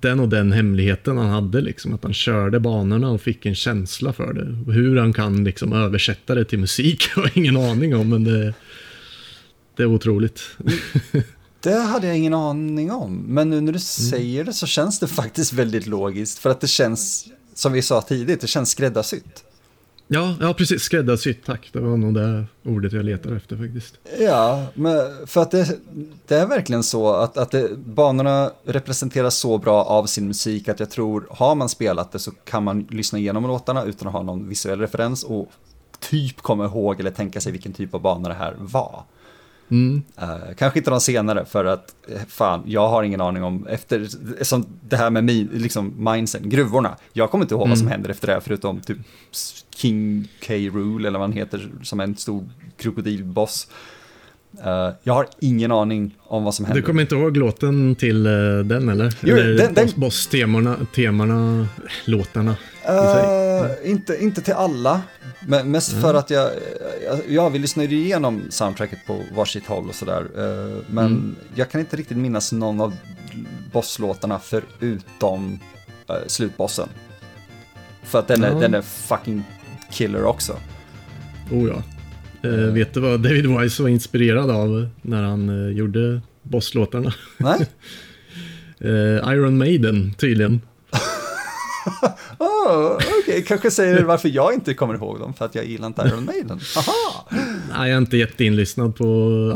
det 0.01 0.09
är 0.09 0.15
nog 0.15 0.29
den 0.29 0.51
hemligheten 0.51 1.17
han 1.17 1.29
hade, 1.29 1.61
liksom, 1.61 1.93
att 1.93 2.03
han 2.03 2.13
körde 2.13 2.59
banorna 2.59 3.09
och 3.09 3.21
fick 3.21 3.45
en 3.45 3.55
känsla 3.55 4.13
för 4.13 4.33
det. 4.33 4.73
Hur 4.73 4.97
han 4.97 5.13
kan 5.13 5.43
liksom 5.43 5.73
översätta 5.73 6.35
det 6.35 6.45
till 6.45 6.59
musik 6.59 7.09
har 7.15 7.23
jag 7.23 7.37
ingen 7.37 7.57
aning 7.57 7.95
om, 7.95 8.09
men 8.09 8.23
det, 8.23 8.53
det 9.75 9.83
är 9.83 9.87
otroligt. 9.87 10.57
Det 11.61 11.79
hade 11.79 12.07
jag 12.07 12.17
ingen 12.17 12.33
aning 12.33 12.91
om, 12.91 13.23
men 13.27 13.49
nu 13.49 13.55
när 13.55 13.71
du 13.71 13.79
mm. 13.79 13.79
säger 13.79 14.43
det 14.43 14.53
så 14.53 14.65
känns 14.65 14.99
det 14.99 15.07
faktiskt 15.07 15.53
väldigt 15.53 15.87
logiskt, 15.87 16.39
för 16.39 16.49
att 16.49 16.61
det 16.61 16.67
känns, 16.67 17.27
som 17.53 17.71
vi 17.71 17.81
sa 17.81 18.01
tidigt, 18.01 18.41
det 18.41 18.47
känns 18.47 18.69
skräddarsytt. 18.69 19.43
Ja, 20.11 20.35
ja 20.41 20.53
precis. 20.53 20.81
Skräddarsytt, 20.81 21.45
tack. 21.45 21.69
Det 21.73 21.79
var 21.79 21.97
nog 21.97 22.13
det 22.13 22.45
ordet 22.65 22.93
jag 22.93 23.05
letade 23.05 23.35
efter 23.35 23.57
faktiskt. 23.57 23.93
Ja, 24.19 24.65
men 24.73 25.27
för 25.27 25.41
att 25.41 25.51
det, 25.51 25.77
det 26.27 26.35
är 26.35 26.47
verkligen 26.47 26.83
så 26.83 27.13
att, 27.13 27.37
att 27.37 27.51
det, 27.51 27.77
banorna 27.77 28.51
representeras 28.65 29.37
så 29.37 29.57
bra 29.57 29.83
av 29.83 30.05
sin 30.05 30.27
musik 30.27 30.67
att 30.67 30.79
jag 30.79 30.89
tror, 30.89 31.27
har 31.29 31.55
man 31.55 31.69
spelat 31.69 32.11
det 32.11 32.19
så 32.19 32.31
kan 32.31 32.63
man 32.63 32.87
lyssna 32.89 33.19
igenom 33.19 33.47
låtarna 33.47 33.83
utan 33.83 34.07
att 34.07 34.13
ha 34.13 34.23
någon 34.23 34.49
visuell 34.49 34.79
referens 34.79 35.23
och 35.23 35.49
typ 35.99 36.41
komma 36.41 36.65
ihåg 36.65 36.99
eller 36.99 37.11
tänka 37.11 37.41
sig 37.41 37.51
vilken 37.51 37.73
typ 37.73 37.93
av 37.93 38.01
bana 38.01 38.29
det 38.29 38.35
här 38.35 38.55
var. 38.57 39.03
Mm. 39.71 40.03
Uh, 40.21 40.55
kanske 40.57 40.79
inte 40.79 40.91
de 40.91 41.01
senare, 41.01 41.45
för 41.45 41.65
att 41.65 41.95
eh, 42.07 42.21
fan, 42.27 42.63
jag 42.65 42.89
har 42.89 43.03
ingen 43.03 43.21
aning 43.21 43.43
om, 43.43 43.67
efter, 43.67 44.07
som 44.43 44.65
det 44.81 44.97
här 44.97 45.09
med 45.09 45.23
min, 45.23 45.49
liksom 45.53 45.93
mindsen, 46.13 46.49
gruvorna, 46.49 46.95
jag 47.13 47.31
kommer 47.31 47.43
inte 47.45 47.53
ihåg 47.53 47.61
mm. 47.61 47.69
vad 47.69 47.77
som 47.77 47.87
mm. 47.87 47.91
händer 47.91 48.09
efter 48.09 48.27
det, 48.27 48.41
förutom 48.41 48.81
typ 48.81 48.97
King 49.75 50.27
K. 50.47 50.53
Rule, 50.53 51.07
eller 51.07 51.19
vad 51.19 51.27
han 51.27 51.37
heter, 51.37 51.69
som 51.83 51.99
är 51.99 52.03
en 52.03 52.15
stor 52.15 52.49
krokodilboss. 52.77 53.67
Uh, 54.57 54.93
jag 55.03 55.13
har 55.13 55.27
ingen 55.39 55.71
aning 55.71 56.15
om 56.23 56.43
vad 56.43 56.55
som 56.55 56.65
händer. 56.65 56.81
Du 56.81 56.87
kommer 56.87 57.01
inte 57.01 57.15
ihåg 57.15 57.37
låten 57.37 57.95
till 57.95 58.27
uh, 58.27 58.65
den 58.65 58.89
eller? 58.89 59.17
Jo, 59.21 59.35
eller 59.35 59.57
den, 59.57 59.73
den... 59.73 59.89
boss-temorna, 59.95 60.75
temorna, 60.95 61.67
låtarna? 62.05 62.55
Uh, 62.89 63.91
inte, 63.91 64.23
inte 64.23 64.41
till 64.41 64.53
alla, 64.53 65.01
men 65.47 65.71
mest 65.71 65.91
mm. 65.91 66.01
för 66.01 66.13
att 66.13 66.29
jag, 66.29 66.51
ja, 67.27 67.49
vi 67.49 67.59
lyssnade 67.59 67.95
igenom 67.95 68.41
soundtracket 68.49 68.99
på 69.07 69.21
varsitt 69.35 69.65
håll 69.67 69.89
och 69.89 69.95
sådär. 69.95 70.27
men 70.87 71.05
mm. 71.05 71.35
jag 71.55 71.69
kan 71.69 71.81
inte 71.81 71.95
riktigt 71.95 72.17
minnas 72.17 72.51
någon 72.51 72.81
av 72.81 72.95
bosslåtarna 73.71 74.39
förutom 74.39 75.59
slutbossen. 76.27 76.89
För 78.03 78.19
att 78.19 78.27
den 78.27 78.43
är, 78.43 78.59
den 78.59 78.73
är 78.73 78.81
fucking 78.81 79.43
killer 79.91 80.23
också. 80.23 80.53
Oh 81.51 81.69
ja. 81.69 81.83
Uh, 82.45 82.73
vet 82.73 82.93
du 82.93 82.99
vad 82.99 83.19
David 83.19 83.47
Wise 83.47 83.83
var 83.83 83.89
inspirerad 83.89 84.51
av 84.51 84.87
när 85.01 85.23
han 85.23 85.49
uh, 85.49 85.77
gjorde 85.77 86.21
bosslåtarna? 86.43 87.13
Nej. 87.37 87.67
Iron 89.25 89.57
Maiden, 89.57 90.13
tydligen. 90.13 90.61
oh, 92.37 92.95
Okej, 92.95 93.21
okay. 93.23 93.41
kanske 93.41 93.71
säger 93.71 94.03
varför 94.03 94.29
jag 94.29 94.53
inte 94.53 94.73
kommer 94.73 94.93
ihåg 94.93 95.19
dem, 95.19 95.33
för 95.33 95.45
att 95.45 95.55
jag 95.55 95.65
gillar 95.65 95.87
inte 95.87 96.01
Iron 96.07 96.25
Maiden. 96.25 96.59
Aha. 96.77 97.27
Nej, 97.69 97.89
jag 97.89 97.89
är 97.89 97.97
inte 97.97 98.17
jätteinlyssnad 98.17 98.95
på 98.95 99.05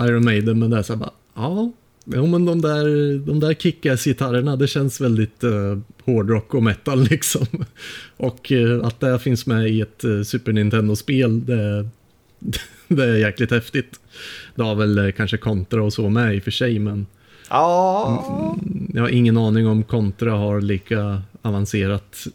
Iron 0.08 0.26
Maiden, 0.26 0.60
men 0.60 0.70
det 0.70 0.78
är 0.78 0.84
så 0.84 0.96
bara, 0.96 1.12
ja, 1.36 1.72
Jo 2.06 2.26
men 2.26 2.46
de 2.46 2.62
där, 2.62 3.18
de 3.18 3.40
där 3.40 3.54
kickass-gitarrerna, 3.54 4.56
det 4.56 4.68
känns 4.68 5.02
väldigt 5.02 5.44
uh, 5.44 5.78
hårdrock 6.06 6.54
och 6.54 6.64
metal 6.64 7.04
liksom. 7.04 7.46
Och 8.18 8.52
uh, 8.52 8.86
att 8.86 9.00
det 9.00 9.20
finns 9.20 9.46
med 9.46 9.68
i 9.68 9.82
ett 9.82 10.06
uh, 10.06 10.24
Super 10.24 10.54
Nintendo-spel, 10.54 11.46
det, 11.46 11.90
det 12.88 13.04
är 13.04 13.16
jäkligt 13.16 13.52
häftigt. 13.52 14.00
Det 14.56 14.64
har 14.64 14.76
väl 14.76 15.14
kanske 15.18 15.38
Contra 15.38 15.84
och 15.84 15.94
så 15.94 16.10
med 16.10 16.36
i 16.36 16.40
och 16.40 16.44
för 16.44 16.52
sig, 16.52 16.80
men 16.80 17.06
ja. 17.50 18.60
Mm, 18.62 18.92
jag 18.94 19.02
har 19.02 19.10
ingen 19.10 19.38
aning 19.38 19.68
om 19.68 19.84
Contra 19.84 20.32
har 20.32 20.62
lika 20.62 21.22
avancerat 21.42 22.28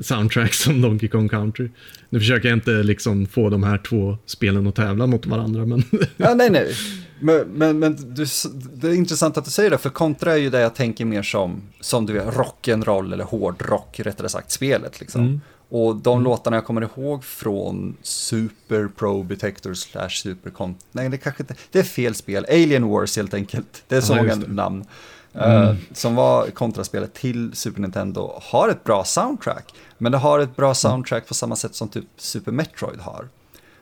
soundtrack 0.00 0.54
som 0.54 0.80
Donkey 0.80 1.08
Kong 1.08 1.28
Country. 1.28 1.68
Nu 2.08 2.18
försöker 2.18 2.48
jag 2.48 2.56
inte 2.56 2.70
liksom 2.70 3.26
få 3.26 3.50
de 3.50 3.62
här 3.62 3.78
två 3.78 4.18
spelen 4.26 4.66
att 4.66 4.74
tävla 4.74 5.06
mot 5.06 5.26
varandra, 5.26 5.66
men... 5.66 5.82
ja, 6.16 6.34
nej, 6.34 6.50
nej. 6.50 6.74
Men, 7.20 7.46
men, 7.48 7.78
men 7.78 8.14
du, 8.14 8.26
det 8.74 8.88
är 8.88 8.94
intressant 8.94 9.36
att 9.36 9.44
du 9.44 9.50
säger 9.50 9.70
det, 9.70 9.78
för 9.78 9.90
kontra 9.90 10.32
är 10.32 10.36
ju 10.36 10.50
det 10.50 10.60
jag 10.60 10.74
tänker 10.74 11.04
mer 11.04 11.22
som, 11.22 11.62
som 11.80 12.06
du 12.06 12.12
vet, 12.12 12.24
rock'n'roll 12.24 13.12
eller 13.12 13.24
hårdrock, 13.24 14.00
rättare 14.00 14.28
sagt, 14.28 14.50
spelet 14.50 15.00
liksom. 15.00 15.20
Mm. 15.20 15.40
Och 15.68 15.96
de 15.96 16.12
mm. 16.12 16.24
låtarna 16.24 16.56
jag 16.56 16.64
kommer 16.64 16.82
ihåg 16.82 17.24
från 17.24 17.96
Super 18.02 18.88
Pro 18.96 19.22
Detector 19.22 19.74
slash 19.74 20.08
Super. 20.08 20.74
Nej, 20.92 21.08
det 21.08 21.18
kanske 21.18 21.42
inte... 21.42 21.54
Det 21.70 21.78
är 21.78 21.82
fel 21.82 22.14
spel. 22.14 22.46
Alien 22.48 22.88
Wars 22.88 23.16
helt 23.16 23.34
enkelt. 23.34 23.82
Det 23.88 23.96
är 23.96 24.00
så 24.00 24.14
många 24.14 24.34
namn. 24.34 24.84
Mm. 25.32 25.68
Uh, 25.68 25.76
som 25.92 26.14
var 26.14 26.46
kontraspelet 26.50 27.14
till 27.14 27.50
Super 27.54 27.80
Nintendo. 27.80 28.40
Har 28.42 28.68
ett 28.68 28.84
bra 28.84 29.04
soundtrack. 29.04 29.74
Men 29.98 30.12
det 30.12 30.18
har 30.18 30.38
ett 30.38 30.56
bra 30.56 30.74
soundtrack 30.74 31.28
på 31.28 31.34
samma 31.34 31.56
sätt 31.56 31.74
som 31.74 31.88
typ 31.88 32.04
Super 32.16 32.52
Metroid 32.52 33.00
har. 33.00 33.28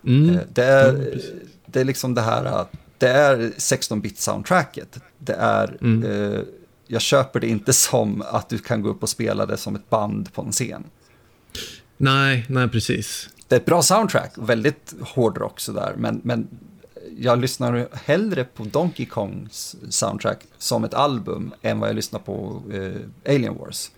Mm. 0.07 0.30
Uh, 0.30 0.41
det, 0.53 0.64
är, 0.64 1.20
det 1.66 1.80
är 1.80 1.84
liksom 1.84 2.14
det 2.14 2.20
här 2.20 2.66
det 2.99 3.09
är 3.09 3.37
16-bit-soundtracket. 3.37 5.01
Det 5.18 5.32
är, 5.32 5.76
mm. 5.80 6.05
eh, 6.05 6.41
jag 6.87 7.01
köper 7.01 7.41
det 7.41 7.49
inte 7.49 7.72
som 7.72 8.22
att 8.26 8.49
du 8.49 8.59
kan 8.59 8.82
gå 8.82 8.89
upp 8.89 9.03
och 9.03 9.09
spela 9.09 9.47
det 9.47 9.57
som 9.57 9.76
ett 9.76 9.91
band 9.91 10.32
på 10.32 10.43
en 10.43 10.53
scen. 10.53 10.84
Nej, 11.97 12.47
nej 12.49 12.68
precis. 12.68 13.28
Det 13.49 13.55
är 13.55 13.61
ett 13.61 13.66
bra 13.66 13.82
soundtrack, 13.82 14.32
väldigt 14.36 14.94
hårdrock 15.01 15.61
sådär, 15.61 15.94
men, 15.99 16.20
men 16.24 16.49
jag 17.18 17.38
lyssnar 17.38 17.88
hellre 17.92 18.44
på 18.44 18.64
Donkey 18.64 19.07
Kongs 19.07 19.76
soundtrack 19.88 20.47
som 20.59 20.84
ett 20.84 20.94
album 20.94 21.55
än 21.62 21.80
vad 21.80 21.88
jag 21.88 21.97
lyssnar 21.97 22.20
på 22.20 22.62
eh, 22.72 23.34
Alien 23.34 23.55
Wars. 23.55 23.90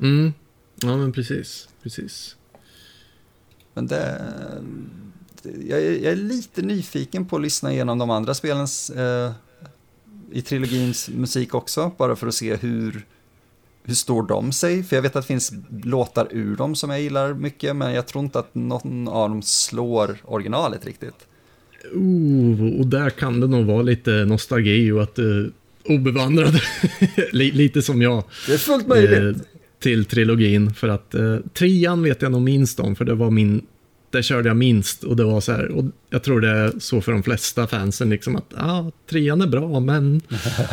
Mm, 0.00 0.32
ja 0.76 0.96
men 0.96 1.12
precis, 1.12 1.68
precis. 1.82 2.36
Men 3.74 3.86
det, 3.86 4.22
jag 5.42 5.82
är, 5.82 5.90
jag 5.90 6.12
är, 6.12 6.16
lite 6.16 6.62
nyfiken 6.62 7.26
på 7.26 7.36
att 7.36 7.42
lyssna 7.42 7.72
igenom 7.72 7.98
de 7.98 8.10
andra 8.10 8.34
spelens 8.34 8.90
eh, 8.90 9.32
i 10.30 10.42
trilogins 10.42 11.08
musik 11.08 11.54
också, 11.54 11.92
bara 11.98 12.16
för 12.16 12.26
att 12.26 12.34
se 12.34 12.56
hur, 12.56 13.06
hur 13.84 13.94
står 13.94 14.22
de 14.22 14.52
sig? 14.52 14.82
För 14.82 14.96
jag 14.96 15.02
vet 15.02 15.16
att 15.16 15.22
det 15.22 15.26
finns 15.26 15.52
låtar 15.84 16.28
ur 16.30 16.56
dem 16.56 16.74
som 16.74 16.90
jag 16.90 17.00
gillar 17.00 17.34
mycket, 17.34 17.76
men 17.76 17.94
jag 17.94 18.06
tror 18.06 18.24
inte 18.24 18.38
att 18.38 18.54
någon 18.54 19.08
av 19.08 19.28
dem 19.28 19.42
slår 19.42 20.16
originalet 20.24 20.86
riktigt. 20.86 21.26
Oh, 21.94 22.80
och 22.80 22.86
där 22.86 23.10
kan 23.10 23.40
det 23.40 23.46
nog 23.46 23.66
vara 23.66 23.82
lite 23.82 24.10
nostalgi 24.10 24.90
och 24.90 25.02
att 25.02 25.18
uh, 25.18 25.46
obevandrad, 25.84 26.60
lite 27.32 27.82
som 27.82 28.02
jag. 28.02 28.24
Det 28.46 28.54
är 28.54 28.58
fullt 28.58 28.86
möjligt. 28.86 29.20
Uh, 29.20 29.36
till 29.78 30.04
trilogin, 30.04 30.74
för 30.74 30.88
att 30.88 31.14
uh, 31.14 31.38
trean 31.54 32.02
vet 32.02 32.22
jag 32.22 32.32
nog 32.32 32.42
minst 32.42 32.80
om, 32.80 32.96
för 32.96 33.04
det 33.04 33.14
var 33.14 33.30
min 33.30 33.62
där 34.12 34.22
körde 34.22 34.48
jag 34.48 34.56
minst 34.56 35.04
och 35.04 35.16
det 35.16 35.24
var 35.24 35.40
så 35.40 35.52
här, 35.52 35.68
och 35.68 35.84
jag 36.10 36.22
tror 36.22 36.40
det 36.40 36.48
är 36.48 36.72
så 36.78 37.00
för 37.00 37.12
de 37.12 37.22
flesta 37.22 37.66
fansen 37.66 38.10
liksom 38.10 38.36
att, 38.36 38.44
ja, 38.56 38.64
ah, 38.64 38.92
trean 39.10 39.40
är 39.42 39.46
bra, 39.46 39.80
men 39.80 40.20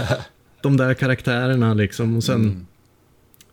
de 0.62 0.78
där 0.78 0.94
karaktärerna 0.94 1.74
liksom, 1.74 2.18
och 2.18 2.24
sen 2.24 2.36
mm. 2.36 2.66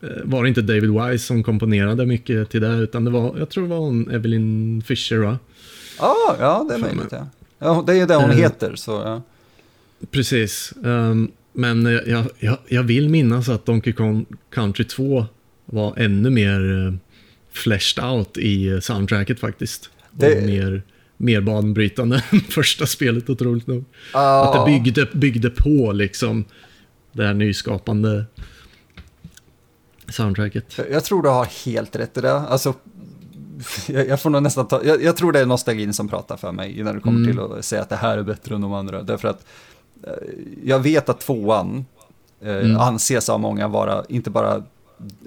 Eh, 0.01 0.09
var 0.23 0.43
det 0.43 0.49
inte 0.49 0.61
David 0.61 0.89
Wise 0.89 1.25
som 1.25 1.43
komponerade 1.43 2.05
mycket 2.05 2.49
till 2.49 2.61
det, 2.61 2.75
utan 2.75 3.05
det 3.05 3.11
var, 3.11 3.37
jag 3.37 3.49
tror 3.49 3.63
det 3.63 3.69
var 3.69 3.79
hon, 3.79 4.11
Evelyn 4.11 4.81
Fisher 4.81 5.17
va? 5.17 5.39
Ah, 5.99 6.35
ja, 6.39 6.65
det 6.69 6.75
är 6.75 6.79
möjligt 6.79 7.11
ja. 7.11 7.27
ja. 7.59 7.83
Det 7.87 7.93
är 7.93 7.97
ju 7.97 8.05
det 8.05 8.15
hon 8.15 8.29
uh, 8.29 8.35
heter, 8.35 8.75
så 8.75 8.91
ja. 8.91 9.21
Precis, 10.11 10.73
um, 10.83 11.31
men 11.53 11.85
jag, 11.85 12.27
jag, 12.39 12.57
jag 12.67 12.83
vill 12.83 13.09
minnas 13.09 13.49
att 13.49 13.65
Donkey 13.65 13.93
Kong 13.93 14.25
Country 14.49 14.85
2 14.85 15.25
var 15.65 15.93
ännu 15.97 16.29
mer 16.29 16.97
fleshed 17.51 18.03
out 18.03 18.37
i 18.37 18.81
soundtracket 18.81 19.39
faktiskt. 19.39 19.89
Det... 20.11 20.37
Och 20.37 20.43
mer, 20.43 20.81
mer 21.17 21.41
banbrytande 21.41 22.23
än 22.31 22.39
första 22.49 22.85
spelet 22.85 23.29
otroligt 23.29 23.67
nog. 23.67 23.85
Oh. 24.13 24.19
Att 24.19 24.53
det 24.53 24.71
byggde, 24.71 25.07
byggde 25.13 25.49
på 25.49 25.91
liksom 25.91 26.45
det 27.11 27.23
här 27.23 27.33
nyskapande 27.33 28.25
soundtracket. 30.11 30.79
Jag 30.91 31.03
tror 31.03 31.23
du 31.23 31.29
har 31.29 31.45
helt 31.65 31.95
rätt 31.95 32.17
i 32.17 32.21
det. 32.21 32.33
Alltså, 32.33 32.73
jag, 33.87 34.07
jag 34.07 34.21
får 34.21 34.29
nog 34.29 34.43
nästan 34.43 34.67
ta, 34.67 34.83
jag, 34.83 35.03
jag, 35.03 35.17
tror 35.17 35.31
det 35.31 35.39
är 35.39 35.45
nostalgin 35.45 35.93
som 35.93 36.07
pratar 36.07 36.37
för 36.37 36.51
mig 36.51 36.83
när 36.83 36.93
det 36.93 36.99
kommer 36.99 37.19
mm. 37.19 37.31
till 37.31 37.39
att 37.39 37.65
säga 37.65 37.81
att 37.81 37.89
det 37.89 37.95
här 37.95 38.17
är 38.17 38.23
bättre 38.23 38.55
än 38.55 38.61
de 38.61 38.73
andra. 38.73 39.03
Därför 39.03 39.27
att 39.27 39.45
eh, 40.03 40.11
jag 40.63 40.79
vet 40.79 41.09
att 41.09 41.19
tvåan 41.19 41.85
eh, 42.41 42.55
mm. 42.55 42.77
anses 42.77 43.29
av 43.29 43.39
många 43.39 43.67
vara 43.67 44.03
inte 44.09 44.29
bara 44.29 44.63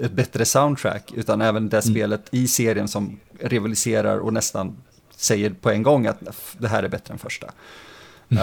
ett 0.01 0.13
bättre 0.13 0.45
soundtrack, 0.45 1.13
utan 1.15 1.41
även 1.41 1.69
det 1.69 1.85
mm. 1.85 1.95
spelet 1.95 2.27
i 2.31 2.49
serien 2.49 2.89
som 2.89 3.21
rivaliserar 3.41 4.19
och 4.19 4.33
nästan 4.33 4.77
säger 5.17 5.51
på 5.51 5.71
en 5.71 5.83
gång 5.83 6.07
att 6.07 6.19
det 6.59 6.69
här 6.69 6.83
är 6.83 6.89
bättre 6.89 7.13
än 7.13 7.19
första. 7.19 7.47
uh, 8.33 8.39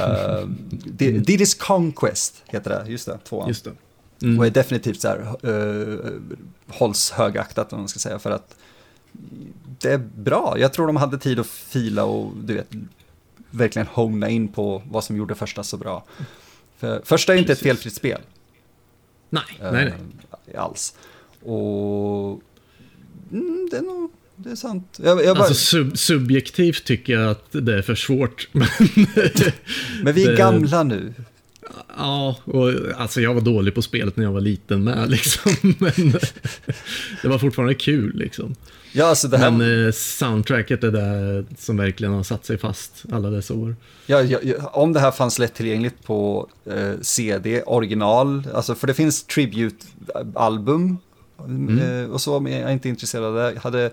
Diddy's 0.86 1.60
Conquest 1.60 2.44
heter 2.46 2.70
det, 2.70 2.92
just 2.92 3.06
det, 3.06 3.18
tvåan. 3.18 3.48
Just 3.48 3.64
det. 3.64 3.72
Mm. 4.22 4.40
Och 4.40 4.46
är 4.46 4.50
definitivt 4.50 5.02
så 5.02 5.08
här, 5.08 5.50
uh, 5.50 6.12
hålls 6.68 7.12
högaktat 7.12 7.74
om 7.74 7.80
man 7.80 7.88
ska 7.88 8.00
säga, 8.00 8.20
för 8.20 8.32
att 8.32 8.56
det 9.80 9.92
är 9.92 9.98
bra. 9.98 10.56
Jag 10.60 10.74
tror 10.74 10.88
de 10.88 10.96
hade 10.96 11.18
tid 11.18 11.40
att 11.40 11.48
fila 11.48 12.04
och 12.04 12.32
du 12.38 12.54
vet, 12.54 12.68
verkligen 13.50 13.88
hona 13.88 14.30
in 14.30 14.48
på 14.48 14.82
vad 14.86 15.04
som 15.04 15.18
gjorde 15.18 15.36
första 15.36 15.64
så 15.64 15.78
bra. 15.78 16.06
För 16.78 17.02
första 17.06 17.34
är 17.34 17.38
inte 17.38 17.52
ett 17.52 17.60
felfritt 17.60 17.94
spel. 17.94 18.22
Nej, 19.30 19.44
uh, 19.64 19.72
nej, 19.72 19.86
nej. 19.86 20.56
Alls. 20.58 20.96
Och 21.42 22.42
mm, 23.32 23.68
det 23.72 23.78
är 23.78 23.82
nog 23.82 24.12
det 24.40 24.52
är 24.52 24.56
sant. 24.56 25.00
Jag, 25.04 25.26
jag 25.26 25.38
bara... 25.38 25.48
Alltså 25.48 25.54
sub 25.54 25.98
subjektivt 25.98 26.84
tycker 26.84 27.14
jag 27.14 27.32
att 27.32 27.52
det 27.52 27.78
är 27.78 27.82
för 27.82 27.96
svårt. 27.96 28.50
Men, 28.54 28.68
men 30.04 30.14
vi 30.14 30.26
är 30.26 30.32
det... 30.32 30.38
gamla 30.38 30.84
nu. 30.84 31.14
Ja, 31.98 32.36
och 32.44 32.72
alltså 32.98 33.22
jag 33.22 33.34
var 33.34 33.42
dålig 33.42 33.76
på 33.76 33.82
spelet 33.82 34.18
när 34.18 34.24
jag 34.24 34.32
var 34.32 34.42
liten 34.42 34.84
med 34.84 35.10
liksom. 35.10 35.52
Men 35.62 36.12
det 37.22 37.28
var 37.28 37.38
fortfarande 37.38 37.74
kul 37.74 38.16
liksom. 38.16 38.56
Ja, 38.92 39.06
alltså 39.06 39.28
det 39.28 39.38
här... 39.38 39.52
Men 39.52 39.86
eh, 39.86 39.92
soundtracket 39.92 40.84
är 40.84 40.92
det 40.92 41.46
som 41.58 41.78
verkligen 41.78 42.14
har 42.14 42.24
satt 42.24 42.46
sig 42.46 42.58
fast 42.58 43.04
alla 43.12 43.30
dessa 43.30 43.54
år. 43.54 43.76
Ja, 44.06 44.22
ja, 44.22 44.40
ja 44.44 44.56
om 44.74 44.94
det 44.94 45.00
här 45.00 45.12
fanns 45.12 45.40
lättillgängligt 45.40 46.04
på 46.04 46.50
eh, 46.66 46.92
CD, 47.02 47.62
original, 47.66 48.48
alltså 48.54 48.76
för 48.76 48.88
det 48.88 48.94
finns 48.94 49.24
tribute-album 49.24 50.98
Mm. 51.46 52.04
Eh, 52.04 52.12
och 52.12 52.22
så, 52.22 52.40
men 52.40 52.52
jag 52.52 52.62
är 52.62 52.74
inte 52.74 52.90
intresserad 52.90 53.26
av 53.26 53.36
det. 53.36 53.60
Hade, 53.60 53.92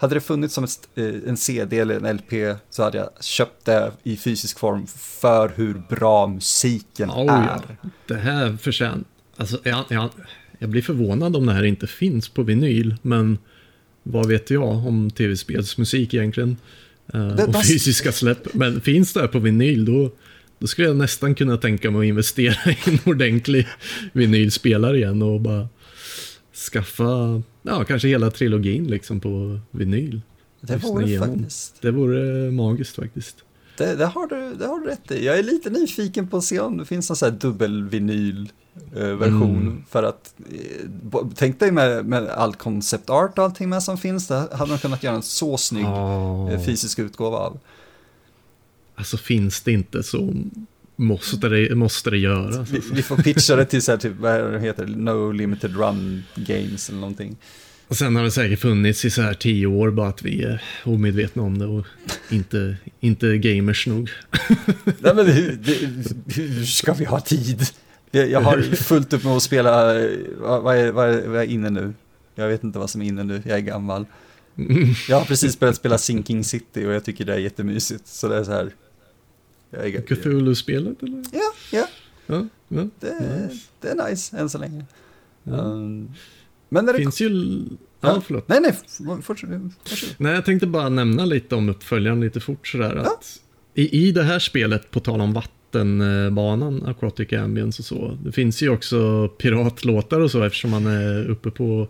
hade 0.00 0.14
det 0.14 0.20
funnits 0.20 0.54
som 0.54 0.64
ett, 0.64 0.88
eh, 0.94 1.04
en 1.26 1.36
CD 1.36 1.78
eller 1.78 1.96
en 1.96 2.16
LP 2.16 2.56
så 2.70 2.82
hade 2.82 2.98
jag 2.98 3.10
köpt 3.20 3.64
det 3.64 3.92
i 4.02 4.16
fysisk 4.16 4.58
form 4.58 4.86
för 5.20 5.52
hur 5.56 5.82
bra 5.88 6.26
musiken 6.26 7.10
Oh, 7.10 7.34
är. 7.34 7.46
ja. 7.82 7.88
Det 8.06 8.14
här 8.16 8.56
förtjänar... 8.56 8.98
Alltså, 9.36 9.58
jag, 9.62 9.84
jag, 9.88 10.08
jag 10.58 10.68
blir 10.70 10.82
förvånad 10.82 11.36
om 11.36 11.46
det 11.46 11.52
här 11.52 11.64
inte 11.64 11.86
finns 11.86 12.28
på 12.28 12.42
vinyl, 12.42 12.94
men 13.02 13.38
vad 14.02 14.28
vet 14.28 14.50
jag 14.50 14.62
om 14.86 15.10
tv-spelsmusik 15.10 16.14
egentligen? 16.14 16.56
Eh, 17.14 17.28
Det- 17.28 17.44
och 17.44 17.64
fysiska 17.66 18.12
släpp. 18.12 18.54
Men 18.54 18.80
finns 18.80 19.12
det 19.12 19.20
här 19.20 19.28
på 19.28 19.38
vinyl, 19.38 19.84
då, 19.84 20.10
då 20.58 20.66
skulle 20.66 20.88
jag 20.88 20.96
nästan 20.96 21.34
kunna 21.34 21.56
tänka 21.56 21.90
mig 21.90 22.00
att 22.00 22.06
investera 22.06 22.70
i 22.70 22.76
en 22.90 22.98
ordentlig 23.04 23.66
vinylspelare 24.12 24.96
igen 24.96 25.22
och 25.22 25.40
bara 25.40 25.68
skaffa, 26.60 27.42
ja, 27.62 27.84
kanske 27.84 28.08
hela 28.08 28.30
trilogin 28.30 28.86
liksom 28.86 29.20
på 29.20 29.60
vinyl. 29.70 30.20
Det 30.60 30.76
vore 30.76 31.06
igenom. 31.06 31.28
faktiskt. 31.28 31.82
Det 31.82 31.90
vore 31.90 32.50
magiskt 32.50 32.96
faktiskt. 32.96 33.36
Det, 33.76 33.94
det, 33.94 34.06
har 34.06 34.26
du, 34.26 34.54
det 34.54 34.66
har 34.66 34.80
du 34.80 34.86
rätt 34.86 35.10
i. 35.10 35.24
Jag 35.26 35.38
är 35.38 35.42
lite 35.42 35.70
nyfiken 35.70 36.28
på 36.28 36.36
att 36.36 36.44
se 36.44 36.60
om 36.60 36.76
det 36.76 36.84
finns 36.84 37.10
någon 37.10 37.16
sån 37.16 37.30
här 37.30 37.38
dubbelvinyl 37.38 38.52
eh, 38.96 39.06
version. 39.06 39.60
Mm. 39.60 39.84
För 39.90 40.02
att, 40.02 40.34
eh, 41.12 41.20
tänk 41.34 41.60
dig 41.60 41.72
med, 41.72 42.06
med 42.06 42.28
all 42.28 42.54
concept 42.54 43.10
art 43.10 43.38
och 43.38 43.44
allting 43.44 43.68
med 43.68 43.82
som 43.82 43.98
finns, 43.98 44.26
där 44.26 44.56
hade 44.56 44.72
de 44.72 44.78
kunnat 44.78 45.02
göra 45.02 45.16
en 45.16 45.22
så 45.22 45.56
snygg 45.56 45.84
eh, 45.84 46.64
fysisk 46.66 46.98
utgåva 46.98 47.36
av. 47.36 47.58
Alltså 48.94 49.16
finns 49.16 49.60
det 49.60 49.72
inte 49.72 50.02
så 50.02 50.34
måste 51.00 51.48
det, 51.48 51.74
måste 51.74 52.10
det 52.10 52.18
göras. 52.18 52.56
Vi, 52.70 52.76
Alltså. 52.76 52.94
vi 52.94 53.02
får 53.02 53.16
pitcha 53.16 53.56
det 53.56 53.64
till 53.64 53.82
så 53.82 53.92
här, 53.92 53.98
typ, 53.98 54.12
vad 54.18 54.32
är 54.32 54.52
det 54.52 54.60
heter, 54.60 54.86
No 54.86 55.32
Limited 55.32 55.76
Run 55.76 56.22
Games 56.34 56.88
eller 56.88 57.00
någonting. 57.00 57.36
Och 57.88 57.96
sen 57.96 58.16
har 58.16 58.22
det 58.24 58.30
säkert 58.30 58.60
funnits 58.60 59.04
i 59.04 59.10
så 59.10 59.22
här 59.22 59.34
tio 59.34 59.66
år 59.66 59.90
bara 59.90 60.08
att 60.08 60.22
vi 60.22 60.42
är 60.42 60.62
omedvetna 60.84 61.42
om 61.42 61.58
det 61.58 61.66
och 61.66 61.86
inte, 62.30 62.76
inte 63.00 63.38
gamers 63.38 63.86
nog. 63.86 64.10
Nej 64.98 65.14
men 65.14 65.26
hur, 65.26 65.58
det, 65.62 65.74
hur 66.34 66.64
ska 66.64 66.92
vi 66.92 67.04
ha 67.04 67.20
tid? 67.20 67.62
Jag, 68.10 68.30
jag 68.30 68.40
har 68.40 68.62
fullt 68.62 69.12
upp 69.12 69.24
med 69.24 69.32
att 69.32 69.42
spela, 69.42 69.94
vad, 70.38 70.62
vad, 70.62 70.76
är, 70.76 70.92
vad, 70.92 71.08
är, 71.08 71.28
vad 71.28 71.40
är 71.42 71.46
inne 71.46 71.70
nu? 71.70 71.92
Jag 72.34 72.48
vet 72.48 72.64
inte 72.64 72.78
vad 72.78 72.90
som 72.90 73.02
är 73.02 73.06
inne 73.06 73.24
nu, 73.24 73.42
jag 73.46 73.58
är 73.58 73.62
gammal. 73.62 74.06
Jag 75.08 75.18
har 75.18 75.24
precis 75.24 75.58
börjat 75.58 75.76
spela 75.76 75.98
Sinking 75.98 76.44
City 76.44 76.86
och 76.86 76.92
jag 76.92 77.04
tycker 77.04 77.24
det 77.24 77.34
är 77.34 77.38
jättemysigt. 77.38 78.06
Så 78.06 78.28
det 78.28 78.36
är 78.36 78.44
så 78.44 78.52
här. 78.52 78.70
Jag 79.70 80.06
Cthulhu-spelet 80.08 81.02
eller? 81.02 81.24
ja, 81.32 81.52
ja, 81.72 81.86
Ja, 82.26 82.46
ja. 82.68 82.88
det, 83.00 83.08
är- 83.08 83.46
Nice. 83.48 83.66
det 83.80 83.88
är 83.88 84.10
nice 84.10 84.36
än 84.36 84.50
så 84.50 84.58
länge. 84.58 84.84
Ja. 85.42 85.52
Um, 85.58 86.10
men 86.68 86.84
när 86.84 86.92
Det 86.92 86.98
finns 86.98 87.20
ju... 87.20 87.62
Ja, 88.00 88.22
förlåt. 88.26 88.48
Nej, 88.48 88.60
nej, 88.60 88.76
fortsätt. 89.22 89.50
Nej, 90.18 90.34
jag 90.34 90.44
tänkte 90.44 90.66
bara 90.66 90.88
nämna 90.88 91.24
lite 91.24 91.54
om 91.54 91.68
uppföljaren 91.68 92.20
lite 92.20 92.40
fort 92.40 92.66
sådär. 92.68 92.96
Att 92.96 93.40
i, 93.74 94.08
I 94.08 94.12
det 94.12 94.22
här 94.22 94.38
spelet, 94.38 94.90
på 94.90 95.00
tal 95.00 95.20
om 95.20 95.32
vattenbanan, 95.74 96.82
Aquatic 96.86 97.32
Ambience 97.32 97.82
och 97.82 97.86
så, 97.86 98.18
det 98.24 98.32
finns 98.32 98.62
ju 98.62 98.68
också 98.68 99.28
piratlåtar 99.28 100.20
och 100.20 100.30
så 100.30 100.42
eftersom 100.42 100.70
man 100.70 100.86
är 100.86 101.30
uppe 101.30 101.50
på 101.50 101.88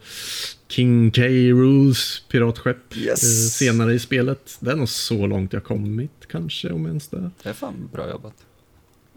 King 0.68 1.11
K. 1.11 1.22
Rules 1.22 2.22
piratskepp 2.31 2.97
Yes. 2.97 3.22
eh, 3.22 3.51
senare 3.66 3.95
i 3.95 3.99
spelet. 3.99 4.57
Det 4.61 4.70
är 4.70 4.76
nog 4.76 4.89
så 4.89 5.26
långt 5.26 5.53
jag 5.53 5.64
kommit 5.64 6.11
kanske, 6.31 6.70
om 6.70 6.87
ens 6.87 7.09
det. 7.09 7.31
Det 7.43 7.49
är 7.49 7.53
fan 7.53 7.89
bra 7.93 8.11
jobbat. 8.11 8.35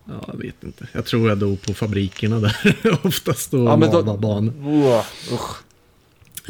Ja, 0.06 0.24
jag 0.28 0.38
vet 0.40 0.64
inte. 0.64 0.88
Jag 0.92 1.06
tror 1.06 1.30
jag 1.30 1.38
dog 1.38 1.62
på 1.62 1.74
fabrikerna 1.74 2.40
där 2.40 2.76
oftast 3.04 3.54
och 3.54 3.60
Ja, 3.60 3.78
men 3.78 3.92
då- 3.92 3.98
lavabanor. 3.98 4.54
Usch. 5.34 5.56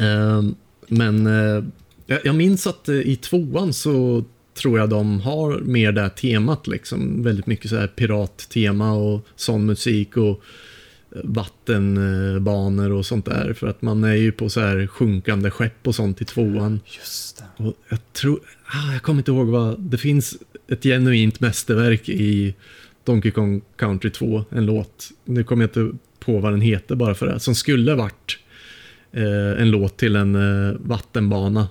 Ehm, 0.00 0.54
Men 0.88 1.26
eh, 1.26 1.64
jag, 2.06 2.20
jag 2.24 2.34
minns 2.34 2.66
att 2.66 2.88
eh, 2.88 2.94
i 2.94 3.16
tvåan 3.16 3.72
så 3.72 4.24
tror 4.54 4.78
jag 4.78 4.88
de 4.88 5.20
har 5.20 5.60
mer 5.60 5.92
det 5.92 6.00
här 6.00 6.08
temat 6.08 6.66
liksom. 6.66 7.22
Väldigt 7.22 7.46
mycket 7.46 7.70
så 7.70 7.76
här 7.76 7.86
pirattema 7.86 8.92
och 8.92 9.26
sån 9.36 9.66
musik 9.66 10.16
och 10.16 10.42
eh, 11.16 11.20
vattenbanor 11.24 12.92
och 12.92 13.06
sånt 13.06 13.24
där. 13.24 13.52
För 13.52 13.66
att 13.66 13.82
man 13.82 14.04
är 14.04 14.14
ju 14.14 14.32
på 14.32 14.48
så 14.48 14.60
här 14.60 14.86
sjunkande 14.86 15.50
skepp 15.50 15.86
och 15.86 15.94
sånt 15.94 16.20
i 16.20 16.24
tvåan. 16.24 16.80
Just 16.86 17.38
det. 17.38 17.64
Och 17.64 17.74
jag 17.88 17.98
tror, 18.12 18.40
ah, 18.66 18.92
jag 18.92 19.02
kommer 19.02 19.20
inte 19.20 19.30
ihåg 19.30 19.46
vad, 19.46 19.80
det 19.80 19.98
finns 19.98 20.36
ett 20.68 20.82
genuint 20.82 21.40
mästerverk 21.40 22.08
i 22.08 22.54
Donkey 23.04 23.30
Kong 23.30 23.62
Country 23.76 24.10
2, 24.10 24.44
en 24.50 24.66
låt. 24.66 25.10
Nu 25.24 25.44
kommer 25.44 25.62
jag 25.62 25.68
inte 25.68 25.98
på 26.18 26.38
vad 26.38 26.52
den 26.52 26.60
heter 26.60 26.94
bara 26.94 27.14
för 27.14 27.26
det, 27.26 27.40
som 27.40 27.54
skulle 27.54 27.94
varit 27.94 28.38
eh, 29.12 29.62
en 29.62 29.70
låt 29.70 29.96
till 29.96 30.16
en 30.16 30.34
eh, 30.34 30.76
vattenbana. 30.80 31.68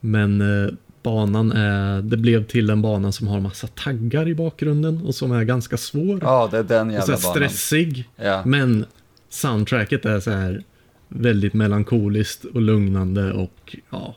Men 0.00 0.40
eh, 0.40 0.72
banan 1.02 1.52
är, 1.52 2.02
det 2.02 2.16
blev 2.16 2.44
till 2.46 2.70
en 2.70 2.82
bana 2.82 3.12
som 3.12 3.26
har 3.28 3.40
massa 3.40 3.66
taggar 3.66 4.28
i 4.28 4.34
bakgrunden 4.34 5.02
och 5.06 5.14
som 5.14 5.32
är 5.32 5.44
ganska 5.44 5.76
svår. 5.76 6.18
Ja, 6.22 6.48
det 6.50 6.58
är 6.58 6.62
den 6.62 6.86
och 6.96 7.02
så 7.04 7.10
jävla 7.12 7.14
här 7.16 7.22
banan. 7.22 7.48
stressig. 7.48 8.08
Ja. 8.16 8.42
Men 8.46 8.84
soundtracket 9.28 10.04
är 10.04 10.20
så 10.20 10.30
här 10.30 10.62
väldigt 11.08 11.54
melankoliskt 11.54 12.44
och 12.44 12.60
lugnande 12.62 13.32
och 13.32 13.76
ja, 13.90 14.16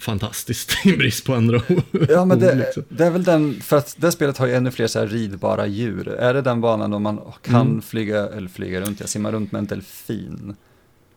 fantastiskt 0.00 0.72
i 0.86 0.96
brist 0.96 1.24
på 1.26 1.34
andra 1.34 1.56
ord. 1.68 2.06
Ja, 2.08 2.24
men 2.24 2.38
det, 2.40 2.54
liksom. 2.54 2.84
det 2.88 3.04
är 3.06 3.10
väl 3.10 3.24
den, 3.24 3.54
för 3.60 3.76
att 3.76 3.96
det 3.98 4.12
spelet 4.12 4.38
har 4.38 4.46
ju 4.46 4.54
ännu 4.54 4.70
fler 4.70 4.86
så 4.86 4.98
här 4.98 5.06
ridbara 5.06 5.66
djur. 5.66 6.08
Är 6.08 6.34
det 6.34 6.42
den 6.42 6.60
banan 6.60 6.90
då 6.90 6.98
man 6.98 7.20
kan 7.42 7.60
Mm. 7.66 7.82
flyga, 7.82 8.28
eller 8.28 8.48
flyga 8.48 8.80
runt, 8.80 9.00
jag 9.00 9.08
simmar 9.08 9.32
runt 9.32 9.52
med 9.52 9.58
en 9.58 9.66
delfin? 9.66 10.56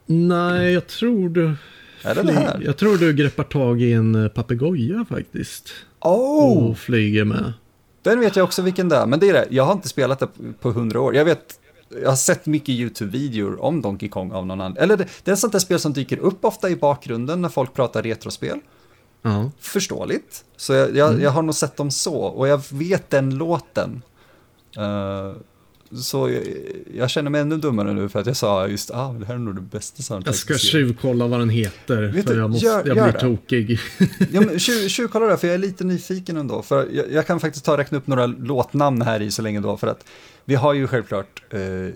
Nej, 0.05 0.73
jag 0.73 0.87
tror 0.87 1.29
du... 1.29 1.55
Är 2.03 2.15
det 2.15 2.23
det 2.23 2.31
här? 2.33 2.61
Jag 2.65 2.77
tror 2.77 2.97
du 2.97 3.13
greppar 3.13 3.43
tag 3.43 3.81
i 3.81 3.93
en 3.93 4.15
eh, 4.15 4.27
papegoja 4.29 5.05
faktiskt. 5.09 5.69
Oh! 5.99 6.69
Och 6.69 6.77
flyger 6.77 7.23
med. 7.25 7.53
Den 8.01 8.19
vet 8.19 8.35
jag 8.35 8.43
också 8.43 8.61
vilken 8.61 8.89
det 8.89 8.95
är, 8.95 9.05
men 9.05 9.19
det 9.19 9.29
är 9.29 9.33
det, 9.33 9.47
jag 9.49 9.63
har 9.63 9.73
inte 9.73 9.89
spelat 9.89 10.19
det 10.19 10.27
på 10.59 10.71
hundra 10.71 11.01
år. 11.01 11.15
Jag 11.15 11.25
vet, 11.25 11.59
jag 12.01 12.09
har 12.09 12.15
sett 12.15 12.45
mycket 12.45 12.69
YouTube-videor 12.69 13.61
om 13.61 13.81
Donkey 13.81 14.09
Kong 14.09 14.31
av 14.31 14.45
någon 14.45 14.61
annan. 14.61 14.77
Eller 14.77 14.97
det, 14.97 15.07
det 15.23 15.31
är 15.31 15.33
ett 15.33 15.39
sånt 15.39 15.53
där 15.53 15.59
spel 15.59 15.79
som 15.79 15.93
dyker 15.93 16.17
upp 16.17 16.45
ofta 16.45 16.69
i 16.69 16.75
bakgrunden 16.75 17.41
när 17.41 17.49
folk 17.49 17.73
pratar 17.73 18.01
retrospel. 18.03 18.59
Ja. 19.21 19.51
Förståeligt. 19.59 20.43
Så 20.57 20.73
jag, 20.73 20.95
jag, 20.95 21.09
Mm. 21.09 21.21
jag 21.23 21.31
har 21.31 21.41
nog 21.41 21.55
sett 21.55 21.77
dem 21.77 21.91
så, 21.91 22.15
och 22.15 22.47
jag 22.47 22.61
vet 22.71 23.09
den 23.09 23.37
låten. 23.37 24.01
Eh, 24.77 25.31
så 25.97 26.29
jag, 26.29 26.43
jag 26.95 27.09
känner 27.09 27.29
mig 27.31 27.41
ännu 27.41 27.57
dummare 27.57 27.93
nu 27.93 28.09
för 28.09 28.19
att 28.19 28.25
jag 28.27 28.37
sa 28.37 28.67
just, 28.67 28.91
ah, 28.91 29.13
det 29.19 29.25
här 29.25 29.33
är 29.33 29.37
nog 29.39 29.55
det 29.55 29.61
bästa 29.61 29.95
Jag 29.97 30.05
soundtracket. 30.05 30.39
ska 30.39 30.53
i 30.53 30.57
serien." 30.57 30.87
tjuvkolla 30.87 31.27
vad 31.27 31.39
den 31.39 31.49
heter. 31.49 32.01
Vet 32.01 32.25
för 32.27 32.33
du, 32.33 32.39
jag, 32.39 32.49
måste, 32.49 32.65
gör- 32.65 32.83
jag 32.85 32.95
blir 32.95 33.11
det. 33.13 33.19
tokig. 33.19 33.79
Ja, 34.31 34.41
men 34.41 34.49
tjuv- 34.57 34.87
tjuvkolla 34.87 35.25
det, 35.25 35.37
för 35.37 35.47
jag 35.47 35.53
är 35.53 35.57
lite 35.57 35.83
nyfiken 35.83 36.37
ändå. 36.37 36.61
För 36.61 36.87
jag, 36.91 37.11
jag 37.11 37.27
kan 37.27 37.39
faktiskt 37.39 37.65
ta 37.65 37.71
och 37.71 37.77
räkna 37.77 37.97
upp 37.97 38.07
några 38.07 38.25
låtnamn 38.25 39.01
här 39.01 39.21
i 39.21 39.31
så 39.31 39.41
länge 39.41 39.59
då, 39.59 39.77
för 39.77 39.87
att 39.87 40.05
vi 40.45 40.55
har 40.55 40.73
ju 40.73 40.87
självklart 40.87 41.43
eh, 41.49 41.61
eh, 41.61 41.89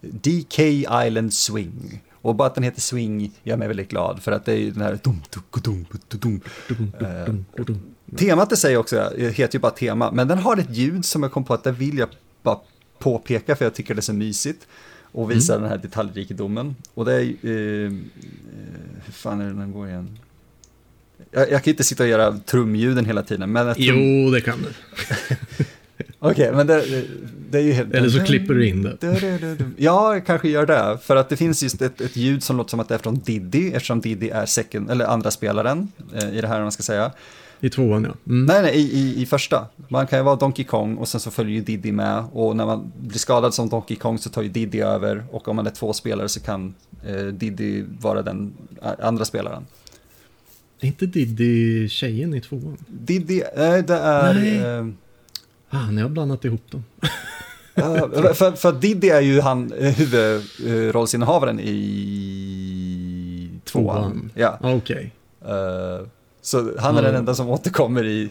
DK 0.00 0.58
Island 1.06 1.32
Swing. 1.34 2.02
Och 2.22 2.34
bara 2.34 2.48
att 2.48 2.54
den 2.54 2.64
heter 2.64 2.80
Swing 2.80 3.32
gör 3.42 3.56
mig 3.56 3.68
väldigt 3.68 3.88
glad, 3.90 4.22
för 4.22 4.32
att 4.32 4.44
det 4.44 4.52
är 4.52 4.56
ju 4.56 4.70
den 4.70 4.82
här 4.82 4.98
dum, 5.04 5.22
dum, 5.30 5.84
dum, 6.18 6.40
dum, 7.26 7.44
dum. 7.66 7.80
Temat 8.16 8.52
i 8.52 8.56
sig 8.56 8.76
också 8.76 8.96
eh, 9.16 9.30
heter 9.32 9.54
ju 9.54 9.60
bara 9.60 9.70
tema, 9.72 10.10
men 10.12 10.28
den 10.28 10.38
har 10.38 10.56
ett 10.56 10.76
ljud 10.76 11.04
som 11.04 11.22
jag 11.22 11.32
kom 11.32 11.44
på 11.44 11.54
att 11.54 11.64
det 11.64 11.72
vill 11.72 11.98
jag 11.98 12.08
bara 12.42 12.58
påpeka, 13.00 13.56
för 13.56 13.64
jag 13.64 13.74
tycker 13.74 13.94
det 13.94 14.00
är 14.00 14.02
så 14.02 14.12
mysigt. 14.12 14.66
Och 15.12 15.30
visa 15.30 15.58
den 15.58 15.68
här 15.68 15.78
detaljrikedomen. 15.78 16.76
Och 16.94 17.04
det 17.04 17.12
är, 17.12 17.22
eh, 17.22 17.84
eh, 17.84 17.92
hur 19.04 19.12
fan 19.12 19.40
är 19.40 19.44
det 19.44 19.52
den 19.52 19.72
går 19.72 19.88
igen? 19.88 20.18
Jag, 21.30 21.50
jag 21.50 21.64
kan 21.64 21.70
inte 21.70 21.84
sitta 21.84 22.02
och 22.02 22.08
göra 22.08 22.38
trumljuden 22.38 23.04
hela 23.04 23.22
tiden, 23.22 23.52
men... 23.52 23.74
Trum... 23.74 23.84
Jo, 23.84 24.30
det 24.30 24.40
kan 24.40 24.58
du. 24.62 24.68
Okej, 26.18 26.52
men 26.52 26.66
det, 26.66 27.04
det 27.50 27.58
är 27.58 27.62
ju 27.62 27.72
helt... 27.72 27.94
Eller 27.94 28.08
så 28.08 28.24
klipper 28.24 28.54
du 28.54 28.68
in 28.68 28.82
det. 28.82 29.56
Ja, 29.76 30.14
jag 30.14 30.26
kanske 30.26 30.48
gör 30.48 30.66
det. 30.66 30.98
För 31.02 31.16
att 31.16 31.28
det 31.28 31.36
finns 31.36 31.62
just 31.62 31.82
ett, 31.82 32.00
ett 32.00 32.16
ljud 32.16 32.42
som 32.42 32.56
låter 32.56 32.70
som 32.70 32.80
att 32.80 32.88
det 32.88 32.94
är 32.94 32.98
från 32.98 33.18
Diddy, 33.18 33.72
eftersom 33.72 34.00
Diddy 34.00 34.28
är 34.28 34.46
second, 34.46 34.90
eller 34.90 35.04
andra 35.04 35.30
spelaren 35.30 35.92
eh, 36.14 36.36
i 36.36 36.40
det 36.40 36.48
här, 36.48 36.56
om 36.56 36.62
man 36.62 36.72
ska 36.72 36.82
säga. 36.82 37.12
I 37.60 37.70
tvåan, 37.70 38.04
ja. 38.04 38.10
Mm. 38.26 38.46
Nej, 38.46 38.62
nej, 38.62 38.74
i, 38.76 38.98
i, 39.00 39.22
i 39.22 39.26
första. 39.26 39.66
Man 39.88 40.06
kan 40.06 40.18
ju 40.18 40.22
vara 40.22 40.36
Donkey 40.36 40.64
Kong 40.64 40.96
och 40.96 41.08
sen 41.08 41.20
så 41.20 41.30
följer 41.30 41.54
ju 41.54 41.60
Diddy 41.60 41.92
med. 41.92 42.24
Och 42.32 42.56
när 42.56 42.66
man 42.66 42.92
blir 43.00 43.18
skadad 43.18 43.54
som 43.54 43.68
Donkey 43.68 43.96
Kong 43.96 44.18
så 44.18 44.30
tar 44.30 44.42
ju 44.42 44.48
Diddy 44.48 44.80
över. 44.80 45.24
Och 45.30 45.48
om 45.48 45.56
man 45.56 45.66
är 45.66 45.70
två 45.70 45.92
spelare 45.92 46.28
så 46.28 46.40
kan 46.40 46.74
eh, 47.06 47.24
Diddy 47.26 47.84
vara 48.00 48.22
den 48.22 48.52
eh, 48.82 48.90
andra 49.06 49.24
spelaren. 49.24 49.66
Är 50.80 50.86
inte 50.86 51.06
Diddy 51.06 51.88
tjejen 51.88 52.34
i 52.34 52.40
tvåan? 52.40 52.76
Diddy, 52.86 53.42
nej 53.56 53.82
det 53.82 53.94
är... 53.96 54.34
Nej. 54.34 54.58
Eh, 54.58 54.86
Ah, 55.72 55.90
ni 55.90 56.02
har 56.02 56.08
blandat 56.08 56.44
ihop 56.44 56.70
dem. 56.70 56.84
För, 58.34 58.52
för 58.56 58.72
Diddy 58.72 59.08
är 59.08 59.20
ju 59.20 59.40
han 59.40 59.72
eh, 59.72 59.92
huvudrollsinnehavaren 59.94 61.60
i 61.60 63.50
tvåan. 63.64 63.84
Tvåan. 64.02 64.30
Ja, 64.34 64.58
Ah, 64.60 64.72
Okej. 64.74 65.12
eh, 65.44 66.06
så 66.42 66.72
han 66.78 66.96
är 66.96 67.02
Ja. 67.02 67.08
den 67.08 67.14
enda 67.14 67.34
som 67.34 67.48
återkommer 67.48 68.04
i 68.04 68.30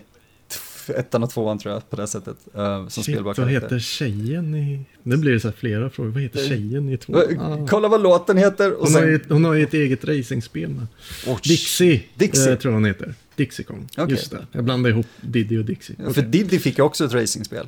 ettan 0.95 1.24
och 1.24 1.30
tvåan 1.30 1.60
tror 1.60 1.74
jag 1.74 1.89
på 1.89 1.95
det 1.95 2.07
sättet. 2.07 2.38
Uh, 2.57 2.88
som 2.88 3.03
Shit, 3.03 3.16
spelbar 3.16 3.34
vad 3.38 3.49
heter 3.49 3.80
tjejen 3.80 4.55
i... 4.55 4.86
Nu 5.03 5.18
blir 5.18 5.32
det 5.32 5.39
så 5.39 5.47
här 5.47 5.55
flera 5.55 5.89
frågor. 5.89 6.12
Vad 6.12 6.22
heter 6.22 6.47
tjejen 6.47 6.89
i 6.89 6.97
tvåan? 6.97 7.39
Ah. 7.39 7.68
Kolla 7.70 7.88
vad 7.88 8.01
låten 8.01 8.38
heter. 8.38 8.74
Och 8.74 8.80
hon, 8.80 8.88
sen... 8.88 9.01
har 9.01 9.10
ju, 9.10 9.20
hon 9.30 9.45
har 9.45 9.53
ju 9.53 9.64
ett 9.64 9.74
eget 9.74 10.05
racingspel 10.05 10.70
med. 10.70 10.88
Oh, 11.28 11.39
Dixie, 11.43 12.03
Dixie. 12.16 12.51
Eh, 12.51 12.57
tror 12.57 12.72
jag 12.72 12.78
hon 12.78 12.86
heter. 12.86 13.14
Dixie 13.36 13.66
Kong. 13.66 13.88
Okay. 13.91 14.10
Just 14.10 14.32
det. 14.32 14.47
Jag 14.51 14.64
blandade 14.64 14.93
ihop 14.93 15.07
Diddy 15.22 15.57
och 15.60 15.66
Dixie. 15.66 15.95
Ja, 16.05 16.14
för 16.14 16.22
Diddy 16.22 16.60
fick 16.60 16.78
ju 16.78 16.84
också 16.84 17.05
ett 17.05 17.14
racingspel. 17.14 17.68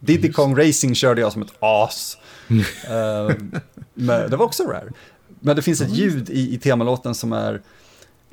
Diddy 0.00 0.26
Just. 0.26 0.36
Kong 0.36 0.58
Racing 0.58 0.94
körde 0.94 1.20
jag 1.20 1.32
som 1.32 1.42
ett 1.42 1.52
as. 1.58 2.16
Mm. 2.48 3.52
men 3.94 4.30
det 4.30 4.36
var 4.36 4.46
också 4.46 4.62
rare. 4.62 4.92
Men 5.40 5.56
det 5.56 5.62
finns 5.62 5.80
ett 5.80 5.96
ljud 5.96 6.30
i, 6.30 6.54
i 6.54 6.58
temalåten 6.58 7.14
som 7.14 7.32
är 7.32 7.60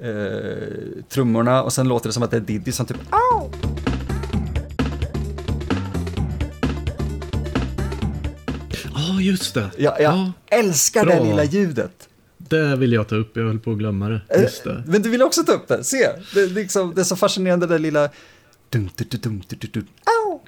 uh, 0.04 1.04
trummorna 1.10 1.64
och 1.64 1.74
sen 1.74 1.88
låter 1.88 2.10
det 2.10 2.14
som 2.14 2.24
att 2.24 2.32
det 2.32 2.38
är 2.38 2.42
Diddy 2.42 2.72
som 2.72 2.86
typ 2.86 2.98
Au! 3.10 3.52
Ja, 8.94 9.14
oh, 9.14 9.26
just 9.26 9.54
det. 9.54 9.70
Ja, 9.78 9.98
jag 10.00 10.14
oh, 10.14 10.30
älskar 10.48 11.06
bra. 11.06 11.16
det 11.16 11.24
lilla 11.24 11.44
ljudet. 11.44 12.10
Det 12.38 12.76
vill 12.76 12.94
jag 12.94 13.08
ta 13.08 13.16
upp, 13.16 13.38
jag 13.38 13.44
höll 13.44 13.60
på 13.60 13.72
att 13.72 13.78
glömma 13.78 14.10
det. 14.10 14.22
Eh, 14.30 14.42
just 14.42 14.64
det. 14.64 14.84
Men 14.88 15.02
du 15.02 15.10
vill 15.10 15.22
också 15.22 15.44
ta 15.44 15.52
upp 15.52 15.68
det, 15.68 15.84
se. 15.84 16.10
Det, 16.34 16.42
är 16.42 16.48
liksom, 16.48 16.96
det 16.96 17.02
är 17.02 17.06
så 17.06 17.16
fascinerande 17.16 17.66
det 17.66 17.74
där 17.74 17.80
lilla... 17.80 18.10
Dum, 18.70 18.90
dum, 18.96 19.08
dum, 19.22 19.42
dum, 19.48 19.70
dum, 19.74 19.88
Au! 20.06 20.40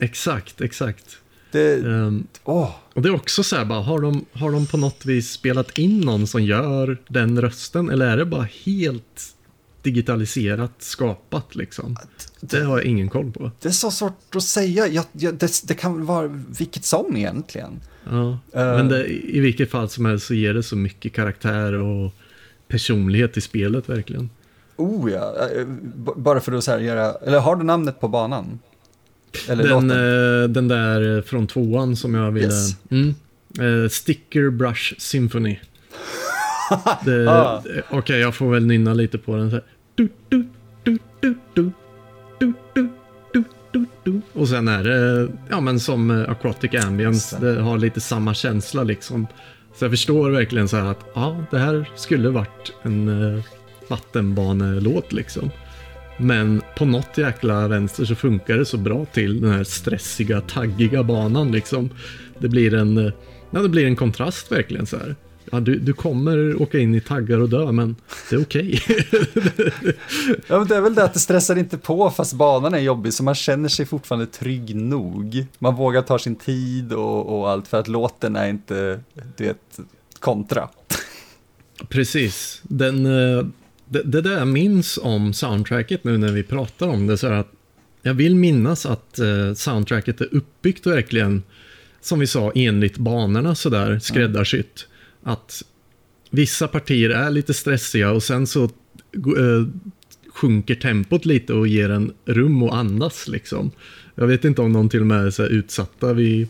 Exakt, 0.00 0.60
exakt. 0.60 1.18
Det, 1.56 1.76
um, 1.76 2.26
oh. 2.44 2.70
Och 2.94 3.02
det 3.02 3.08
är 3.08 3.14
också 3.14 3.42
så 3.42 3.56
här, 3.56 3.64
bara, 3.64 3.80
har, 3.80 4.00
de, 4.00 4.24
har 4.32 4.52
de 4.52 4.66
på 4.66 4.76
något 4.76 5.06
vis 5.06 5.30
spelat 5.30 5.78
in 5.78 6.00
någon 6.00 6.26
som 6.26 6.44
gör 6.44 6.98
den 7.08 7.40
rösten? 7.40 7.90
Eller 7.90 8.06
är 8.06 8.16
det 8.16 8.24
bara 8.24 8.48
helt 8.64 9.34
digitaliserat 9.82 10.72
skapat 10.78 11.54
liksom? 11.54 11.96
Det, 12.40 12.58
det 12.58 12.64
har 12.64 12.76
jag 12.76 12.86
ingen 12.86 13.08
koll 13.08 13.32
på. 13.32 13.50
Det 13.60 13.68
är 13.68 13.72
så 13.72 13.90
svårt 13.90 14.36
att 14.36 14.42
säga. 14.42 14.86
Jag, 14.86 15.04
jag, 15.12 15.34
det, 15.34 15.62
det, 15.64 15.74
kan 15.74 16.06
vara 16.06 16.44
vilket 16.58 16.84
som 16.84 17.16
egentligen. 17.16 17.80
Ja, 18.04 18.20
uh, 18.20 18.38
men 18.52 18.88
det, 18.88 19.06
i 19.06 19.40
vilket 19.40 19.70
fall 19.70 19.88
som 19.88 20.06
helst 20.06 20.26
så 20.26 20.34
ger 20.34 20.54
det 20.54 20.62
så 20.62 20.76
mycket 20.76 21.12
karaktär 21.12 21.72
och 21.72 22.12
personlighet 22.68 23.36
i 23.36 23.40
spelet 23.40 23.88
verkligen. 23.88 24.30
Oh 24.76 25.10
ja, 25.10 25.34
eh, 25.56 25.66
bara 26.16 26.40
för 26.40 26.52
att 26.52 26.64
så 26.64 26.70
här 26.70 26.78
göra, 26.78 27.12
eller 27.12 27.38
har 27.38 27.56
du 27.56 27.64
namnet 27.64 28.00
på 28.00 28.08
banan? 28.08 28.58
Eller 29.48 29.64
den, 29.64 29.90
eh, 29.90 30.48
den 30.48 30.68
där 30.68 31.16
eh, 31.16 31.22
från 31.22 31.46
tvåan 31.46 31.96
som 31.96 32.14
jag 32.14 32.30
ville... 32.32 32.46
Yes. 32.46 32.76
Mm. 32.90 33.14
Eh, 33.60 33.88
Sticker 33.88 34.50
Brush 34.50 34.94
Symphony. 34.98 35.58
ah. 37.28 37.58
Okej, 37.58 37.82
okay, 37.90 38.18
jag 38.18 38.34
får 38.34 38.50
väl 38.50 38.66
nynna 38.66 38.94
lite 38.94 39.18
på 39.18 39.36
den. 39.36 39.50
Så 39.50 39.60
du, 39.94 40.08
du, 40.28 40.48
du, 40.82 40.98
du, 41.22 41.34
du, 41.60 41.74
du. 42.38 44.20
Och 44.32 44.48
sen 44.48 44.68
är 44.68 44.84
det, 44.84 45.28
ja 45.50 45.60
men 45.60 45.80
som 45.80 46.10
eh, 46.10 46.30
Aquatic 46.30 46.84
Ambience, 46.84 47.38
det 47.40 47.60
har 47.60 47.78
lite 47.78 48.00
samma 48.00 48.34
känsla 48.34 48.82
liksom. 48.82 49.26
Så 49.78 49.84
jag 49.84 49.92
förstår 49.92 50.30
verkligen 50.30 50.68
så 50.68 50.76
här 50.76 50.84
att, 50.84 51.00
ja 51.14 51.44
det 51.50 51.58
här 51.58 51.90
skulle 51.96 52.28
varit 52.28 52.72
en 52.82 53.08
eh, 53.36 53.42
vattenbanelåt 53.88 55.12
liksom. 55.12 55.50
Men 56.18 56.62
på 56.76 56.84
något 56.84 57.18
jäkla 57.18 57.68
vänster 57.68 58.04
så 58.04 58.14
funkar 58.14 58.56
det 58.56 58.64
så 58.64 58.76
bra 58.76 59.04
till 59.04 59.40
den 59.40 59.52
här 59.52 59.64
stressiga, 59.64 60.40
taggiga 60.40 61.02
banan 61.02 61.52
liksom. 61.52 61.90
Det 62.38 62.48
blir 62.48 62.74
en, 62.74 62.98
eh, 62.98 63.12
ja, 63.50 63.62
det 63.62 63.68
blir 63.68 63.86
en 63.86 63.96
kontrast 63.96 64.52
verkligen 64.52 64.86
så 64.86 64.96
här. 64.96 65.16
Ja, 65.50 65.60
du, 65.60 65.78
du 65.78 65.92
kommer 65.92 66.62
åka 66.62 66.78
in 66.78 66.94
i 66.94 67.00
taggar 67.00 67.38
och 67.38 67.48
dö, 67.48 67.72
men 67.72 67.96
det 68.30 68.36
är 68.36 68.42
okej. 68.42 68.80
Okay. 68.84 69.62
ja, 70.46 70.58
men 70.58 70.68
det 70.68 70.76
är 70.76 70.80
väl 70.80 70.94
det 70.94 71.04
att 71.04 71.14
det 71.14 71.20
stressar 71.20 71.56
inte 71.56 71.78
på 71.78 72.10
fast 72.10 72.32
banan 72.32 72.74
är 72.74 72.78
jobbig, 72.78 73.12
så 73.12 73.22
man 73.22 73.34
känner 73.34 73.68
sig 73.68 73.86
fortfarande 73.86 74.26
trygg 74.26 74.76
nog. 74.76 75.46
Man 75.58 75.74
vågar 75.74 76.02
ta 76.02 76.18
sin 76.18 76.36
tid 76.36 76.92
och, 76.92 77.38
och 77.38 77.50
allt, 77.50 77.68
för 77.68 77.80
att 77.80 77.88
låten 77.88 78.36
är 78.36 78.48
inte, 78.48 79.00
du 79.36 79.44
vet, 79.44 79.78
kontra. 80.18 80.68
Precis. 81.88 82.60
Den, 82.62 83.06
eh, 83.06 83.46
det, 83.88 84.02
det 84.02 84.20
där 84.20 84.38
jag 84.38 84.48
minns 84.48 84.98
om 85.02 85.32
soundtracket 85.32 86.04
nu 86.04 86.18
när 86.18 86.32
vi 86.32 86.42
pratar 86.42 86.88
om 86.88 87.06
det, 87.06 87.18
så 87.18 87.26
är 87.26 87.32
att 87.32 87.52
jag 88.02 88.14
vill 88.14 88.36
minnas 88.36 88.86
att 88.86 89.18
eh, 89.18 89.54
soundtracket 89.54 90.20
är 90.20 90.28
uppbyggt 90.34 90.86
verkligen, 90.86 91.42
som 92.00 92.18
vi 92.18 92.26
sa, 92.26 92.52
enligt 92.54 92.98
banorna 92.98 93.54
sådär, 93.54 93.98
skräddarsytt. 93.98 94.86
Mm. 95.22 95.32
Att 95.32 95.62
vissa 96.30 96.68
partier 96.68 97.10
är 97.10 97.30
lite 97.30 97.54
stressiga 97.54 98.10
och 98.10 98.22
sen 98.22 98.46
så 98.46 98.64
eh, 98.64 98.70
sjunker 100.28 100.74
tempot 100.74 101.24
lite 101.24 101.52
och 101.52 101.68
ger 101.68 101.90
en 101.90 102.12
rum 102.24 102.62
och 102.62 102.76
andas 102.76 103.28
liksom. 103.28 103.70
Jag 104.14 104.26
vet 104.26 104.44
inte 104.44 104.62
om 104.62 104.72
någon 104.72 104.88
till 104.88 105.00
och 105.00 105.06
med 105.06 105.26
är 105.26 105.48
utsatta 105.48 106.12
vid 106.12 106.48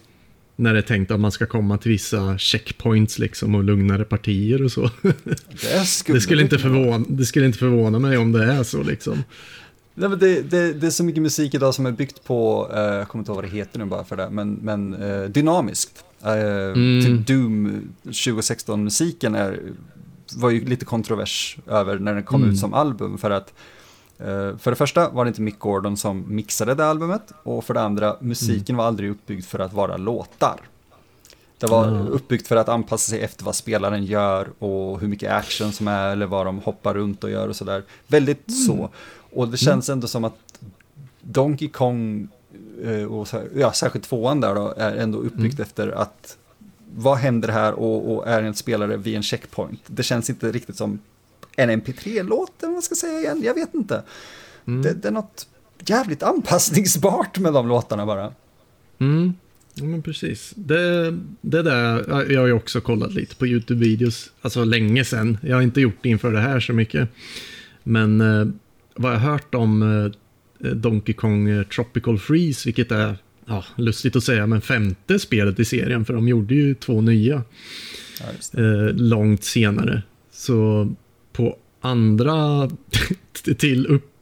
när 0.57 0.73
det 0.73 0.81
är 0.81 0.83
tänkt 0.83 1.11
att 1.11 1.21
man 1.21 1.33
ska 1.33 1.47
komma 1.47 1.79
till 1.79 1.91
vissa 1.91 2.39
checkpoints 2.39 3.19
liksom 3.19 3.55
och 3.55 3.65
lugnare 3.65 4.05
partier 4.05 4.65
och 4.65 4.73
så. 4.73 4.91
Det, 5.03 5.87
skulle, 5.87 6.17
det, 6.17 6.21
skulle, 6.21 6.43
inte 6.43 6.59
förvåna, 6.59 7.05
det 7.09 7.25
skulle 7.25 7.47
inte 7.47 7.59
förvåna 7.59 7.99
mig 7.99 8.19
om 8.19 8.33
det 8.33 8.45
är 8.45 8.63
så 8.63 8.83
liksom. 8.83 9.23
Nej, 9.95 10.09
men 10.09 10.19
det, 10.19 10.43
det, 10.43 10.73
det 10.73 10.87
är 10.87 10.91
så 10.91 11.05
mycket 11.05 11.23
musik 11.23 11.55
idag 11.55 11.75
som 11.75 11.87
är 11.87 11.93
byggt 11.93 12.25
på, 12.25 12.71
eh, 12.75 12.81
jag 12.81 13.09
kommer 13.09 13.21
inte 13.21 13.31
ihåg 13.31 13.37
vad 13.37 13.45
det 13.45 13.57
heter 13.57 13.79
nu 13.79 13.85
bara 13.85 14.05
för 14.05 14.17
det, 14.17 14.31
men, 14.31 14.53
men 14.53 14.95
eh, 14.95 15.25
dynamiskt. 15.25 16.05
Eh, 16.23 16.33
mm. 16.33 17.05
Typ 17.05 17.27
Doom 17.27 17.83
2016-musiken 18.03 19.35
är, 19.35 19.61
var 20.37 20.51
ju 20.51 20.65
lite 20.65 20.85
kontrovers 20.85 21.59
över 21.67 21.99
när 21.99 22.15
den 22.15 22.23
kom 22.23 22.43
mm. 22.43 22.53
ut 22.53 22.59
som 22.59 22.75
album 22.75 23.19
för 23.19 23.31
att 23.31 23.53
för 24.59 24.71
det 24.71 24.77
första 24.77 25.09
var 25.09 25.25
det 25.25 25.29
inte 25.29 25.41
Mick 25.41 25.59
Gordon 25.59 25.97
som 25.97 26.25
mixade 26.35 26.75
det 26.75 26.87
albumet 26.87 27.33
och 27.43 27.65
för 27.65 27.75
det 27.75 27.81
andra, 27.81 28.17
musiken 28.21 28.75
mm. 28.75 28.77
var 28.77 28.85
aldrig 28.85 29.11
uppbyggd 29.11 29.45
för 29.45 29.59
att 29.59 29.73
vara 29.73 29.97
låtar. 29.97 30.61
Det 31.59 31.67
var 31.67 31.89
mm. 31.89 32.07
uppbyggt 32.07 32.49
för 32.49 32.57
att 32.57 32.69
anpassa 32.69 33.11
sig 33.11 33.21
efter 33.21 33.45
vad 33.45 33.55
spelaren 33.55 34.05
gör 34.05 34.49
och 34.59 35.01
hur 35.01 35.09
mycket 35.09 35.33
action 35.33 35.73
som 35.73 35.89
är 35.89 36.09
eller 36.09 36.27
vad 36.27 36.47
de 36.47 36.59
hoppar 36.59 36.95
runt 36.95 37.25
och 37.25 37.31
gör 37.31 37.49
och 37.49 37.57
sådär. 37.57 37.83
Väldigt 38.07 38.49
mm. 38.49 38.61
så. 38.61 38.91
Och 39.33 39.49
det 39.49 39.57
känns 39.57 39.89
ändå 39.89 40.07
som 40.07 40.25
att 40.25 40.61
Donkey 41.21 41.69
Kong, 41.69 42.29
eh, 42.85 43.05
och 43.05 43.29
ja, 43.57 43.73
särskilt 43.73 44.05
tvåan 44.05 44.41
där 44.41 44.55
då, 44.55 44.75
är 44.77 44.97
ändå 44.97 45.19
uppbyggt 45.19 45.59
mm. 45.59 45.67
efter 45.69 45.89
att 45.89 46.37
vad 46.95 47.19
händer 47.19 47.49
här 47.49 47.73
och, 47.73 48.15
och 48.15 48.29
är 48.29 48.43
en 48.43 48.55
spelare 48.55 48.97
vid 48.97 49.17
en 49.17 49.23
checkpoint. 49.23 49.81
Det 49.87 50.03
känns 50.03 50.31
inte 50.31 50.53
riktigt 50.53 50.77
som 50.77 50.99
en 51.57 51.71
MP3-låt, 51.71 52.53
eller 52.59 52.69
vad 52.69 52.73
man 52.73 52.83
ska 52.83 52.95
säga 52.95 53.21
igen, 53.21 53.43
jag 53.45 53.55
vet 53.55 53.75
inte. 53.75 54.03
Mm. 54.67 54.83
Det, 54.83 54.93
det, 54.93 55.09
är 55.09 55.13
något 55.13 55.49
jävligt 55.87 56.23
anpassningsbart 56.23 57.39
med 57.39 57.53
de 57.53 57.69
låtarna 57.69 58.07
bara. 58.07 58.33
Mm. 58.99 59.35
Ja, 59.75 59.85
men 59.85 60.03
precis. 60.03 60.53
Det, 60.57 61.11
det 61.41 61.63
där, 61.63 62.05
jag 62.33 62.41
har 62.41 62.47
ju 62.47 62.53
också 62.53 62.81
kollat 62.81 63.15
lite 63.15 63.37
på 63.37 63.47
YouTube-videos, 63.47 64.31
alltså 64.43 64.65
länge 64.65 65.05
sedan. 65.05 65.39
Jag 65.43 65.57
har 65.57 65.63
inte 65.63 65.81
gjort 65.81 65.99
det 66.03 66.09
inför 66.09 66.33
det 66.33 66.41
här 66.41 66.61
så 66.61 66.73
mycket. 66.73 67.09
Men 67.83 68.21
eh, 68.21 68.47
vad 68.95 69.13
jag 69.13 69.19
har 69.19 69.31
hört 69.31 69.55
om 69.55 69.83
eh, 70.63 70.71
Donkey 70.71 71.15
Kong 71.15 71.49
eh, 71.49 71.63
Tropical 71.63 72.19
Freeze, 72.19 72.69
vilket 72.69 72.93
är 72.93 73.17
ja, 73.47 73.65
lustigt 73.77 74.17
att 74.17 74.25
säga, 74.25 74.47
men 74.47 74.61
femte 74.61 75.19
spelet 75.19 75.61
i 75.61 75.65
serien, 75.65 76.05
för 76.05 76.15
de 76.15 76.29
gjorde 76.29 76.55
ju 76.55 76.75
två 76.75 77.01
nya 77.01 77.43
ja, 78.21 78.61
eh, 78.63 78.95
långt 78.95 79.45
senare. 79.45 80.03
Så 80.33 80.89
på 81.37 81.59
andra 81.81 82.71
till 83.59 83.87
upp, 83.87 84.13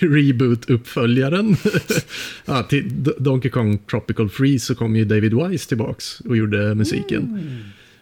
reboot-uppföljaren 0.00 1.56
ja, 2.44 2.62
till 2.62 3.12
Donkey 3.18 3.50
Kong 3.50 3.78
Tropical 3.78 4.28
Freeze 4.28 4.66
så 4.66 4.74
kom 4.74 4.96
ju 4.96 5.04
David 5.04 5.34
Wise 5.34 5.68
tillbaks 5.68 6.20
och 6.20 6.36
gjorde 6.36 6.74
musiken. 6.74 7.22
Mm. 7.22 7.58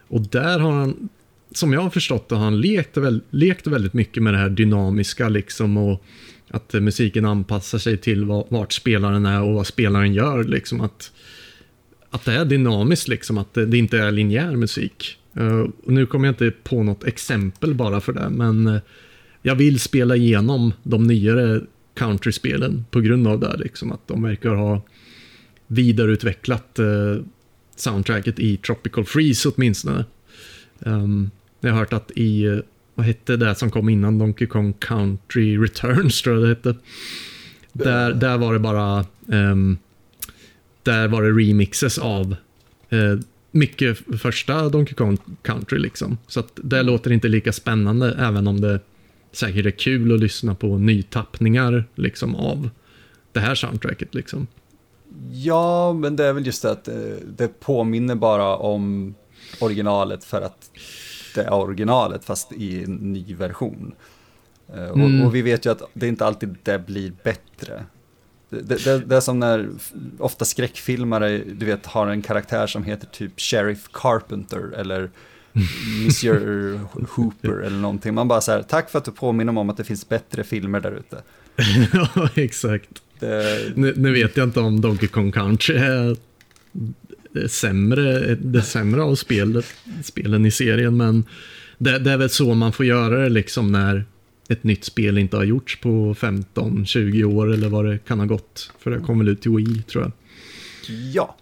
Och 0.08 0.20
där 0.20 0.58
har 0.58 0.72
han, 0.72 1.08
som 1.52 1.72
jag 1.72 1.80
har 1.80 1.90
förstått 1.90 2.28
det, 2.28 2.34
har 2.34 2.44
han 2.44 2.60
lekt, 2.60 2.96
lekt 3.30 3.66
väldigt 3.66 3.92
mycket 3.92 4.22
med 4.22 4.34
det 4.34 4.38
här 4.38 4.48
dynamiska 4.48 5.28
liksom 5.28 5.76
och 5.76 6.04
att 6.48 6.72
musiken 6.72 7.24
anpassar 7.24 7.78
sig 7.78 7.96
till 7.96 8.24
vart 8.24 8.72
spelaren 8.72 9.26
är 9.26 9.42
och 9.42 9.54
vad 9.54 9.66
spelaren 9.66 10.14
gör. 10.14 10.44
Liksom 10.44 10.80
att, 10.80 11.12
att 12.10 12.24
det 12.24 12.32
är 12.32 12.44
dynamiskt, 12.44 13.08
liksom, 13.08 13.38
att 13.38 13.54
det, 13.54 13.66
det 13.66 13.78
inte 13.78 13.98
är 13.98 14.12
linjär 14.12 14.56
musik. 14.56 15.18
Uh, 15.40 15.68
nu 15.84 16.06
kommer 16.06 16.26
jag 16.28 16.32
inte 16.32 16.50
på 16.50 16.82
något 16.82 17.04
exempel 17.04 17.74
bara 17.74 18.00
för 18.00 18.12
det, 18.12 18.30
men 18.30 18.66
uh, 18.66 18.80
jag 19.42 19.54
vill 19.54 19.80
spela 19.80 20.16
igenom 20.16 20.72
de 20.82 21.06
nyare 21.06 21.60
countryspelen 21.94 22.84
på 22.90 23.00
grund 23.00 23.28
av 23.28 23.40
det. 23.40 23.56
Liksom, 23.56 23.92
att 23.92 24.08
de 24.08 24.22
verkar 24.22 24.50
ha 24.50 24.82
vidareutvecklat 25.66 26.78
uh, 26.78 27.22
soundtracket 27.76 28.38
i 28.38 28.56
Tropical 28.56 29.04
Freeze 29.04 29.48
åtminstone. 29.48 30.04
Um, 30.78 31.30
jag 31.60 31.70
har 31.70 31.78
hört 31.78 31.92
att 31.92 32.10
i, 32.10 32.60
vad 32.94 33.06
hette 33.06 33.36
det 33.36 33.54
som 33.54 33.70
kom 33.70 33.88
innan 33.88 34.18
Donkey 34.18 34.46
Kong 34.46 34.72
Country 34.72 35.58
Returns 35.58 36.22
tror 36.22 36.36
jag 36.36 36.44
det 36.44 36.48
hette. 36.48 36.74
Där, 37.72 38.12
där 38.12 38.38
var 38.38 38.52
det 38.52 38.58
bara 38.58 39.04
um, 39.26 39.78
där 40.82 41.08
var 41.08 41.22
det 41.22 41.30
remixes 41.30 41.98
av 41.98 42.36
uh, 42.92 43.20
mycket 43.50 43.98
första 44.20 44.68
Donkey 44.68 44.94
Kong 44.94 45.18
Country 45.42 45.78
liksom. 45.78 46.18
Så 46.26 46.40
att 46.40 46.52
det 46.54 46.82
låter 46.82 47.12
inte 47.12 47.28
lika 47.28 47.52
spännande 47.52 48.16
även 48.18 48.46
om 48.46 48.60
det 48.60 48.80
säkert 49.32 49.66
är 49.66 49.70
kul 49.70 50.14
att 50.14 50.20
lyssna 50.20 50.54
på 50.54 50.78
nytappningar 50.78 51.84
liksom 51.94 52.34
av 52.34 52.70
det 53.32 53.40
här 53.40 53.54
soundtracket 53.54 54.14
liksom. 54.14 54.46
Ja, 55.32 55.92
men 55.92 56.16
det 56.16 56.24
är 56.24 56.32
väl 56.32 56.46
just 56.46 56.62
det 56.62 56.70
att 56.70 56.88
det 57.36 57.60
påminner 57.60 58.14
bara 58.14 58.56
om 58.56 59.14
originalet 59.60 60.24
för 60.24 60.42
att 60.42 60.70
det 61.34 61.42
är 61.42 61.52
originalet 61.52 62.24
fast 62.24 62.52
i 62.52 62.84
en 62.84 62.94
ny 62.94 63.34
version. 63.34 63.94
Mm. 64.74 65.20
Och, 65.20 65.26
och, 65.26 65.34
vi 65.34 65.42
vet 65.42 65.66
ju 65.66 65.70
att 65.70 65.82
det 65.92 66.08
inte 66.08 66.26
alltid 66.26 66.56
det 66.62 66.86
blir 66.86 67.12
bättre. 67.22 67.84
Det, 68.50 68.84
det, 68.84 68.98
det, 68.98 69.16
är 69.16 69.20
som 69.20 69.38
när 69.38 69.68
ofta 70.18 70.44
skräckfilmare, 70.44 71.38
du 71.38 71.66
vet, 71.66 71.86
har 71.86 72.06
en 72.06 72.22
karaktär 72.22 72.66
som 72.66 72.84
heter 72.84 73.06
typ 73.06 73.40
Sheriff 73.40 73.88
Carpenter 73.92 74.72
eller 74.76 75.10
Monsieur 76.04 76.80
Hooper 77.10 77.60
eller 77.60 77.78
någonting. 77.78 78.14
Man 78.14 78.28
bara 78.28 78.40
så 78.40 78.52
här, 78.52 78.62
tack 78.62 78.90
för 78.90 78.98
att 78.98 79.04
du 79.04 79.12
påminner 79.12 79.52
mig 79.52 79.60
om 79.60 79.70
att 79.70 79.76
det 79.76 79.84
finns 79.84 80.08
bättre 80.08 80.44
filmer 80.44 80.80
där 80.80 80.92
ute. 80.92 81.22
ja, 81.92 82.28
exakt. 82.34 83.02
Det... 83.18 83.72
Nu, 83.76 83.94
nu, 83.96 84.12
vet 84.12 84.36
jag 84.36 84.48
inte 84.48 84.60
om 84.60 84.80
Donkey 84.80 85.08
Kong 85.08 85.32
Country 85.32 85.76
är 85.76 86.16
det 87.32 87.48
sämre, 87.48 88.34
det 88.34 88.62
sämre 88.62 89.02
av 89.02 89.14
spelet, 89.14 89.66
spelen 90.04 90.46
i 90.46 90.50
serien, 90.50 90.96
men 90.96 91.24
det, 91.78 91.98
det 91.98 92.12
är 92.12 92.16
väl 92.16 92.30
så 92.30 92.54
man 92.54 92.72
får 92.72 92.86
göra 92.86 93.18
det 93.18 93.28
liksom 93.28 93.72
när 93.72 94.04
ett 94.48 94.64
nytt 94.64 94.84
spel 94.84 95.18
inte 95.18 95.36
har 95.36 95.44
gjorts 95.44 95.80
på 95.80 96.14
15-20 96.14 97.24
år 97.24 97.52
eller 97.52 97.68
vad 97.68 97.84
det 97.84 97.98
kan 97.98 98.18
ha 98.18 98.26
gått. 98.26 98.72
För 98.78 98.90
det 98.90 99.00
kom 99.00 99.18
väl 99.18 99.28
ut 99.28 99.42
till 99.42 99.50
Wii 99.50 99.82
tror 99.82 100.04
jag. 100.04 100.12
Ja. 101.12 101.36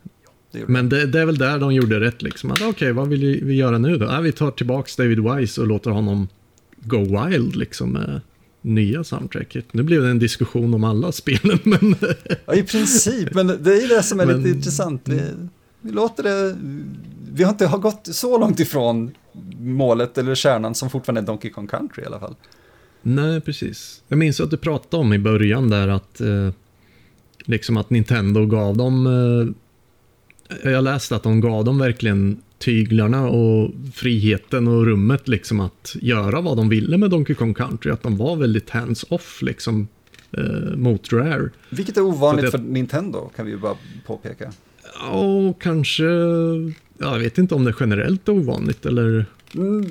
Det 0.53 0.69
Men 0.69 0.89
det, 0.89 1.07
det, 1.07 1.21
är 1.21 1.27
väl 1.27 1.39
där 1.39 1.59
de 1.59 1.75
gjorde 1.75 2.01
rätt 2.01 2.23
liksom. 2.23 2.51
Okej, 2.51 2.69
okay, 2.69 2.93
vad 2.93 3.09
vill 3.09 3.45
vi 3.45 3.55
göra 3.55 3.79
nu 3.79 3.97
då? 3.99 4.07
Ah, 4.07 4.21
vi 4.21 4.33
tar 4.33 4.51
tillbaks 4.51 4.97
David 4.97 5.21
Wise 5.21 5.61
och 5.61 5.67
låter 5.67 5.91
honom 5.91 6.29
go 6.77 6.99
wild 6.99 7.57
liksom 7.57 7.93
med 7.93 8.21
nya 8.63 9.05
soundtracket. 9.05 9.75
Nu 9.75 9.83
blev 9.83 10.03
det 10.03 10.09
en 10.09 10.19
diskussion 10.19 10.75
om 10.75 10.85
alla 10.85 11.13
spelen, 11.13 11.59
men... 11.65 11.95
ja, 12.47 12.55
i 12.55 12.63
princip, 12.63 13.35
men 13.35 13.47
det 13.47 13.83
är 13.83 13.89
det 13.89 14.03
som 14.03 14.21
är 14.21 14.27
men... 14.27 14.37
lite 14.37 14.49
intressant. 14.57 15.03
Vi, 15.05 15.21
vi 15.81 15.93
låter 15.93 16.23
det... 16.23 16.57
Vi 17.33 17.43
har 17.43 17.51
inte 17.51 17.67
har 17.67 17.79
gått 17.79 18.09
så 18.13 18.39
långt 18.39 18.61
ifrån 18.61 19.15
målet 19.59 20.19
eller 20.19 20.35
kärnan 20.35 20.75
som 20.75 20.91
fortfarande 20.91 21.21
är 21.21 21.27
Donkey 21.27 21.51
Kong 21.51 21.67
Country 21.67 22.03
i 22.03 22.07
alla 22.07 22.21
fall. 22.21 22.35
Nej, 23.07 23.41
precis. 23.41 24.03
Jag 24.09 24.19
minns 24.19 24.41
att 24.41 24.51
du 24.51 24.57
pratade 24.57 25.01
om 25.01 25.13
i 25.13 25.19
början 25.19 25.71
där 25.71 25.89
att 25.89 26.21
eh, 26.21 26.51
liksom 27.45 27.77
att 27.77 27.91
Nintendo 27.91 28.47
gav 28.47 28.77
dem 28.77 29.07
eh, 29.07 29.55
jag 30.63 30.85
läste 30.85 31.17
att 31.17 31.23
de 31.23 31.41
gav 31.41 31.65
dem 31.65 31.79
verkligen 31.79 32.43
tyglarna 32.59 33.29
och 33.29 33.71
friheten 33.95 34.69
och 34.69 34.87
rummet 34.87 35.29
liksom 35.29 35.61
att 35.61 35.97
göra 36.01 36.41
vad 36.41 36.57
de 36.57 36.69
ville 36.69 36.99
med 36.99 37.11
Donkey 37.11 37.37
Kong 37.37 37.55
Country. 37.55 37.93
Att 37.93 38.03
de 38.03 38.17
var 38.17 38.37
väldigt 38.37 38.71
hands-off 38.71 39.43
liksom 39.43 39.89
eh, 40.33 40.77
mot 40.77 41.13
Rare. 41.13 41.51
Vilket 41.71 41.97
är 41.97 42.01
ovanligt 42.01 42.45
det... 42.45 42.51
för 42.51 42.59
Nintendo 42.59 43.31
kan 43.37 43.47
vi 43.47 43.53
ju 43.53 43.59
bara 43.59 43.77
påpeka. 44.07 44.53
Ja, 45.01 45.53
kanske... 45.53 46.05
Jag 46.99 47.19
vet 47.19 47.39
inte 47.39 47.55
om 47.55 47.65
det 47.65 47.71
är 47.71 47.77
generellt 47.81 48.29
ovanligt 48.29 48.87
eller... 48.87 49.27
Mm. 49.55 49.87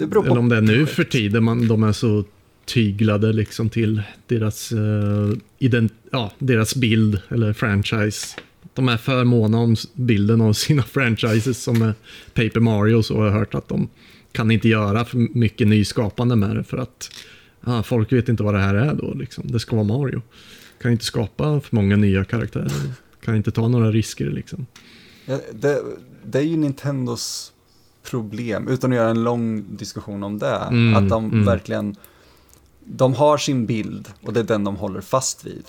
Det 0.00 0.06
beror 0.06 0.22
på 0.22 0.28
Eller 0.28 0.38
om 0.38 0.48
det 0.48 0.56
är 0.56 0.60
nu 0.60 0.86
för 0.86 1.04
tiden 1.04 1.44
man, 1.44 1.68
de 1.68 1.82
är 1.82 1.92
så 1.92 2.24
tyglade 2.64 3.32
liksom 3.32 3.70
till 3.70 4.02
deras, 4.26 4.72
uh, 4.72 5.32
ident 5.58 5.92
ja, 6.10 6.32
deras 6.38 6.74
bild 6.74 7.20
eller 7.28 7.52
franchise. 7.52 8.36
De 8.74 8.88
är 8.88 8.96
för 8.96 9.24
måna 9.24 9.58
om 9.58 9.76
bilden 9.94 10.40
av 10.40 10.52
sina 10.52 10.82
franchises 10.92 11.62
som 11.62 11.82
är 11.82 11.94
Paper 12.34 12.60
Mario 12.60 13.02
så 13.02 13.16
har 13.16 13.26
jag 13.26 13.32
hört 13.32 13.54
att 13.54 13.68
de 13.68 13.88
kan 14.32 14.50
inte 14.50 14.68
göra 14.68 15.04
för 15.04 15.18
mycket 15.18 15.68
nyskapande 15.68 16.36
med 16.36 16.56
det 16.56 16.64
för 16.64 16.78
att 16.78 17.10
ah, 17.60 17.82
folk 17.82 18.12
vet 18.12 18.28
inte 18.28 18.42
vad 18.42 18.54
det 18.54 18.60
här 18.60 18.74
är 18.74 18.94
då. 18.94 19.14
Liksom. 19.14 19.44
Det 19.46 19.58
ska 19.58 19.76
vara 19.76 19.98
Mario. 19.98 20.22
Kan 20.82 20.92
inte 20.92 21.04
skapa 21.04 21.60
för 21.60 21.76
många 21.76 21.96
nya 21.96 22.24
karaktärer. 22.24 22.72
Kan 23.24 23.36
inte 23.36 23.50
ta 23.50 23.68
några 23.68 23.90
risker 23.90 24.30
liksom. 24.30 24.66
Ja, 25.26 25.40
det, 25.52 25.82
det 26.24 26.38
är 26.38 26.42
ju 26.42 26.56
Nintendos 26.56 27.52
problem, 28.02 28.68
utan 28.68 28.92
att 28.92 28.96
göra 28.96 29.10
en 29.10 29.22
lång 29.22 29.64
diskussion 29.76 30.22
om 30.22 30.38
det. 30.38 30.56
Mm, 30.56 30.96
att 30.96 31.08
de 31.08 31.24
mm. 31.24 31.44
verkligen, 31.44 31.96
de 32.84 33.14
har 33.14 33.38
sin 33.38 33.66
bild 33.66 34.08
och 34.22 34.32
det 34.32 34.40
är 34.40 34.44
den 34.44 34.64
de 34.64 34.76
håller 34.76 35.00
fast 35.00 35.46
vid. 35.46 35.64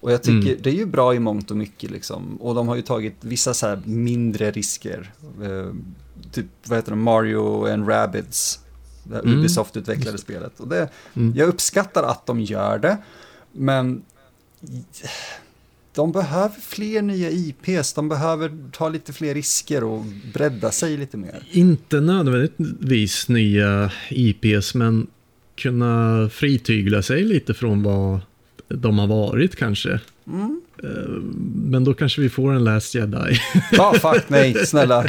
Och 0.00 0.12
jag 0.12 0.22
tycker 0.22 0.50
mm. 0.50 0.62
det 0.62 0.70
är 0.70 0.74
ju 0.74 0.86
bra 0.86 1.14
i 1.14 1.18
mångt 1.18 1.50
och 1.50 1.56
mycket 1.56 1.90
liksom. 1.90 2.36
Och 2.36 2.54
de 2.54 2.68
har 2.68 2.76
ju 2.76 2.82
tagit 2.82 3.16
vissa 3.20 3.54
så 3.54 3.66
här 3.66 3.82
mindre 3.84 4.50
risker. 4.50 5.12
Eh, 5.42 5.72
typ, 6.32 6.46
vad 6.66 6.78
heter 6.78 6.90
det, 6.90 6.96
Mario 6.96 7.72
and 7.72 7.88
Rabbids. 7.88 8.60
Det 9.04 9.14
här 9.14 9.22
mm. 9.22 9.38
Ubisoft 9.38 9.76
utvecklade 9.76 10.18
spelet. 10.18 10.60
Och 10.60 10.68
det, 10.68 10.88
mm. 11.14 11.32
Jag 11.36 11.48
uppskattar 11.48 12.02
att 12.02 12.26
de 12.26 12.40
gör 12.40 12.78
det. 12.78 12.98
Men 13.52 14.02
de 15.94 16.12
behöver 16.12 16.60
fler 16.60 17.02
nya 17.02 17.30
IPs, 17.30 17.92
de 17.92 18.08
behöver 18.08 18.50
ta 18.72 18.88
lite 18.88 19.12
fler 19.12 19.34
risker 19.34 19.84
och 19.84 20.04
bredda 20.34 20.70
sig 20.70 20.96
lite 20.96 21.16
mer. 21.16 21.42
Inte 21.50 22.00
nödvändigtvis 22.00 23.28
nya 23.28 23.90
IPs, 24.10 24.74
men 24.74 25.06
kunna 25.56 26.28
fritygla 26.32 27.02
sig 27.02 27.24
lite 27.24 27.54
från 27.54 27.82
vad 27.82 28.20
de 28.68 28.98
har 28.98 29.06
varit 29.06 29.56
kanske. 29.56 30.00
Mm. 30.26 30.60
Eh, 30.82 30.88
men 31.54 31.84
då 31.84 31.94
kanske 31.94 32.20
vi 32.20 32.28
får 32.28 32.52
en 32.52 32.64
Last 32.64 32.94
Jedi. 32.94 33.40
Ja, 33.72 33.94
fuck 33.94 34.22
nej, 34.28 34.66
snälla. 34.66 35.06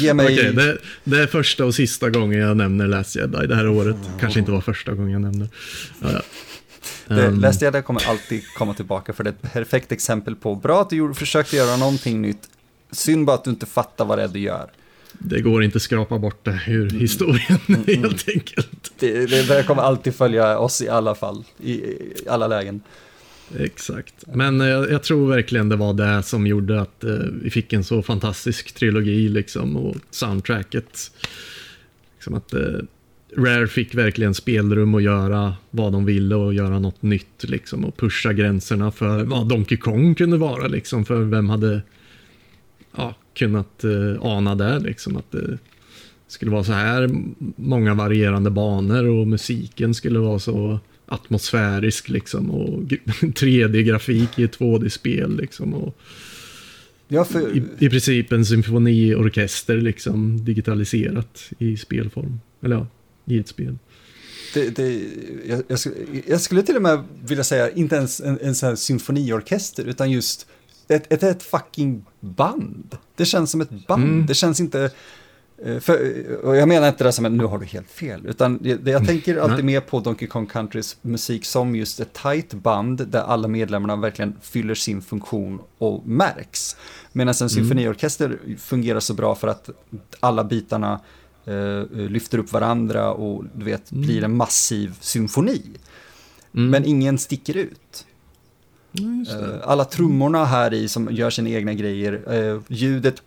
Ge 0.00 0.14
mig... 0.14 0.26
Okay, 0.26 0.52
det, 0.52 0.78
det, 1.04 1.22
är 1.22 1.26
första 1.26 1.64
och 1.64 1.74
sista 1.74 2.10
gången 2.10 2.40
jag 2.40 2.56
nämner 2.56 2.86
Last 2.86 3.16
Jedi 3.16 3.46
det 3.46 3.54
här 3.54 3.68
året. 3.68 3.96
Kanske 4.20 4.40
inte 4.40 4.52
var 4.52 4.60
första 4.60 4.94
gången 4.94 5.10
jag 5.12 5.22
nämner. 5.22 5.48
Ja, 6.00 6.08
ja. 6.12 6.20
Det, 7.06 7.26
um, 7.26 7.40
Last 7.40 7.62
Jedi 7.62 7.82
kommer 7.82 8.08
alltid 8.08 8.42
komma 8.54 8.74
tillbaka 8.74 9.12
för 9.12 9.24
det 9.24 9.30
är 9.30 9.34
ett 9.34 9.52
perfekt 9.52 9.92
exempel 9.92 10.36
på 10.36 10.54
bra 10.54 10.80
att 10.80 10.90
du 10.90 10.96
gjorde, 10.96 11.14
försökte 11.14 11.56
göra 11.56 11.76
någonting 11.76 12.22
nytt. 12.22 12.48
Synd 12.90 13.26
bara 13.26 13.34
att 13.34 13.44
du 13.44 13.50
inte 13.50 13.66
fattar 13.66 14.04
vad 14.04 14.18
det 14.18 14.24
är 14.24 14.28
du 14.28 14.38
gör. 14.38 14.70
Det 15.12 15.40
går 15.40 15.62
inte 15.64 15.76
att 15.76 15.82
skrapa 15.82 16.18
bort 16.18 16.44
det 16.44 16.60
ur 16.68 16.90
historien 16.90 17.58
mm, 17.68 17.84
mm. 17.88 18.02
helt 18.02 18.28
enkelt. 18.28 18.92
Det, 18.98 19.26
det 19.26 19.48
där 19.48 19.62
kommer 19.62 19.82
alltid 19.82 20.14
följa 20.14 20.58
oss 20.58 20.82
i 20.82 20.88
alla 20.88 21.14
fall, 21.14 21.44
i, 21.58 21.72
i 21.72 22.14
alla 22.28 22.46
lägen. 22.46 22.80
Exakt, 23.58 24.14
men 24.26 24.60
jag, 24.60 24.84
eh, 24.84 24.92
jag, 24.92 25.02
tror 25.02 25.28
verkligen 25.28 25.68
det 25.68 25.76
var 25.76 25.94
det 25.94 26.22
som 26.22 26.46
gjorde 26.46 26.80
att 26.80 27.04
eh, 27.04 27.10
vi 27.42 27.50
fick 27.50 27.72
en 27.72 27.84
så 27.84 28.02
fantastisk 28.02 28.72
trilogi 28.72 29.28
liksom 29.28 29.76
och 29.76 29.96
soundtracket. 30.10 31.12
Liksom 32.14 32.34
att 32.34 32.54
eh, 32.54 32.78
Rare 33.36 33.66
fick 33.66 33.94
verkligen 33.94 34.34
spelrum 34.34 34.94
att 34.94 35.02
göra 35.02 35.54
vad 35.70 35.92
de 35.92 36.04
ville 36.04 36.34
och 36.34 36.54
göra 36.54 36.78
något 36.78 37.02
nytt 37.02 37.44
liksom 37.44 37.84
och 37.84 37.96
pusha 37.96 38.32
gränserna 38.32 38.90
för 38.90 39.24
vad 39.24 39.48
Donkey 39.48 39.78
Kong 39.78 40.14
kunde 40.14 40.36
vara 40.36 40.66
liksom 40.66 41.04
för 41.04 41.22
vem 41.22 41.48
hade 41.48 41.82
ja, 42.96 43.14
kunnat 43.34 43.84
uh, 43.84 44.16
ana 44.20 44.54
det 44.54 44.78
liksom 44.78 45.16
att 45.16 45.32
det 45.32 45.58
skulle 46.28 46.50
vara 46.50 46.64
så 46.64 46.72
här 46.72 47.10
många 47.56 47.94
varierande 47.94 48.50
banor 48.50 49.08
och 49.08 49.26
musiken 49.26 49.94
skulle 49.94 50.18
vara 50.18 50.38
så 50.38 50.80
atmosfärisk 51.06 52.08
liksom 52.08 52.50
och 52.50 52.82
3D-grafik 53.20 54.28
i 54.38 54.42
ett 54.42 54.58
2D-spel 54.58 55.36
liksom 55.36 55.74
och 55.74 55.98
ja, 57.08 57.24
för... 57.24 57.56
i, 57.56 57.62
i 57.78 57.88
princip 57.88 58.32
en 58.32 58.44
symfoniorkester 58.44 59.76
liksom 59.76 60.44
digitaliserat 60.44 61.50
i 61.58 61.76
spelform. 61.76 62.40
Eller 62.62 62.76
ja, 62.76 62.86
i 63.30 63.38
ett 63.38 63.48
spel. 63.48 63.78
Det, 64.54 64.76
det, 64.76 65.02
jag, 65.44 65.62
jag, 65.68 65.78
jag, 66.26 66.40
skulle 66.40 66.62
till 66.62 66.76
och 66.76 66.82
med 66.82 67.04
vilja 67.24 67.44
säga, 67.44 67.70
inte 67.70 67.96
ens 67.96 68.20
en, 68.20 68.38
en 68.42 68.54
sån 68.54 68.68
här 68.68 68.76
symfoniorkester, 68.76 69.84
utan 69.84 70.10
just 70.10 70.46
ett, 70.88 71.12
ett, 71.12 71.22
ett 71.22 71.42
fucking 71.42 72.04
band. 72.20 72.96
Det 73.16 73.24
känns 73.24 73.50
som 73.50 73.60
ett 73.60 73.86
band. 73.86 74.04
Mm. 74.04 74.26
Det 74.26 74.34
känns 74.34 74.60
inte... 74.60 74.90
Eh, 75.64 75.78
för, 75.78 76.24
och 76.44 76.56
jag 76.56 76.68
menar 76.68 76.88
inte 76.88 77.04
det 77.04 77.12
som 77.12 77.24
att 77.24 77.32
nu 77.32 77.44
har 77.44 77.58
du 77.58 77.66
helt 77.66 77.90
fel, 77.90 78.26
utan 78.26 78.58
det, 78.62 78.90
jag 78.90 79.06
tänker 79.06 79.36
alltid 79.36 79.64
mer 79.64 79.80
på 79.80 80.00
Donkey 80.00 80.28
Kong 80.28 80.46
Countrys 80.46 80.96
musik 81.02 81.44
som 81.44 81.76
just 81.76 82.00
ett 82.00 82.12
tight 82.12 82.54
band 82.54 83.08
där 83.08 83.20
alla 83.20 83.48
medlemmarna 83.48 83.96
verkligen 83.96 84.36
fyller 84.42 84.74
sin 84.74 85.02
funktion 85.02 85.60
och 85.78 86.06
märks. 86.06 86.76
Medan 87.12 87.34
en 87.34 87.38
mm. 87.40 87.48
symfoniorkester 87.48 88.38
fungerar 88.58 89.00
så 89.00 89.14
bra 89.14 89.34
för 89.34 89.48
att 89.48 89.70
alla 90.20 90.44
bitarna 90.44 91.00
lyfter 91.92 92.38
upp 92.38 92.52
varandra 92.52 93.12
och 93.12 93.44
du 93.54 93.64
vet, 93.64 93.92
mm. 93.92 94.02
blir 94.02 94.24
en 94.24 94.36
massiv 94.36 94.96
symfoni. 95.00 95.62
Mm. 96.54 96.70
Men 96.70 96.84
ingen 96.84 97.18
sticker 97.18 97.56
ut. 97.56 98.06
Mm, 98.98 99.26
alla 99.62 99.84
trummorna 99.84 100.44
här 100.44 100.74
i 100.74 100.88
som 100.88 101.08
gör 101.12 101.30
sina 101.30 101.48
egna 101.48 101.74
grejer, 101.74 102.22
eh, 102.32 102.60
ljudet, 102.68 103.22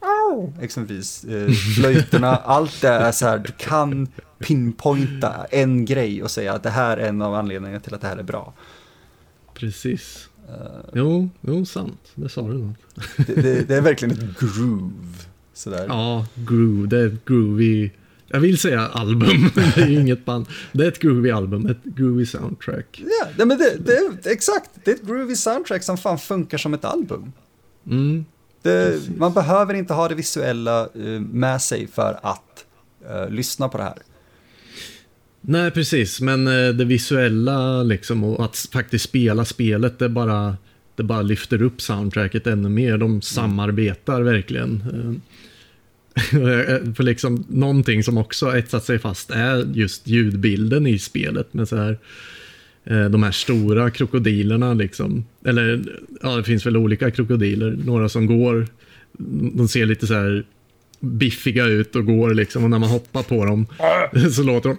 exempelvis, 0.62 1.24
eh, 1.24 1.52
flöjterna, 1.76 2.36
allt 2.36 2.82
det 2.82 2.88
är 2.88 3.12
så 3.12 3.26
här, 3.26 3.38
du 3.38 3.52
kan 3.58 4.08
pinpointa 4.40 5.46
en 5.52 5.86
grej 5.86 6.24
och 6.24 6.32
säga 6.32 6.54
att 6.54 6.64
det 6.64 6.70
här 6.70 6.98
är 6.98 7.08
en 7.08 7.22
av 7.22 7.36
anledningarna 7.36 7.80
till 7.80 7.94
att 7.94 8.02
det 8.02 8.08
här 8.08 8.18
är 8.18 8.24
bra. 8.24 8.54
Precis. 9.54 10.30
Uh, 10.50 10.56
jo, 10.94 11.30
jo, 11.42 11.66
sant. 11.66 12.12
Det 12.16 12.30
sa 12.30 12.42
du 12.42 12.58
något. 12.58 12.78
det, 13.28 13.36
det, 13.36 13.68
det, 13.68 13.76
är 13.76 13.82
verkligen 13.82 14.14
ett 14.14 14.40
groove. 14.40 14.94
Sådär. 15.54 15.86
Ja, 15.88 16.26
groove. 16.36 16.88
Det 16.88 16.98
är 16.98 17.18
groovy 17.26 17.92
Jag 18.34 18.40
vill 18.40 18.58
säga 18.58 18.88
album, 18.88 19.42
men 19.56 19.72
det 19.76 19.82
är 19.82 19.88
ju 19.88 20.00
inget 20.00 20.26
band. 20.26 20.46
Det 20.72 20.84
är 20.84 20.88
ett 20.88 21.00
groovy 21.00 21.32
album, 21.32 21.66
ett 21.66 21.84
groovy 21.84 22.26
soundtrack. 22.26 23.02
Ja, 23.22 23.28
nej, 23.38 23.48
men 23.48 23.58
det, 23.58 23.78
det, 23.86 23.92
är- 23.98 24.32
exakt. 24.32 24.70
Det 24.84 24.92
är 24.92 24.96
ett 24.96 25.08
groovy 25.08 25.36
soundtrack 25.36 25.84
som 25.84 25.98
fan 25.98 26.18
funkar 26.20 26.58
som 26.58 26.74
ett 26.74 26.86
album. 26.86 27.32
Mm. 27.90 28.26
Det, 28.62 29.02
man 29.18 29.34
behöver 29.34 29.74
inte 29.74 29.94
ha 29.94 30.08
det 30.08 30.16
visuella 30.16 30.82
eh, 30.82 31.20
med 31.20 31.62
sig 31.62 31.88
för 31.88 32.20
att 32.24 32.66
eh, 33.10 33.30
lyssna 33.30 33.70
på 33.70 33.78
det 33.78 33.84
här. 33.84 33.98
Nej, 35.42 35.72
precis. 35.72 36.22
Men 36.22 36.48
eh, 36.48 36.70
det 36.74 36.86
visuella 36.86 37.84
liksom 37.84 38.24
och 38.24 38.46
att 38.46 38.58
faktiskt 38.74 39.06
spela 39.06 39.46
spelet, 39.46 40.00
det 40.00 40.10
bara, 40.10 40.58
det 40.96 41.04
bara 41.04 41.22
lyfter 41.22 41.62
upp 41.62 41.82
soundtracket 41.82 42.48
ännu 42.48 42.70
mer. 42.70 42.98
De 42.98 43.22
samarbetar 43.22 44.22
verkligen. 44.22 45.22
För 46.96 47.04
liksom 47.04 47.46
någonting 47.50 48.04
som 48.04 48.18
också 48.18 48.58
etsat 48.58 48.84
sig 48.84 49.00
fast 49.00 49.32
är 49.32 49.66
just 49.74 50.08
ljudbilden 50.08 50.88
i 50.88 51.00
spelet 51.00 51.54
med 51.54 51.68
så 51.68 51.76
här 51.76 51.98
eh, 52.84 53.06
de 53.06 53.24
här 53.24 53.32
stora 53.32 53.92
krokodilerna 53.92 54.74
liksom. 54.74 55.26
Eller 55.46 55.84
ja, 56.22 56.36
det 56.36 56.44
finns 56.44 56.66
väl 56.66 56.78
olika 56.78 57.12
krokodiler. 57.12 57.80
Några 57.86 58.10
som 58.10 58.28
går, 58.28 58.68
de 59.54 59.68
ser 59.68 59.86
lite 59.86 60.08
så 60.08 60.14
här 60.14 60.44
biffiga 61.00 61.66
ut 61.66 61.96
och 61.96 62.06
går 62.06 62.34
liksom 62.34 62.64
och 62.64 62.70
när 62.70 62.80
man 62.80 62.90
hoppar 62.90 63.24
på 63.24 63.46
dem 63.46 63.68
så 64.32 64.44
låter 64.44 64.70
de 64.70 64.78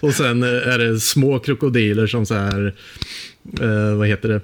och 0.00 0.14
sen 0.14 0.42
är 0.42 0.78
det 0.78 1.00
små 1.00 1.38
krokodiler 1.38 2.06
som 2.06 2.26
så 2.26 2.34
här, 2.34 2.74
eh, 3.60 3.96
vad 3.96 4.08
heter 4.08 4.28
det, 4.28 4.40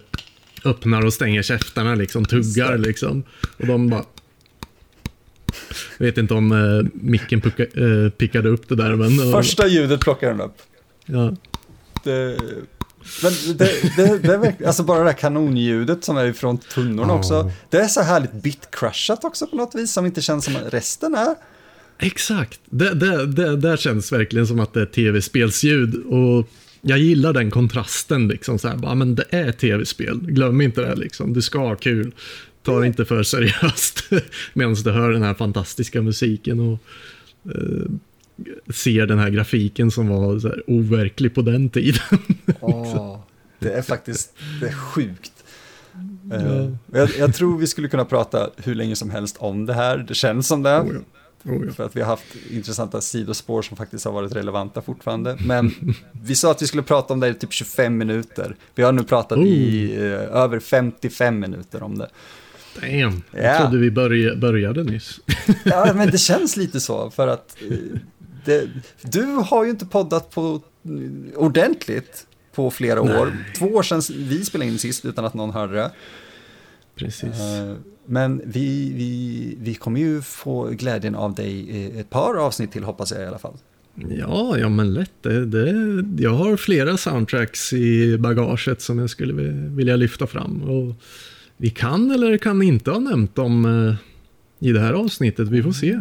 öppnar 0.64 1.04
och 1.06 1.12
stänger 1.12 1.42
käftarna 1.42 1.94
liksom, 1.94 2.24
tuggar 2.24 2.78
liksom. 2.78 3.22
Och 3.58 3.66
de 3.66 3.88
bara... 3.88 4.04
Jag 5.98 6.06
vet 6.06 6.18
inte 6.18 6.34
om 6.34 6.52
eh, 6.52 6.86
micken 6.94 7.40
pucka, 7.40 7.62
eh, 7.62 8.10
pickade 8.10 8.48
upp 8.48 8.68
det 8.68 8.74
där, 8.76 8.96
men... 8.96 9.20
eh, 9.20 9.32
första 9.32 9.66
ljudet 9.66 10.00
plockar 10.00 10.28
den 10.28 10.40
upp. 10.40 10.56
Ja, 11.06 11.36
Det, 12.04 12.36
men 13.22 13.32
det, 13.56 13.96
det, 13.96 14.18
det 14.18 14.34
är 14.34 14.38
verkligen, 14.38 14.66
alltså 14.66 14.82
bara 14.82 14.98
det 14.98 15.04
här 15.04 15.12
kanonljudet 15.18 16.04
som 16.04 16.16
är 16.16 16.24
ifrån 16.24 16.58
tunnorna 16.58 17.12
Ja. 17.12 17.18
också. 17.18 17.50
Det 17.70 17.76
är 17.78 17.88
så 17.88 18.00
härligt 18.02 18.32
bitcrushat 18.32 19.24
också 19.24 19.46
på 19.46 19.56
något 19.56 19.74
vis 19.74 19.92
som 19.92 20.06
inte 20.06 20.22
känns 20.22 20.44
som 20.44 20.56
resten 20.56 21.14
är. 21.14 21.34
exakt. 21.98 22.60
Det, 22.64 22.94
det, 22.94 23.26
det, 23.26 23.56
där 23.56 23.76
känns 23.76 24.12
verkligen 24.12 24.46
som 24.46 24.60
att 24.60 24.72
det 24.74 24.80
är 24.80 24.86
tv-spelsljud. 24.86 25.94
Och 25.94 26.48
jag 26.80 26.98
gillar 26.98 27.32
den 27.32 27.50
kontrasten 27.50 28.28
liksom. 28.28 28.58
Så 28.58 28.68
här, 28.68 28.76
bara, 28.76 28.94
men 28.94 29.14
det 29.14 29.24
är 29.30 29.52
tv-spel. 29.52 30.20
Glöm 30.22 30.60
inte 30.60 30.80
det 30.80 30.94
liksom. 30.94 31.32
Du 31.32 31.42
ska 31.42 31.58
ha 31.58 31.76
kul. 31.76 32.14
Ta 32.62 32.80
det 32.80 32.86
inte 32.86 33.04
för 33.04 33.22
seriöst. 33.22 34.10
Medan 34.52 34.74
du 34.74 34.90
hör 34.90 35.10
den 35.10 35.22
här 35.22 35.34
fantastiska 35.34 36.02
musiken 36.02 36.60
och 36.60 36.78
eh, 37.44 37.90
ser 38.72 39.06
den 39.06 39.18
här 39.18 39.30
grafiken 39.30 39.90
som 39.90 40.08
var 40.08 40.38
så 40.38 40.48
här, 40.48 40.62
overklig 40.66 41.34
på 41.34 41.42
den 41.42 41.70
tiden. 41.70 42.02
Åh, 42.60 43.20
det 43.58 43.72
är 43.72 43.82
faktiskt 43.82 44.32
det 44.60 44.66
är 44.66 44.72
sjukt. 44.72 45.32
Ja. 46.30 46.36
Eh, 46.36 46.70
jag, 46.92 47.10
jag 47.18 47.34
tror 47.34 47.58
vi 47.58 47.66
skulle 47.66 47.88
kunna 47.88 48.04
prata 48.04 48.50
hur 48.56 48.74
länge 48.74 48.96
som 48.96 49.10
helst 49.10 49.36
om 49.38 49.66
det 49.66 49.74
här. 49.74 49.98
Det 49.98 50.14
känns 50.14 50.46
som 50.46 50.62
det. 50.62 50.80
Oh 50.80 50.94
ja. 50.94 51.00
Oh. 51.44 51.70
För 51.70 51.84
att 51.84 51.96
vi 51.96 52.00
har 52.00 52.08
haft 52.08 52.24
intressanta 52.50 53.00
sidospår 53.00 53.62
som 53.62 53.76
faktiskt 53.76 54.04
har 54.04 54.12
varit 54.12 54.34
relevanta 54.34 54.82
fortfarande. 54.82 55.36
Men 55.46 55.74
vi 56.22 56.34
sa 56.34 56.50
att 56.50 56.62
vi 56.62 56.66
skulle 56.66 56.82
prata 56.82 57.14
om 57.14 57.20
det 57.20 57.28
i 57.28 57.34
typ 57.34 57.52
25 57.52 57.96
minuter. 57.98 58.56
Vi 58.74 58.82
har 58.82 58.92
nu 58.92 59.02
pratat 59.02 59.38
i 59.38 59.94
eh, 59.96 60.02
över 60.36 60.60
55 60.60 61.40
minuter 61.40 61.82
om 61.82 61.98
det. 61.98 62.08
Damn, 62.80 63.22
Ja. 63.30 63.38
jag 63.42 63.60
trodde 63.60 63.78
vi 63.78 63.90
börj- 63.90 64.40
började 64.40 64.84
nyss. 64.84 65.20
Ja, 65.64 65.92
men 65.94 66.10
det 66.10 66.18
känns 66.18 66.56
lite 66.56 66.80
så 66.80 67.10
för 67.10 67.28
att 67.28 67.56
eh, 67.70 67.76
det, 68.44 68.68
du 69.02 69.22
har 69.24 69.64
ju 69.64 69.70
inte 69.70 69.86
poddat 69.86 70.30
på 70.30 70.60
eh, 70.84 71.38
ordentligt 71.38 72.26
på 72.54 72.70
flera 72.70 73.00
år. 73.00 73.32
Nej. 73.34 73.54
Två 73.58 73.66
år 73.66 73.82
sedan 73.82 74.02
vi 74.16 74.44
spelade 74.44 74.70
in 74.70 74.78
sist 74.78 75.04
utan 75.04 75.24
att 75.24 75.34
någon 75.34 75.50
hörde 75.50 75.74
det. 75.74 75.90
Precis. 77.04 77.40
Eh, 77.40 77.74
Men 78.06 78.42
vi, 78.44 78.92
vi, 78.94 79.56
vi 79.60 79.74
kommer 79.74 80.00
ju 80.00 80.22
få 80.22 80.64
glädjen 80.68 81.14
av 81.14 81.34
dig 81.34 81.90
ett 82.00 82.10
par 82.10 82.34
avsnitt 82.34 82.72
till 82.72 82.84
hoppas 82.84 83.10
jag 83.12 83.22
i 83.22 83.26
alla 83.26 83.38
fall. 83.38 83.56
Ja, 84.10 84.58
ja 84.58 84.68
men 84.68 84.94
lätt. 84.94 85.12
Det, 85.22 85.46
det, 85.46 85.72
jag 86.22 86.30
har 86.34 86.56
flera 86.56 86.96
soundtracks 86.96 87.72
i 87.72 88.18
bagaget 88.18 88.82
som 88.82 88.98
jag 88.98 89.10
skulle 89.10 89.32
vi- 89.32 89.76
vilja 89.76 89.96
lyfta 89.96 90.26
fram. 90.26 90.62
Och 90.62 90.94
vi 91.56 91.70
kan 91.70 92.10
eller 92.10 92.38
kan 92.38 92.62
inte 92.62 92.90
ha 92.90 92.98
nämnt 92.98 93.34
dem 93.34 93.64
eh, 94.60 94.68
i 94.68 94.72
det 94.72 94.80
här 94.80 94.92
avsnittet. 94.92 95.48
Vi 95.48 95.62
får 95.62 95.72
se. 95.72 95.92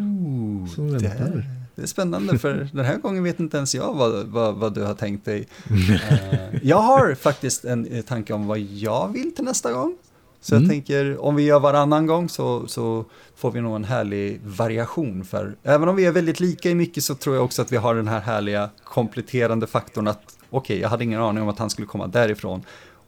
Som 0.76 0.88
det, 0.92 0.98
väntar. 0.98 1.26
är, 1.26 1.46
det 1.76 1.82
är 1.82 1.86
spännande 1.88 2.38
för 2.38 2.70
den 2.74 2.86
här 2.86 2.98
gången 2.98 3.24
vet 3.24 3.40
inte 3.40 3.58
ens 3.58 3.76
jag 3.76 3.94
vad, 3.94 4.28
vad, 4.28 4.56
vad 4.56 4.74
du 4.76 4.82
har 4.84 4.94
tänkt 4.94 5.26
dig. 5.26 5.48
Eh, 6.12 6.40
jag 6.64 6.78
har 6.82 7.16
faktiskt 7.16 7.66
en 7.66 8.04
tanke 8.04 8.34
om 8.34 8.48
vad 8.48 8.60
jag 8.60 9.14
vill 9.14 9.36
till 9.36 9.44
nästa 9.46 9.72
gång. 9.74 9.98
Så 10.42 10.54
jag 10.56 10.58
Mm. 10.62 10.70
tänker 10.70 11.22
om 11.22 11.36
vi 11.36 11.44
gör 11.44 11.60
varannan 11.60 12.06
gång 12.08 12.30
så, 12.30 12.68
så 12.68 13.06
får 13.36 13.52
vi 13.52 13.62
nog 13.62 13.76
en 13.76 13.84
härlig 13.84 14.40
variation. 14.44 15.24
För 15.26 15.56
även 15.64 15.90
om 15.90 15.96
vi 15.96 16.06
är 16.06 16.12
väldigt 16.12 16.40
lika 16.40 16.70
i 16.70 16.76
mycket 16.76 17.04
så 17.04 17.16
tror 17.16 17.36
jag 17.36 17.46
också 17.46 17.62
att 17.62 17.72
vi 17.72 17.78
har 17.78 17.96
den 17.96 18.08
här 18.08 18.20
härliga 18.20 18.70
kompletterande 18.84 19.68
faktorn 19.68 20.08
att 20.08 20.38
okej, 20.50 20.80
jag 20.80 20.90
hade 20.90 21.04
ingen 21.04 21.22
aning 21.22 21.44
om 21.44 21.50
att 21.50 21.60
han 21.60 21.70
skulle 21.70 21.88
komma 21.88 22.08
därifrån. 22.08 22.62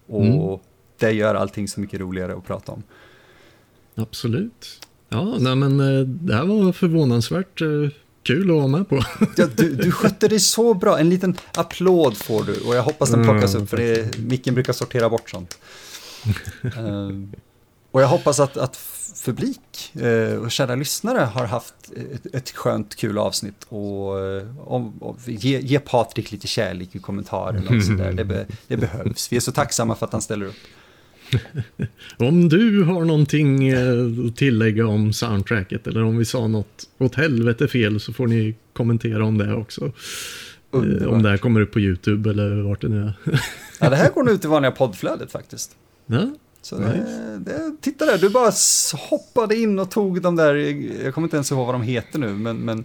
Och 0.08 0.24
Mm. 0.26 0.60
det 1.00 1.12
gör 1.12 1.36
allting 1.36 1.68
så 1.68 1.80
mycket 1.80 2.00
roligare 2.00 2.34
att 2.34 2.46
prata 2.48 2.72
om. 2.72 2.84
Absolut. 3.96 4.88
Ja, 5.10 5.36
nej, 5.40 5.56
men 5.56 5.80
eh, 5.80 6.06
det 6.08 6.36
här 6.36 6.46
var 6.46 6.72
förvånansvärt 6.72 7.62
eh, 7.62 7.68
kul 8.24 8.50
att 8.52 8.56
vara 8.58 8.68
med 8.68 8.90
på. 8.90 8.96
Ja, 9.38 9.48
du, 9.56 9.76
du 9.76 9.92
skötte 9.92 10.28
dig 10.28 10.40
så 10.40 10.74
bra. 10.74 11.00
En 11.00 11.10
liten 11.10 11.36
applåd 11.56 12.18
får 12.18 12.44
du 12.44 12.60
och 12.68 12.76
jag 12.76 12.84
hoppas 12.84 13.10
den 13.12 13.24
plockas 13.24 13.54
Mm, 13.54 13.64
upp 13.64 13.70
för 13.70 13.78
det, 13.78 14.18
micken 14.18 14.54
brukar 14.54 14.74
sortera 14.74 15.10
bort 15.10 15.30
sånt. 15.30 15.58
Ehm, 16.78 17.32
och 17.92 18.02
jag 18.02 18.08
hoppas 18.08 18.40
att, 18.40 18.58
att 18.58 18.80
publik 19.26 19.96
eh, 19.96 20.36
och 20.36 20.52
kära 20.52 20.76
lyssnare 20.76 21.20
har 21.20 21.46
haft 21.46 21.76
ett, 22.14 22.36
ett 22.36 22.52
skönt 22.52 22.96
kul 22.96 23.18
avsnitt 23.18 23.66
och, 23.70 24.20
eh, 24.20 24.68
om, 24.68 24.94
och 25.00 25.18
ge, 25.26 25.60
ge 25.60 25.80
Patrik 25.80 26.32
lite 26.32 26.48
kärlek 26.48 26.96
i 26.96 27.00
kommentarerna 27.00 27.78
och 27.78 27.84
sådär. 27.84 28.12
Det, 28.12 28.26
be, 28.26 28.46
det 28.68 28.78
behövs. 28.78 29.32
Vi 29.32 29.38
är 29.38 29.42
så 29.42 29.52
tacksamma 29.52 29.96
för 29.96 30.06
att 30.06 30.12
han 30.12 30.22
ställer 30.22 30.46
upp. 30.46 30.56
Om 32.18 32.50
du 32.50 32.84
har 32.84 33.06
någonting 33.06 33.68
eh, 33.68 34.28
att 34.28 34.36
tillägga 34.36 34.88
om 34.88 35.14
soundtracket 35.14 35.88
eller 35.88 36.04
om 36.04 36.18
vi 36.18 36.26
sa 36.26 36.48
något 36.48 36.90
åt 36.98 37.16
helvete 37.16 37.68
fel 37.68 38.00
så 38.00 38.14
får 38.14 38.28
ni 38.28 38.56
kommentera 38.74 39.26
om 39.26 39.38
det 39.38 39.54
också. 39.54 39.86
Eh, 39.86 39.92
Underbart. 40.72 41.14
Om 41.14 41.24
det 41.24 41.30
här 41.30 41.38
kommer 41.38 41.62
upp 41.62 41.72
på 41.72 41.80
YouTube 41.80 42.30
eller 42.30 42.62
vart 42.62 42.82
det 42.82 42.90
nu 42.90 43.02
är. 43.02 43.14
Ja, 43.80 43.90
det 43.90 43.96
här 43.96 44.10
går 44.14 44.24
nu 44.24 44.32
ut 44.32 44.46
i 44.46 44.48
vanliga 44.48 44.72
poddflödet 44.72 45.32
faktiskt. 45.32 45.76
Ja, 46.06 46.28
Så 46.62 46.78
Nice. 46.78 47.38
det, 47.40 47.72
titta 47.82 48.06
där, 48.06 48.18
du 48.18 48.30
bara 48.30 48.52
hoppade 49.10 49.56
in 49.56 49.80
och 49.80 49.92
tog 49.92 50.22
de 50.22 50.36
där, 50.36 50.56
jag 51.04 51.14
kommer 51.14 51.26
inte 51.26 51.38
ens 51.38 51.52
ihåg 51.52 51.66
vad 51.66 51.76
de 51.76 51.82
heter 51.82 52.20
nu, 52.20 52.30
men, 52.30 52.58
men 52.58 52.84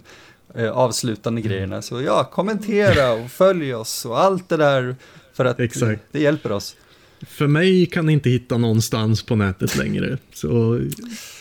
eh, 0.55 0.71
avslutande 0.71 1.41
grejerna. 1.41 1.81
Så 1.81 2.01
ja, 2.01 2.23
kommentera 2.23 3.11
och 3.13 3.31
följ 3.31 3.75
oss 3.75 4.05
och 4.05 4.19
allt 4.19 4.49
det 4.49 4.57
där 4.57 4.95
för 5.33 5.45
att 5.45 5.59
Exakt. 5.59 6.01
det 6.11 6.19
hjälper 6.19 6.51
oss. 6.51 6.75
För 7.27 7.47
mig 7.47 7.85
kan 7.85 8.05
ni 8.05 8.13
inte 8.13 8.29
hitta 8.29 8.57
någonstans 8.57 9.23
på 9.23 9.35
nätet 9.35 9.77
längre. 9.77 10.17
Så 10.33 10.81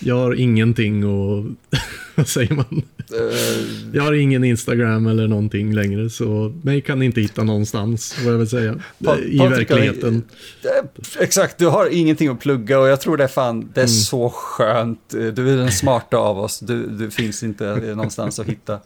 jag 0.01 0.15
har 0.15 0.35
ingenting 0.35 1.05
och 1.07 1.45
vad 2.15 2.29
säger 2.29 2.55
man? 2.55 2.83
Eh, 3.13 3.97
Jag 3.97 4.03
har 4.03 4.13
ingen 4.13 4.45
Instagram 4.45 5.07
eller 5.07 5.29
någonting 5.29 5.75
längre 5.75 6.11
så 6.11 6.55
mig 6.63 6.81
kan 6.81 6.99
ni 6.99 7.05
inte 7.05 7.21
hitta 7.21 7.45
någonstans 7.45 8.17
vad 8.25 8.33
jag 8.35 8.39
vill 8.39 8.49
säga. 8.49 8.81
Pa- 9.05 9.19
I 9.19 9.39
Patrik 9.39 9.59
verkligheten. 9.71 10.23
eh, 10.65 11.23
Exakt, 11.23 11.59
du 11.59 11.67
har 11.67 11.87
ingenting 11.93 12.29
att 12.29 12.41
plugga 12.41 12.79
och 12.81 12.89
jag 12.89 13.01
tror 13.01 13.17
det 13.17 13.25
är 13.25 13.29
fan, 13.29 13.61
det 13.75 13.81
är 13.81 13.85
Mm. 13.85 13.89
så 13.89 14.31
skönt. 14.31 15.15
Eh, 15.15 15.27
Du 15.27 15.51
är 15.53 15.57
den 15.57 15.73
smarta 15.73 16.17
av 16.17 16.39
oss, 16.39 16.61
du, 16.61 16.87
du 16.87 17.11
finns 17.11 17.43
inte 17.43 17.67
eh, 17.69 17.77
någonstans 17.97 18.39
att 18.39 18.47
hitta. 18.47 18.81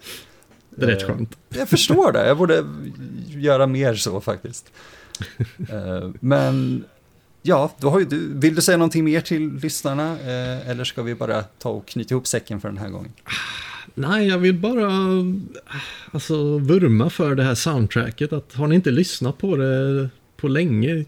Det 0.77 0.85
är 0.85 0.89
rätt 0.91 1.03
Eh, 1.03 1.09
skönt. 1.09 1.37
Jag 1.55 1.69
förstår 1.69 2.13
det, 2.13 2.27
jag 2.27 2.39
borde 2.39 2.65
göra 3.29 3.67
mer 3.67 3.95
så 3.95 4.21
faktiskt. 4.21 4.73
Eh, 5.71 6.11
men 6.21 6.85
ja, 7.43 7.77
då 7.81 7.91
har 7.91 8.01
ju 8.01 8.05
du, 8.05 8.39
vill 8.39 8.55
du 8.55 8.63
säga 8.63 8.79
någonting 8.79 9.05
mer 9.05 9.21
till 9.21 9.53
lyssnarna? 9.53 10.13
Eh, 10.13 10.71
eller 10.71 10.85
ska 10.85 11.03
vi 11.03 11.15
bara 11.15 11.43
ta 11.43 11.71
och 11.71 11.87
knyta 11.89 12.15
ihop 12.15 12.27
säcken 12.27 12.61
för 12.61 12.69
den 12.69 12.79
här 12.79 12.89
gången? 12.89 13.13
Nej, 13.95 14.29
jag 14.29 14.39
vill 14.39 14.55
bara 14.55 14.91
alltså, 16.11 16.59
vurma 16.59 17.11
för 17.11 17.35
det 17.35 17.43
här 17.43 17.55
soundtracket. 17.55 18.33
Att 18.33 18.55
har 18.55 18.67
ni 18.67 18.75
inte 18.75 18.91
lyssnat 18.91 19.39
på 19.39 19.57
det 19.57 20.09
på 20.37 20.49
länge, 20.49 21.05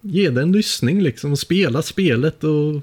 ge 0.00 0.30
det 0.30 0.42
en 0.42 0.52
lyssning 0.52 1.02
liksom. 1.02 1.36
Spela 1.36 1.82
spelet 1.82 2.44
och 2.44 2.82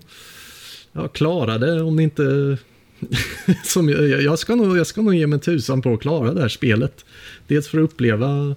ja, 0.92 1.08
klara 1.08 1.58
det 1.58 1.82
om 1.82 1.96
ni 1.96 2.04
inte... 2.04 2.58
Som 3.64 3.90
jag, 3.90 4.22
jag, 4.22 4.40
ska 4.40 4.56
nog, 4.56 4.78
jag 4.78 4.88
ska 4.88 5.02
nog 5.02 5.16
ge 5.16 5.28
mig 5.28 5.40
tusan 5.40 5.82
på 5.82 5.94
att 5.94 6.02
klara 6.02 6.34
det 6.34 6.42
här 6.42 6.50
spelet. 6.50 7.06
Dels 7.48 7.68
för 7.68 7.78
att 7.78 7.84
uppleva 7.84 8.56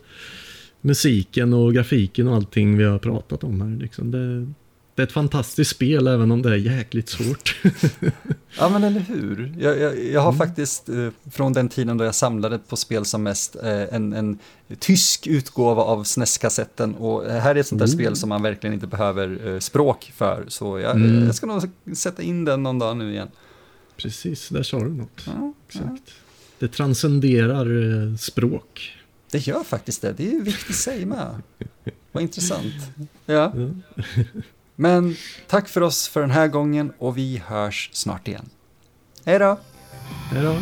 musiken 0.81 1.55
och 1.55 1.74
grafiken 1.74 2.28
och 2.28 2.35
allting 2.35 2.78
vi 2.78 2.85
har 2.85 2.99
pratat 2.99 3.45
om 3.45 3.61
här. 3.61 3.78
Liksom. 3.83 4.11
Det, 4.11 4.47
det 4.95 5.03
är 5.03 5.07
ett 5.07 5.12
fantastiskt 5.12 5.70
spel 5.70 6.07
även 6.07 6.31
om 6.31 6.43
det 6.43 6.51
är 6.51 6.55
jäkligt 6.57 7.09
svårt. 7.09 7.61
ja 8.59 8.68
men 8.68 8.85
eller 8.85 9.01
hur. 9.01 9.55
Jag, 9.59 9.78
jag, 9.78 10.05
jag 10.05 10.20
har 10.20 10.33
mm. 10.33 10.39
faktiskt 10.39 10.89
eh, 10.89 11.09
från 11.31 11.53
den 11.53 11.68
tiden 11.68 11.99
då 11.99 12.05
jag 12.05 12.14
samlade 12.14 12.59
på 12.59 12.76
spel 12.76 13.05
som 13.05 13.22
mest 13.22 13.57
eh, 13.57 13.95
en, 13.95 14.12
en 14.12 14.39
tysk 14.78 15.26
utgåva 15.26 15.83
av 15.83 16.05
SNES-kassetten 16.05 16.95
och 16.95 17.24
här 17.24 17.55
är 17.55 17.61
ett 17.61 17.66
sånt 17.66 17.78
där 17.78 17.87
mm. 17.87 17.99
spel 17.99 18.16
som 18.16 18.28
man 18.28 18.43
verkligen 18.43 18.74
inte 18.74 18.87
behöver 18.87 19.49
eh, 19.49 19.59
språk 19.59 20.12
för. 20.16 20.45
Så 20.49 20.78
jag, 20.78 20.97
mm. 20.97 21.24
jag 21.24 21.35
ska 21.35 21.47
nog 21.47 21.70
sätta 21.97 22.22
in 22.22 22.45
den 22.45 22.62
någon 22.62 22.78
dag 22.78 22.97
nu 22.97 23.12
igen. 23.12 23.28
Precis, 23.97 24.49
där 24.49 24.62
sa 24.62 24.78
du 24.78 24.89
något. 24.89 25.26
Ja, 25.26 25.53
Exakt. 25.68 26.03
Ja. 26.07 26.12
Det 26.59 26.68
transcenderar 26.68 28.16
språk. 28.16 28.99
Det 29.31 29.39
gör 29.39 29.64
faktiskt 29.64 30.03
det, 30.03 30.12
det 30.12 30.26
är 30.26 30.33
ju 30.33 30.43
viktigt 30.43 30.70
att 30.70 30.76
säga 30.76 31.07
med. 31.07 31.43
Vad 32.12 32.22
intressant. 32.22 32.74
Ja. 33.26 33.53
Men 34.76 35.16
tack 35.47 35.68
för 35.68 35.81
oss 35.81 36.09
för 36.09 36.20
den 36.20 36.31
här 36.31 36.49
gången 36.49 36.93
och 36.99 37.18
vi 37.18 37.43
hörs 37.47 37.91
snart 37.93 38.28
igen. 38.28 38.49
Hej 39.24 39.39
då! 39.39 39.59
Hej 40.31 40.43
då! 40.43 40.57